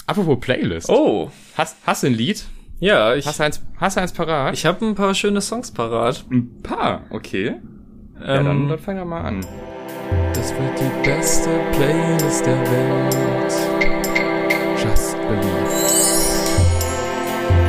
apropos 0.07 0.41
Playlist. 0.41 0.89
Oh, 0.89 1.31
hast 1.55 1.77
hast 1.87 2.03
du 2.03 2.09
ein 2.09 2.15
Lied? 2.15 2.45
Ja, 2.81 3.15
ich. 3.15 3.27
Hast 3.27 3.41
du 3.41 3.45
eins, 3.45 3.63
hast 3.77 3.97
du 3.97 4.01
eins 4.01 4.13
parat? 4.13 4.55
Ich 4.55 4.67
habe 4.67 4.85
ein 4.85 4.95
paar 4.95 5.15
schöne 5.15 5.41
Songs 5.41 5.71
parat. 5.71 6.25
Ein 6.31 6.63
paar, 6.63 7.03
okay. 7.11 7.47
Ähm, 7.47 7.63
ja, 8.21 8.43
dann, 8.43 8.47
ähm, 8.47 8.69
dann 8.69 8.79
fang 8.79 8.97
doch 8.97 9.05
mal 9.05 9.23
an. 9.23 9.41
Das 10.33 10.53
wird 10.55 10.81
die 10.81 11.09
beste 11.09 11.51
Playlist 11.73 12.47
der 12.47 12.61
Welt. 12.71 13.98
Believe. 15.29 15.69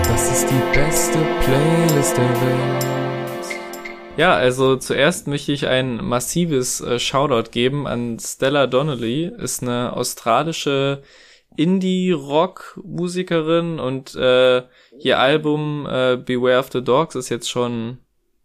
Das 0.07 0.31
ist 0.31 0.49
die 0.49 0.63
beste 0.73 1.19
Playlist 1.41 2.17
der 2.17 2.29
Welt. 2.29 2.85
Ja, 4.17 4.33
also 4.35 4.75
zuerst 4.75 5.27
möchte 5.27 5.51
ich 5.51 5.67
ein 5.67 6.03
massives 6.03 6.81
äh, 6.81 6.97
Shoutout 6.99 7.51
geben 7.51 7.85
an 7.87 8.17
Stella 8.19 8.65
Donnelly. 8.67 9.31
Ist 9.37 9.61
eine 9.61 9.93
australische 9.93 11.03
Indie-Rock-Musikerin 11.55 13.79
und 13.79 14.15
äh, 14.15 14.63
ihr 14.99 15.19
Album 15.19 15.87
äh, 15.89 16.17
Beware 16.17 16.59
of 16.59 16.69
the 16.71 16.83
Dogs 16.83 17.15
ist 17.15 17.29
jetzt 17.29 17.49
schon 17.49 17.99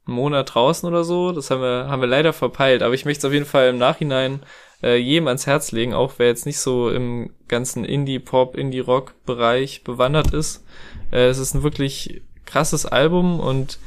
einen 0.07 0.17
Monat 0.17 0.55
draußen 0.55 0.89
oder 0.89 1.05
so. 1.05 1.33
Das 1.33 1.51
haben 1.51 1.63
wir, 1.63 1.87
haben 1.89 2.01
wir 2.01 2.09
leider 2.09 2.33
verpeilt, 2.33 2.83
aber 2.83 2.95
ich 2.95 3.05
möchte 3.05 3.21
es 3.21 3.25
auf 3.25 3.33
jeden 3.33 3.47
Fall 3.47 3.69
im 3.69 3.79
Nachhinein 3.79 4.41
äh, 4.85 4.97
jedem 4.97 5.29
ans 5.29 5.47
Herz 5.47 5.73
legen, 5.73 5.95
auch 5.95 6.15
wer 6.19 6.27
jetzt 6.27 6.45
nicht 6.45 6.59
so 6.59 6.91
im 6.91 7.31
ganzen 7.49 7.85
Indie-Pop, 7.85 8.55
Indie-Rock-Bereich 8.55 9.83
bewandert 9.83 10.35
ist. 10.35 10.63
Äh, 11.11 11.27
es 11.29 11.39
ist 11.39 11.55
ein 11.55 11.63
wirklich 11.63 12.21
krasses 12.45 12.85
Album 12.85 13.41
und 13.41 13.79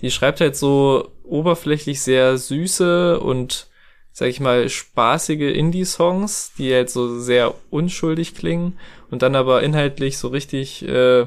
die 0.00 0.10
schreibt 0.10 0.40
halt 0.40 0.56
so 0.56 1.08
oberflächlich 1.22 2.02
sehr 2.02 2.36
süße 2.36 3.20
und 3.20 3.68
sag 4.12 4.28
ich 4.28 4.40
mal, 4.40 4.68
spaßige 4.68 5.54
Indie-Songs, 5.54 6.52
die 6.58 6.72
halt 6.72 6.90
so 6.90 7.20
sehr 7.20 7.54
unschuldig 7.70 8.34
klingen 8.34 8.78
und 9.10 9.22
dann 9.22 9.36
aber 9.36 9.62
inhaltlich 9.62 10.18
so 10.18 10.28
richtig 10.28 10.86
äh, 10.86 11.26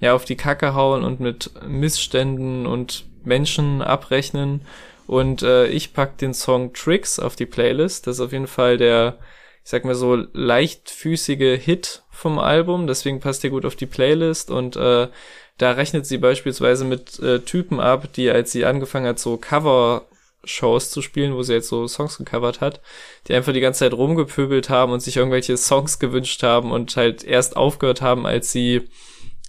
ja 0.00 0.14
auf 0.14 0.24
die 0.24 0.36
Kacke 0.36 0.74
hauen 0.74 1.04
und 1.04 1.20
mit 1.20 1.50
Missständen 1.66 2.66
und 2.66 3.06
Menschen 3.24 3.80
abrechnen. 3.80 4.62
Und 5.06 5.42
äh, 5.42 5.66
ich 5.66 5.92
pack 5.92 6.18
den 6.18 6.34
Song 6.34 6.72
Tricks 6.72 7.18
auf 7.18 7.36
die 7.36 7.46
Playlist. 7.46 8.06
Das 8.06 8.16
ist 8.16 8.20
auf 8.20 8.32
jeden 8.32 8.46
Fall 8.46 8.76
der, 8.76 9.18
ich 9.64 9.70
sag 9.70 9.84
mal 9.84 9.94
so, 9.94 10.16
leichtfüßige 10.32 11.58
Hit 11.60 12.02
vom 12.10 12.38
Album. 12.38 12.86
Deswegen 12.86 13.20
passt 13.20 13.42
der 13.42 13.50
gut 13.50 13.64
auf 13.64 13.76
die 13.76 13.86
Playlist. 13.86 14.50
Und 14.50 14.76
äh, 14.76 15.08
da 15.58 15.70
rechnet 15.72 16.06
sie 16.06 16.18
beispielsweise 16.18 16.84
mit 16.84 17.18
äh, 17.20 17.40
Typen 17.40 17.80
ab, 17.80 18.12
die, 18.14 18.30
als 18.30 18.52
sie 18.52 18.64
angefangen 18.64 19.06
hat, 19.06 19.18
so 19.18 19.36
Cover 19.36 20.06
Shows 20.44 20.90
zu 20.90 21.02
spielen, 21.02 21.34
wo 21.34 21.42
sie 21.42 21.54
jetzt 21.54 21.68
so 21.68 21.86
Songs 21.86 22.18
gecovert 22.18 22.60
hat, 22.60 22.80
die 23.28 23.34
einfach 23.34 23.52
die 23.52 23.60
ganze 23.60 23.80
Zeit 23.80 23.92
rumgepöbelt 23.92 24.70
haben 24.70 24.92
und 24.92 25.00
sich 25.00 25.16
irgendwelche 25.16 25.56
Songs 25.56 25.98
gewünscht 25.98 26.42
haben 26.42 26.72
und 26.72 26.96
halt 26.96 27.22
erst 27.24 27.56
aufgehört 27.56 28.02
haben, 28.02 28.26
als 28.26 28.50
sie 28.50 28.88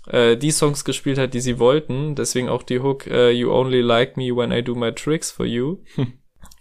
äh, 0.07 0.37
die 0.37 0.51
Songs 0.51 0.85
gespielt 0.85 1.17
hat, 1.17 1.33
die 1.33 1.41
sie 1.41 1.59
wollten. 1.59 2.15
Deswegen 2.15 2.49
auch 2.49 2.63
die 2.63 2.79
Hook 2.79 3.07
uh, 3.07 3.29
You 3.29 3.51
Only 3.51 3.81
Like 3.81 4.17
Me 4.17 4.35
When 4.35 4.51
I 4.51 4.63
Do 4.63 4.75
My 4.75 4.93
Tricks 4.93 5.31
for 5.31 5.45
You. 5.45 5.77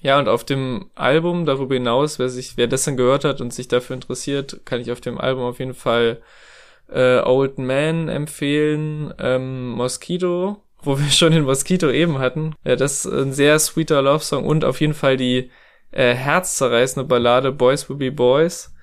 Ja, 0.02 0.18
und 0.18 0.28
auf 0.28 0.42
dem 0.42 0.90
Album 0.96 1.46
darüber 1.46 1.74
hinaus, 1.74 2.18
wer 2.18 2.28
sich, 2.28 2.56
wer 2.56 2.66
das 2.66 2.84
dann 2.84 2.96
gehört 2.96 3.24
hat 3.24 3.40
und 3.40 3.54
sich 3.54 3.68
dafür 3.68 3.94
interessiert, 3.94 4.60
kann 4.64 4.80
ich 4.80 4.90
auf 4.90 5.00
dem 5.00 5.16
Album 5.16 5.44
auf 5.44 5.60
jeden 5.60 5.74
Fall 5.74 6.20
äh, 6.92 7.20
Old 7.20 7.58
Man 7.58 8.08
empfehlen, 8.08 9.14
ähm, 9.20 9.70
Mosquito, 9.70 10.60
wo 10.82 10.98
wir 10.98 11.06
schon 11.10 11.32
den 11.32 11.44
Mosquito 11.44 11.88
eben 11.88 12.18
hatten. 12.18 12.56
Ja, 12.64 12.74
das 12.74 13.04
ist 13.04 13.12
ein 13.12 13.32
sehr 13.32 13.58
sweeter 13.60 14.02
Love-Song 14.02 14.44
und 14.44 14.64
auf 14.64 14.80
jeden 14.80 14.94
Fall 14.94 15.16
die 15.16 15.50
äh, 15.92 16.14
herzzerreißende 16.14 17.06
Ballade 17.06 17.52
Boys 17.52 17.88
Will 17.88 17.96
Be 17.96 18.10
Boys, 18.10 18.74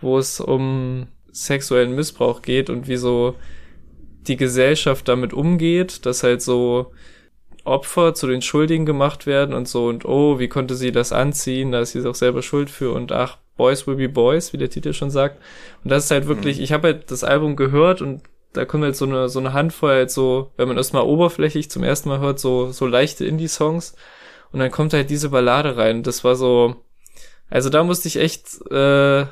wo 0.00 0.16
es 0.16 0.40
um 0.40 1.08
sexuellen 1.30 1.94
Missbrauch 1.94 2.40
geht 2.40 2.70
und 2.70 2.88
wie 2.88 2.96
so 2.96 3.34
die 4.26 4.36
Gesellschaft 4.36 5.08
damit 5.08 5.32
umgeht, 5.32 6.06
dass 6.06 6.22
halt 6.22 6.42
so 6.42 6.92
Opfer 7.64 8.14
zu 8.14 8.26
den 8.26 8.42
Schuldigen 8.42 8.86
gemacht 8.86 9.26
werden 9.26 9.54
und 9.54 9.68
so 9.68 9.86
und 9.86 10.04
oh, 10.04 10.38
wie 10.38 10.48
konnte 10.48 10.74
sie 10.74 10.92
das 10.92 11.12
anziehen, 11.12 11.72
da 11.72 11.80
ist 11.80 11.92
sie 11.92 12.06
auch 12.06 12.14
selber 12.14 12.42
schuld 12.42 12.70
für 12.70 12.92
und 12.92 13.12
ach, 13.12 13.38
Boys 13.56 13.86
will 13.86 13.96
be 13.96 14.08
Boys, 14.08 14.52
wie 14.52 14.58
der 14.58 14.70
Titel 14.70 14.92
schon 14.92 15.10
sagt. 15.10 15.40
Und 15.84 15.90
das 15.90 16.04
ist 16.04 16.10
halt 16.10 16.26
wirklich, 16.26 16.58
mhm. 16.58 16.64
ich 16.64 16.72
habe 16.72 16.88
halt 16.88 17.10
das 17.10 17.22
Album 17.22 17.56
gehört 17.56 18.00
und 18.00 18.22
da 18.52 18.64
kommt 18.64 18.84
halt 18.84 18.96
so 18.96 19.04
eine, 19.04 19.28
so 19.28 19.38
eine 19.38 19.52
Handvoll 19.52 19.92
halt 19.92 20.10
so, 20.10 20.52
wenn 20.56 20.68
man 20.68 20.76
erstmal 20.76 21.04
oberflächlich 21.04 21.70
zum 21.70 21.82
ersten 21.82 22.08
Mal 22.08 22.20
hört, 22.20 22.38
so, 22.38 22.70
so 22.70 22.86
leichte 22.86 23.24
Indie-Songs. 23.24 23.94
Und 24.52 24.58
dann 24.58 24.70
kommt 24.70 24.92
halt 24.92 25.08
diese 25.08 25.30
Ballade 25.30 25.76
rein. 25.76 26.02
Das 26.02 26.24
war 26.24 26.36
so, 26.36 26.84
also 27.48 27.70
da 27.70 27.82
musste 27.84 28.08
ich 28.08 28.16
echt, 28.16 28.60
äh, 28.70 29.26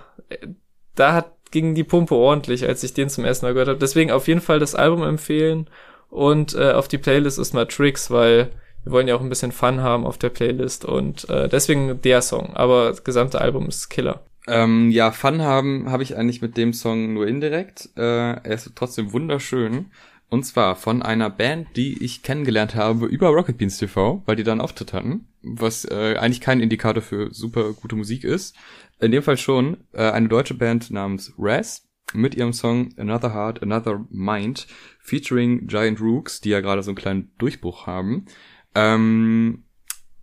da 0.95 1.13
hat, 1.13 1.33
ging 1.51 1.75
die 1.75 1.85
Pumpe 1.85 2.15
ordentlich, 2.15 2.67
als 2.67 2.83
ich 2.83 2.95
den 2.95 3.09
zum 3.09 3.25
ersten 3.25 3.47
Mal 3.47 3.53
gehört 3.53 3.69
habe. 3.69 3.79
Deswegen 3.79 4.11
auf 4.11 4.29
jeden 4.29 4.41
Fall 4.41 4.59
das 4.59 4.75
Album 4.75 5.03
empfehlen 5.03 5.69
und 6.09 6.55
äh, 6.55 6.73
auf 6.73 6.89
die 6.89 6.99
Playlist 6.99 7.39
ist 7.39 7.55
mal 7.55 7.67
Tricks, 7.67 8.11
weil 8.11 8.51
wir 8.85 8.93
wollen 8.93 9.09
ja 9.09 9.15
auch 9.15 9.21
ein 9.21 9.29
bisschen 9.29 9.53
Fun 9.53 9.81
haben 9.81 10.07
auf 10.07 10.19
der 10.19 10.31
Playlist 10.31 10.85
und 10.85 11.29
äh, 11.29 11.49
deswegen 11.49 12.01
der 12.03 12.23
Song. 12.23 12.55
Aber 12.55 12.89
das 12.89 13.05
gesamte 13.05 13.41
Album 13.41 13.69
ist 13.69 13.89
Killer. 13.89 14.23
Ähm, 14.47 14.91
ja, 14.91 15.13
Fun 15.13 15.43
haben 15.43 15.91
habe 15.91 16.03
ich 16.03 16.17
eigentlich 16.17 16.43
mit 16.43 16.57
dem 16.57 16.73
Song 16.73 17.13
nur 17.13 17.27
indirekt. 17.27 17.91
Äh, 17.97 18.03
er 18.03 18.47
ist 18.47 18.73
trotzdem 18.75 19.13
wunderschön. 19.13 19.87
Und 20.31 20.45
zwar 20.45 20.77
von 20.77 21.03
einer 21.03 21.29
Band, 21.29 21.69
die 21.77 22.05
ich 22.05 22.23
kennengelernt 22.23 22.77
habe 22.77 23.07
über 23.07 23.29
Rocket 23.29 23.59
Beans 23.59 23.79
TV, 23.79 24.23
weil 24.27 24.37
die 24.37 24.45
dann 24.45 24.61
Auftritt 24.61 24.93
hatten. 24.93 25.27
Was 25.43 25.85
äh, 25.85 26.17
eigentlich 26.19 26.41
kein 26.41 26.61
Indikator 26.61 27.03
für 27.03 27.35
super 27.35 27.73
gute 27.73 27.97
Musik 27.97 28.23
ist. 28.23 28.55
In 29.01 29.13
dem 29.13 29.23
Fall 29.23 29.37
schon 29.37 29.79
äh, 29.93 30.11
eine 30.11 30.29
deutsche 30.29 30.55
Band 30.55 30.91
namens 30.91 31.33
Raz 31.39 31.89
mit 32.13 32.35
ihrem 32.35 32.53
Song 32.53 32.91
Another 32.97 33.33
Heart, 33.33 33.63
Another 33.63 34.05
Mind 34.11 34.67
featuring 35.01 35.67
Giant 35.67 36.01
Rooks, 36.01 36.41
die 36.41 36.51
ja 36.51 36.61
gerade 36.61 36.83
so 36.83 36.91
einen 36.91 36.97
kleinen 36.97 37.33
Durchbruch 37.39 37.87
haben. 37.87 38.27
Ähm, 38.75 39.65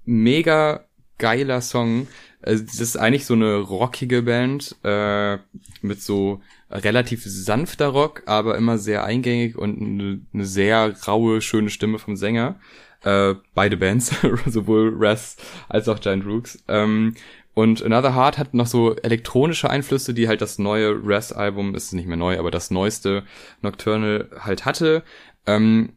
mega 0.05 0.85
geiler 1.17 1.61
Song 1.61 2.07
also 2.41 2.63
das 2.63 2.79
ist 2.79 2.97
eigentlich 2.97 3.25
so 3.25 3.33
eine 3.33 3.57
rockige 3.57 4.21
Band 4.21 4.75
äh, 4.83 5.37
mit 5.81 6.01
so 6.01 6.41
relativ 6.69 7.23
sanfter 7.25 7.87
Rock, 7.87 8.23
aber 8.25 8.57
immer 8.57 8.77
sehr 8.77 9.03
eingängig 9.03 9.57
und 9.57 9.81
eine, 9.81 10.21
eine 10.33 10.45
sehr 10.45 10.95
raue, 11.07 11.41
schöne 11.41 11.69
Stimme 11.69 11.99
vom 11.99 12.15
Sänger. 12.15 12.59
Äh, 13.03 13.35
beide 13.53 13.77
Bands, 13.77 14.11
sowohl 14.45 14.93
Raz 14.97 15.37
als 15.67 15.89
auch 15.89 15.99
Giant 15.99 16.25
Rooks. 16.25 16.63
Ähm, 16.67 17.15
und 17.57 17.81
Another 17.81 18.13
Heart 18.13 18.37
hat 18.37 18.53
noch 18.53 18.67
so 18.67 18.95
elektronische 18.97 19.67
Einflüsse, 19.67 20.13
die 20.13 20.27
halt 20.27 20.41
das 20.41 20.59
neue 20.59 20.95
Raz-Album, 21.03 21.73
ist 21.73 21.91
nicht 21.91 22.05
mehr 22.05 22.15
neu, 22.15 22.37
aber 22.37 22.51
das 22.51 22.69
neueste 22.69 23.23
Nocturnal 23.63 24.29
halt 24.39 24.65
hatte. 24.65 25.01
Ähm, 25.47 25.93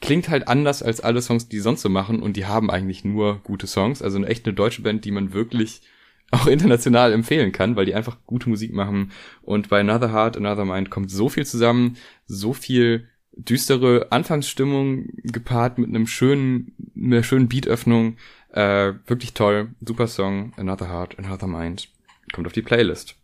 klingt 0.00 0.30
halt 0.30 0.48
anders 0.48 0.82
als 0.82 1.02
alle 1.02 1.20
Songs, 1.20 1.50
die 1.50 1.58
sonst 1.58 1.82
so 1.82 1.90
machen 1.90 2.22
und 2.22 2.34
die 2.38 2.46
haben 2.46 2.70
eigentlich 2.70 3.04
nur 3.04 3.40
gute 3.42 3.66
Songs. 3.66 4.00
Also 4.00 4.16
eine 4.16 4.28
echte 4.28 4.54
deutsche 4.54 4.80
Band, 4.80 5.04
die 5.04 5.10
man 5.10 5.34
wirklich 5.34 5.82
auch 6.30 6.46
international 6.46 7.12
empfehlen 7.12 7.52
kann, 7.52 7.76
weil 7.76 7.84
die 7.84 7.94
einfach 7.94 8.16
gute 8.24 8.48
Musik 8.48 8.72
machen. 8.72 9.12
Und 9.42 9.68
bei 9.68 9.80
Another 9.80 10.14
Heart, 10.14 10.38
Another 10.38 10.64
Mind 10.64 10.88
kommt 10.88 11.10
so 11.10 11.28
viel 11.28 11.44
zusammen, 11.44 11.98
so 12.26 12.54
viel 12.54 13.06
düstere 13.32 14.10
Anfangsstimmung 14.10 15.08
gepaart 15.24 15.76
mit 15.76 15.90
einem 15.90 16.06
schönen, 16.06 16.72
einer 16.96 17.22
schönen 17.22 17.50
Beatöffnung. 17.50 18.16
Äh, 18.52 18.94
wirklich 19.06 19.34
toll. 19.34 19.68
Super 19.84 20.06
Song. 20.06 20.52
Another 20.56 20.88
Heart, 20.88 21.18
Another 21.18 21.46
Mind. 21.46 21.88
Kommt 22.32 22.46
auf 22.46 22.52
die 22.52 22.62
Playlist. 22.62 23.16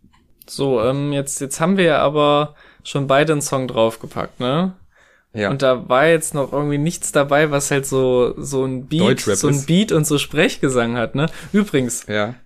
So, 0.49 0.81
ähm, 0.81 1.13
jetzt, 1.13 1.41
jetzt 1.41 1.61
haben 1.61 1.77
wir 1.77 1.85
ja 1.85 1.99
aber 1.99 2.55
schon 2.85 3.07
beide 3.07 3.33
einen 3.33 3.43
Song 3.43 3.67
draufgepackt, 3.67 4.39
ne? 4.41 4.75
Ja. 5.33 5.51
Und 5.51 5.61
da 5.61 5.89
war 5.89 6.07
jetzt 6.07 6.35
noch 6.35 6.53
irgendwie 6.53 6.79
nichts 6.79 7.13
dabei, 7.13 7.51
was 7.51 7.71
halt 7.71 7.85
so, 7.85 8.35
so 8.39 8.65
ein 8.65 8.87
Beat, 8.87 9.21
so 9.21 9.49
ein 9.49 9.67
Beat 9.67 9.93
und 9.93 10.07
so 10.07 10.19
Sprechgesang 10.19 10.97
hat, 10.97 11.15
ne? 11.15 11.27
Übrigens. 11.53 12.07
Ja. 12.07 12.37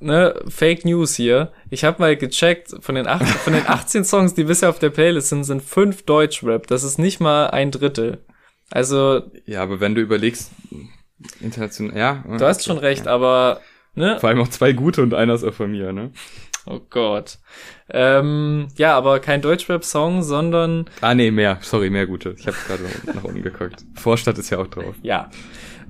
ne, 0.00 0.34
Fake 0.48 0.84
News 0.84 1.16
hier. 1.16 1.50
Ich 1.70 1.82
habe 1.82 2.00
mal 2.00 2.16
gecheckt, 2.16 2.72
von 2.80 2.94
den, 2.94 3.08
acht, 3.08 3.26
von 3.26 3.52
den 3.52 3.66
18 3.66 4.04
Songs, 4.04 4.34
die 4.34 4.44
bisher 4.44 4.68
auf 4.68 4.78
der 4.78 4.90
Playlist 4.90 5.30
sind, 5.30 5.44
sind 5.44 5.62
fünf 5.62 6.04
Deutschrap. 6.04 6.66
Das 6.68 6.84
ist 6.84 6.98
nicht 6.98 7.20
mal 7.20 7.48
ein 7.48 7.72
Drittel. 7.72 8.24
Also. 8.70 9.22
Ja, 9.46 9.62
aber 9.62 9.80
wenn 9.80 9.96
du 9.96 10.00
überlegst, 10.00 10.52
international, 11.40 11.96
ja. 11.96 12.24
Du 12.26 12.44
hast 12.44 12.64
schon 12.64 12.78
recht, 12.78 13.06
ja. 13.06 13.12
aber, 13.12 13.60
ne? 13.94 14.18
Vor 14.20 14.28
allem 14.28 14.40
auch 14.40 14.48
zwei 14.48 14.72
gute 14.72 15.02
und 15.02 15.14
einer 15.14 15.34
ist 15.34 15.44
auch 15.44 15.54
von 15.54 15.70
mir, 15.70 15.92
ne? 15.92 16.12
Oh 16.66 16.80
Gott. 16.90 17.38
Ähm, 17.88 18.68
ja, 18.76 18.96
aber 18.96 19.18
kein 19.20 19.40
Deutschrap-Song, 19.40 20.22
sondern. 20.22 20.86
Ah, 21.00 21.14
nee, 21.14 21.30
mehr. 21.30 21.58
Sorry, 21.62 21.90
mehr 21.90 22.06
gute. 22.06 22.34
Ich 22.38 22.46
habe 22.46 22.56
gerade 22.66 22.82
nach 23.14 23.24
unten 23.24 23.42
geguckt. 23.42 23.84
Vorstadt 23.94 24.38
ist 24.38 24.50
ja 24.50 24.58
auch 24.58 24.66
drauf. 24.66 24.94
Ja. 25.02 25.30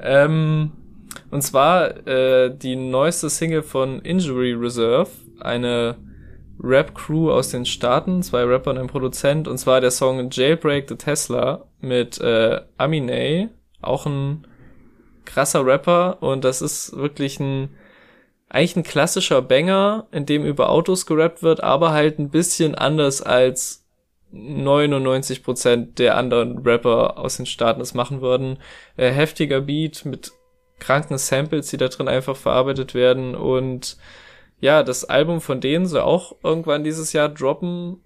Ähm, 0.01 0.73
und 1.31 1.43
zwar 1.43 2.07
äh, 2.07 2.57
die 2.57 2.77
neueste 2.77 3.29
Single 3.29 3.63
von 3.63 4.01
Injury 4.01 4.53
Reserve, 4.53 5.11
eine 5.41 5.97
Rap-Crew 6.63 7.31
aus 7.31 7.51
den 7.51 7.65
Staaten, 7.65 8.23
zwei 8.23 8.45
Rapper 8.45 8.71
und 8.71 8.79
ein 8.79 8.87
Produzent, 8.87 9.49
und 9.49 9.59
zwar 9.59 9.81
der 9.81 9.91
Song 9.91 10.29
Jailbreak 10.31 10.89
the 10.89 10.97
Tesla 10.97 11.65
mit 11.81 12.21
äh, 12.21 12.61
Aminé, 12.79 13.49
auch 13.81 14.07
ein 14.07 14.47
krasser 15.33 15.65
Rapper, 15.65 16.23
und 16.23 16.45
das 16.45 16.63
ist 16.63 16.97
wirklich 16.97 17.41
ein 17.41 17.71
eigentlich 18.51 18.77
ein 18.77 18.83
klassischer 18.83 19.43
Banger, 19.43 20.09
in 20.11 20.27
dem 20.27 20.45
über 20.45 20.71
Autos 20.71 21.07
gerappt 21.07 21.43
wird, 21.43 21.63
aber 21.63 21.93
halt 21.93 22.19
ein 22.19 22.31
bisschen 22.31 22.75
anders 22.75 23.23
als 23.23 23.87
99% 24.35 25.95
der 25.95 26.17
anderen 26.17 26.59
Rapper 26.59 27.17
aus 27.17 27.37
den 27.37 27.47
Staaten 27.47 27.81
es 27.81 27.95
machen 27.95 28.21
würden. 28.21 28.59
Äh, 28.97 29.11
heftiger 29.11 29.61
Beat 29.61 30.05
mit 30.05 30.33
kranken 30.81 31.17
Samples, 31.17 31.69
die 31.71 31.77
da 31.77 31.89
drin 31.89 32.09
einfach 32.09 32.37
verarbeitet 32.37 32.95
werden 32.95 33.37
und 33.37 33.97
ja, 34.61 34.83
das 34.83 35.05
Album 35.05 35.41
von 35.41 35.61
denen 35.61 35.87
soll 35.87 36.03
auch 36.03 36.37
irgendwann 36.43 36.85
dieses 36.85 37.13
Jahr 37.13 37.29
droppen. 37.29 38.03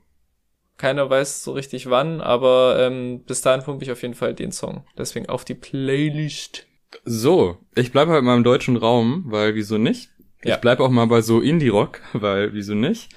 Keiner 0.76 1.08
weiß 1.10 1.42
so 1.42 1.52
richtig 1.52 1.90
wann, 1.90 2.20
aber 2.20 2.76
ähm, 2.78 3.24
bis 3.24 3.42
dahin 3.42 3.64
pumpe 3.64 3.84
ich 3.84 3.90
auf 3.90 4.02
jeden 4.02 4.14
Fall 4.14 4.34
den 4.34 4.52
Song. 4.52 4.84
Deswegen 4.96 5.28
auf 5.28 5.44
die 5.44 5.54
Playlist. 5.54 6.66
So, 7.04 7.58
ich 7.74 7.92
bleibe 7.92 8.12
halt 8.12 8.24
mal 8.24 8.36
im 8.36 8.44
deutschen 8.44 8.76
Raum, 8.76 9.24
weil 9.26 9.54
wieso 9.54 9.78
nicht? 9.78 10.10
Ja. 10.42 10.54
Ich 10.54 10.60
bleib 10.60 10.80
auch 10.80 10.90
mal 10.90 11.06
bei 11.06 11.22
so 11.22 11.40
Indie-Rock, 11.40 12.00
weil 12.12 12.52
wieso 12.54 12.74
nicht? 12.74 13.08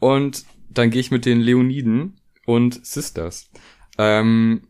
Und 0.00 0.44
dann 0.70 0.90
gehe 0.90 1.00
ich 1.00 1.10
mit 1.10 1.26
den 1.26 1.40
Leoniden 1.40 2.20
und 2.46 2.84
Sisters. 2.84 3.50
Ähm, 3.98 4.62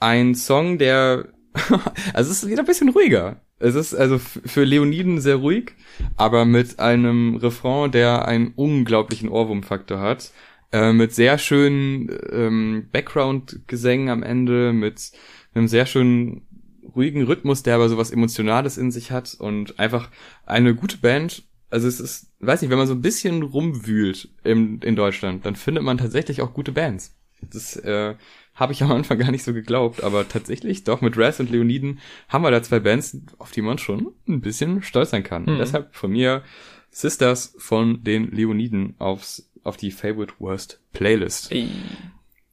ein 0.00 0.34
Song, 0.34 0.78
der 0.78 1.28
also 2.14 2.30
es 2.30 2.42
ist 2.42 2.48
wieder 2.48 2.62
ein 2.62 2.66
bisschen 2.66 2.88
ruhiger. 2.88 3.42
Es 3.58 3.74
ist 3.74 3.94
also 3.94 4.18
für 4.18 4.64
Leoniden 4.64 5.20
sehr 5.20 5.36
ruhig, 5.36 5.72
aber 6.16 6.44
mit 6.44 6.80
einem 6.80 7.36
Refrain, 7.36 7.92
der 7.92 8.26
einen 8.26 8.52
unglaublichen 8.56 9.28
Ohrwurmfaktor 9.28 10.00
hat. 10.00 10.32
Äh, 10.72 10.92
mit 10.92 11.14
sehr 11.14 11.38
schönen 11.38 12.10
ähm, 12.32 12.88
Background-Gesängen 12.90 14.08
am 14.08 14.22
Ende, 14.22 14.72
mit 14.72 15.12
einem 15.54 15.68
sehr 15.68 15.86
schönen 15.86 16.46
ruhigen 16.94 17.22
Rhythmus, 17.22 17.62
der 17.62 17.74
aber 17.74 17.88
sowas 17.88 18.10
Emotionales 18.10 18.78
in 18.78 18.90
sich 18.90 19.10
hat 19.10 19.34
und 19.38 19.78
einfach 19.78 20.10
eine 20.46 20.74
gute 20.74 20.98
Band. 20.98 21.44
Also 21.70 21.88
es 21.88 22.00
ist, 22.00 22.32
weiß 22.40 22.60
nicht, 22.60 22.70
wenn 22.70 22.78
man 22.78 22.86
so 22.86 22.94
ein 22.94 23.02
bisschen 23.02 23.42
rumwühlt 23.42 24.28
im, 24.44 24.80
in 24.82 24.96
Deutschland, 24.96 25.46
dann 25.46 25.56
findet 25.56 25.84
man 25.84 25.98
tatsächlich 25.98 26.42
auch 26.42 26.52
gute 26.52 26.72
Bands. 26.72 27.16
Das 27.40 27.76
äh, 27.76 28.14
habe 28.54 28.72
ich 28.72 28.82
am 28.82 28.92
Anfang 28.92 29.18
gar 29.18 29.30
nicht 29.30 29.44
so 29.44 29.52
geglaubt, 29.52 30.02
aber 30.02 30.28
tatsächlich, 30.28 30.84
doch 30.84 31.00
mit 31.00 31.16
Raz 31.16 31.40
und 31.40 31.50
Leoniden 31.50 31.98
haben 32.28 32.44
wir 32.44 32.50
da 32.50 32.62
zwei 32.62 32.80
Bands, 32.80 33.16
auf 33.38 33.50
die 33.50 33.62
man 33.62 33.78
schon 33.78 34.12
ein 34.28 34.40
bisschen 34.40 34.82
stolz 34.82 35.10
sein 35.10 35.24
kann. 35.24 35.44
Mhm. 35.44 35.58
Deshalb 35.58 35.94
von 35.94 36.12
mir 36.12 36.42
Sisters 36.90 37.54
von 37.58 38.04
den 38.04 38.30
Leoniden 38.30 38.94
aufs, 38.98 39.50
auf 39.64 39.76
die 39.76 39.90
Favorite 39.90 40.34
Worst 40.38 40.80
Playlist. 40.92 41.50
Ey. 41.50 41.68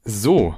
So, 0.05 0.55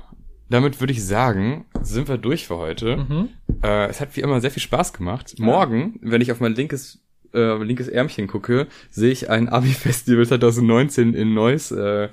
damit 0.52 0.80
würde 0.80 0.94
ich 0.94 1.04
sagen, 1.04 1.66
sind 1.82 2.08
wir 2.08 2.18
durch 2.18 2.48
für 2.48 2.58
heute. 2.58 2.98
Mhm. 2.98 3.30
Äh, 3.64 3.88
es 3.88 4.02
hat 4.02 4.16
wie 4.16 4.22
immer 4.22 4.42
sehr 4.42 4.52
viel 4.52 4.64
Spaß 4.64 4.94
gemacht. 4.94 5.34
Ja. 5.38 5.46
Morgen, 5.46 6.00
wenn 6.02 6.22
ich 6.22 6.32
auf 6.32 6.40
mein 6.40 6.56
linkes 6.56 7.00
äh, 7.34 7.64
linkes 7.64 7.88
Ärmchen 7.88 8.28
gucke, 8.28 8.68
sehe 8.90 9.12
ich 9.12 9.30
ein 9.30 9.50
Abi-Festival 9.50 10.26
2019 10.26 11.14
in 11.14 11.34
Neuss. 11.34 11.72
Äh, 11.72 12.10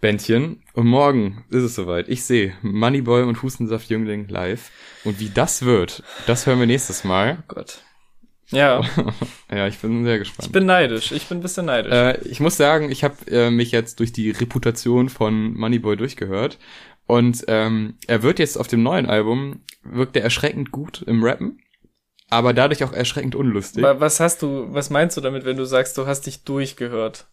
Bändchen. 0.00 0.62
Und 0.72 0.86
morgen 0.86 1.44
ist 1.50 1.62
es 1.62 1.74
soweit. 1.74 2.08
Ich 2.08 2.24
sehe 2.24 2.54
Moneyboy 2.62 3.24
und 3.24 3.42
Hustensaft 3.42 3.90
Jüngling 3.90 4.28
live. 4.28 4.70
Und 5.04 5.20
wie 5.20 5.28
das 5.28 5.64
wird, 5.64 6.02
das 6.26 6.46
hören 6.46 6.58
wir 6.58 6.66
nächstes 6.66 7.04
Mal. 7.04 7.38
Oh 7.40 7.44
Gott. 7.48 7.82
Ja. 8.50 8.82
ja, 9.50 9.66
ich 9.66 9.78
bin 9.78 10.04
sehr 10.04 10.18
gespannt. 10.18 10.46
Ich 10.46 10.52
bin 10.52 10.66
neidisch. 10.66 11.12
Ich 11.12 11.26
bin 11.26 11.38
ein 11.38 11.42
bisschen 11.42 11.66
neidisch. 11.66 11.92
Äh, 11.92 12.18
ich 12.26 12.40
muss 12.40 12.56
sagen, 12.56 12.90
ich 12.90 13.04
habe 13.04 13.14
äh, 13.30 13.50
mich 13.50 13.70
jetzt 13.70 14.00
durch 14.00 14.12
die 14.12 14.30
Reputation 14.30 15.08
von 15.08 15.54
Moneyboy 15.54 15.96
durchgehört. 15.96 16.58
Und 17.10 17.44
ähm, 17.48 17.94
er 18.06 18.22
wird 18.22 18.38
jetzt 18.38 18.56
auf 18.56 18.68
dem 18.68 18.82
neuen 18.82 19.06
Album, 19.06 19.62
wirkt 19.82 20.16
er 20.16 20.22
erschreckend 20.22 20.70
gut 20.70 21.02
im 21.02 21.24
Rappen 21.24 21.60
aber 22.30 22.54
dadurch 22.54 22.82
auch 22.84 22.92
erschreckend 22.92 23.34
unlustig. 23.34 23.82
Was 23.82 24.20
hast 24.20 24.42
du, 24.42 24.72
was 24.72 24.88
meinst 24.88 25.16
du 25.16 25.20
damit, 25.20 25.44
wenn 25.44 25.56
du 25.56 25.66
sagst, 25.66 25.98
du 25.98 26.06
hast 26.06 26.22
dich 26.26 26.44
durchgehört? 26.44 27.26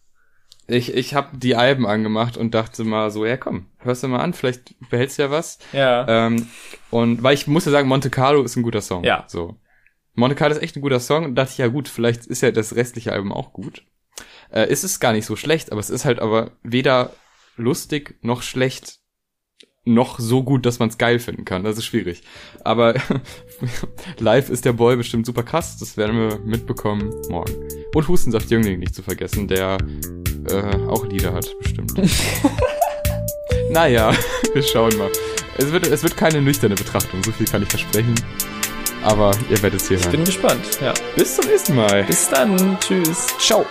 Ich, 0.66 0.92
ich 0.92 1.14
habe 1.14 1.38
die 1.38 1.56
Alben 1.56 1.86
angemacht 1.86 2.36
und 2.36 2.52
dachte 2.52 2.84
mal 2.84 3.10
so, 3.10 3.24
ja 3.24 3.38
komm, 3.38 3.66
hörst 3.78 4.02
du 4.02 4.08
mal 4.08 4.18
an, 4.18 4.34
vielleicht 4.34 4.74
behältst 4.90 5.18
du 5.18 5.22
ja 5.22 5.30
was. 5.30 5.58
Ja. 5.72 6.26
Ähm, 6.26 6.48
und 6.90 7.22
weil 7.22 7.34
ich 7.34 7.46
muss 7.46 7.64
ja 7.64 7.70
sagen, 7.70 7.88
Monte 7.88 8.10
Carlo 8.10 8.42
ist 8.42 8.56
ein 8.56 8.62
guter 8.62 8.82
Song. 8.82 9.04
Ja. 9.04 9.24
So. 9.28 9.56
Monte 10.14 10.34
Carlo 10.34 10.54
ist 10.54 10.62
echt 10.62 10.76
ein 10.76 10.82
guter 10.82 11.00
Song. 11.00 11.24
Und 11.24 11.36
dachte 11.36 11.52
ich, 11.52 11.58
ja 11.58 11.68
gut, 11.68 11.88
vielleicht 11.88 12.26
ist 12.26 12.42
ja 12.42 12.50
das 12.50 12.74
restliche 12.74 13.12
Album 13.12 13.32
auch 13.32 13.52
gut. 13.52 13.84
Äh, 14.52 14.70
ist 14.70 14.84
es 14.84 15.00
gar 15.00 15.12
nicht 15.12 15.24
so 15.24 15.36
schlecht, 15.36 15.72
aber 15.72 15.80
es 15.80 15.90
ist 15.90 16.04
halt 16.04 16.18
aber 16.18 16.50
weder 16.62 17.12
lustig 17.56 18.16
noch 18.20 18.42
schlecht 18.42 18.98
noch 19.94 20.18
so 20.18 20.42
gut, 20.42 20.66
dass 20.66 20.78
man 20.78 20.88
es 20.88 20.98
geil 20.98 21.18
finden 21.18 21.44
kann. 21.44 21.64
Das 21.64 21.78
ist 21.78 21.84
schwierig. 21.84 22.22
Aber 22.64 22.94
live 24.18 24.50
ist 24.50 24.64
der 24.64 24.72
Boy 24.72 24.96
bestimmt 24.96 25.26
super 25.26 25.42
krass. 25.42 25.76
Das 25.78 25.96
werden 25.96 26.16
wir 26.16 26.38
mitbekommen 26.40 27.12
morgen. 27.28 27.52
Und 27.94 28.08
Hustensaft 28.08 28.50
Jüngling 28.50 28.78
nicht 28.78 28.94
zu 28.94 29.02
vergessen, 29.02 29.48
der 29.48 29.78
äh, 30.50 30.76
auch 30.88 31.06
Lieder 31.06 31.32
hat, 31.32 31.48
bestimmt. 31.60 31.94
naja, 33.70 34.12
wir 34.52 34.62
schauen 34.62 34.96
mal. 34.96 35.10
Es 35.56 35.72
wird, 35.72 35.86
es 35.86 36.02
wird 36.02 36.16
keine 36.16 36.40
nüchterne 36.40 36.74
Betrachtung, 36.74 37.22
so 37.24 37.32
viel 37.32 37.46
kann 37.46 37.62
ich 37.62 37.68
versprechen. 37.68 38.14
Aber 39.02 39.32
ihr 39.50 39.60
werdet 39.62 39.80
es 39.80 39.88
hier 39.88 39.96
ich 39.96 40.04
hören. 40.04 40.14
Ich 40.14 40.18
bin 40.18 40.24
gespannt, 40.24 40.78
ja. 40.80 40.94
Bis 41.16 41.36
zum 41.36 41.48
nächsten 41.48 41.74
Mal. 41.74 42.04
Bis 42.04 42.28
dann. 42.28 42.78
Tschüss. 42.80 43.26
Ciao. 43.38 43.64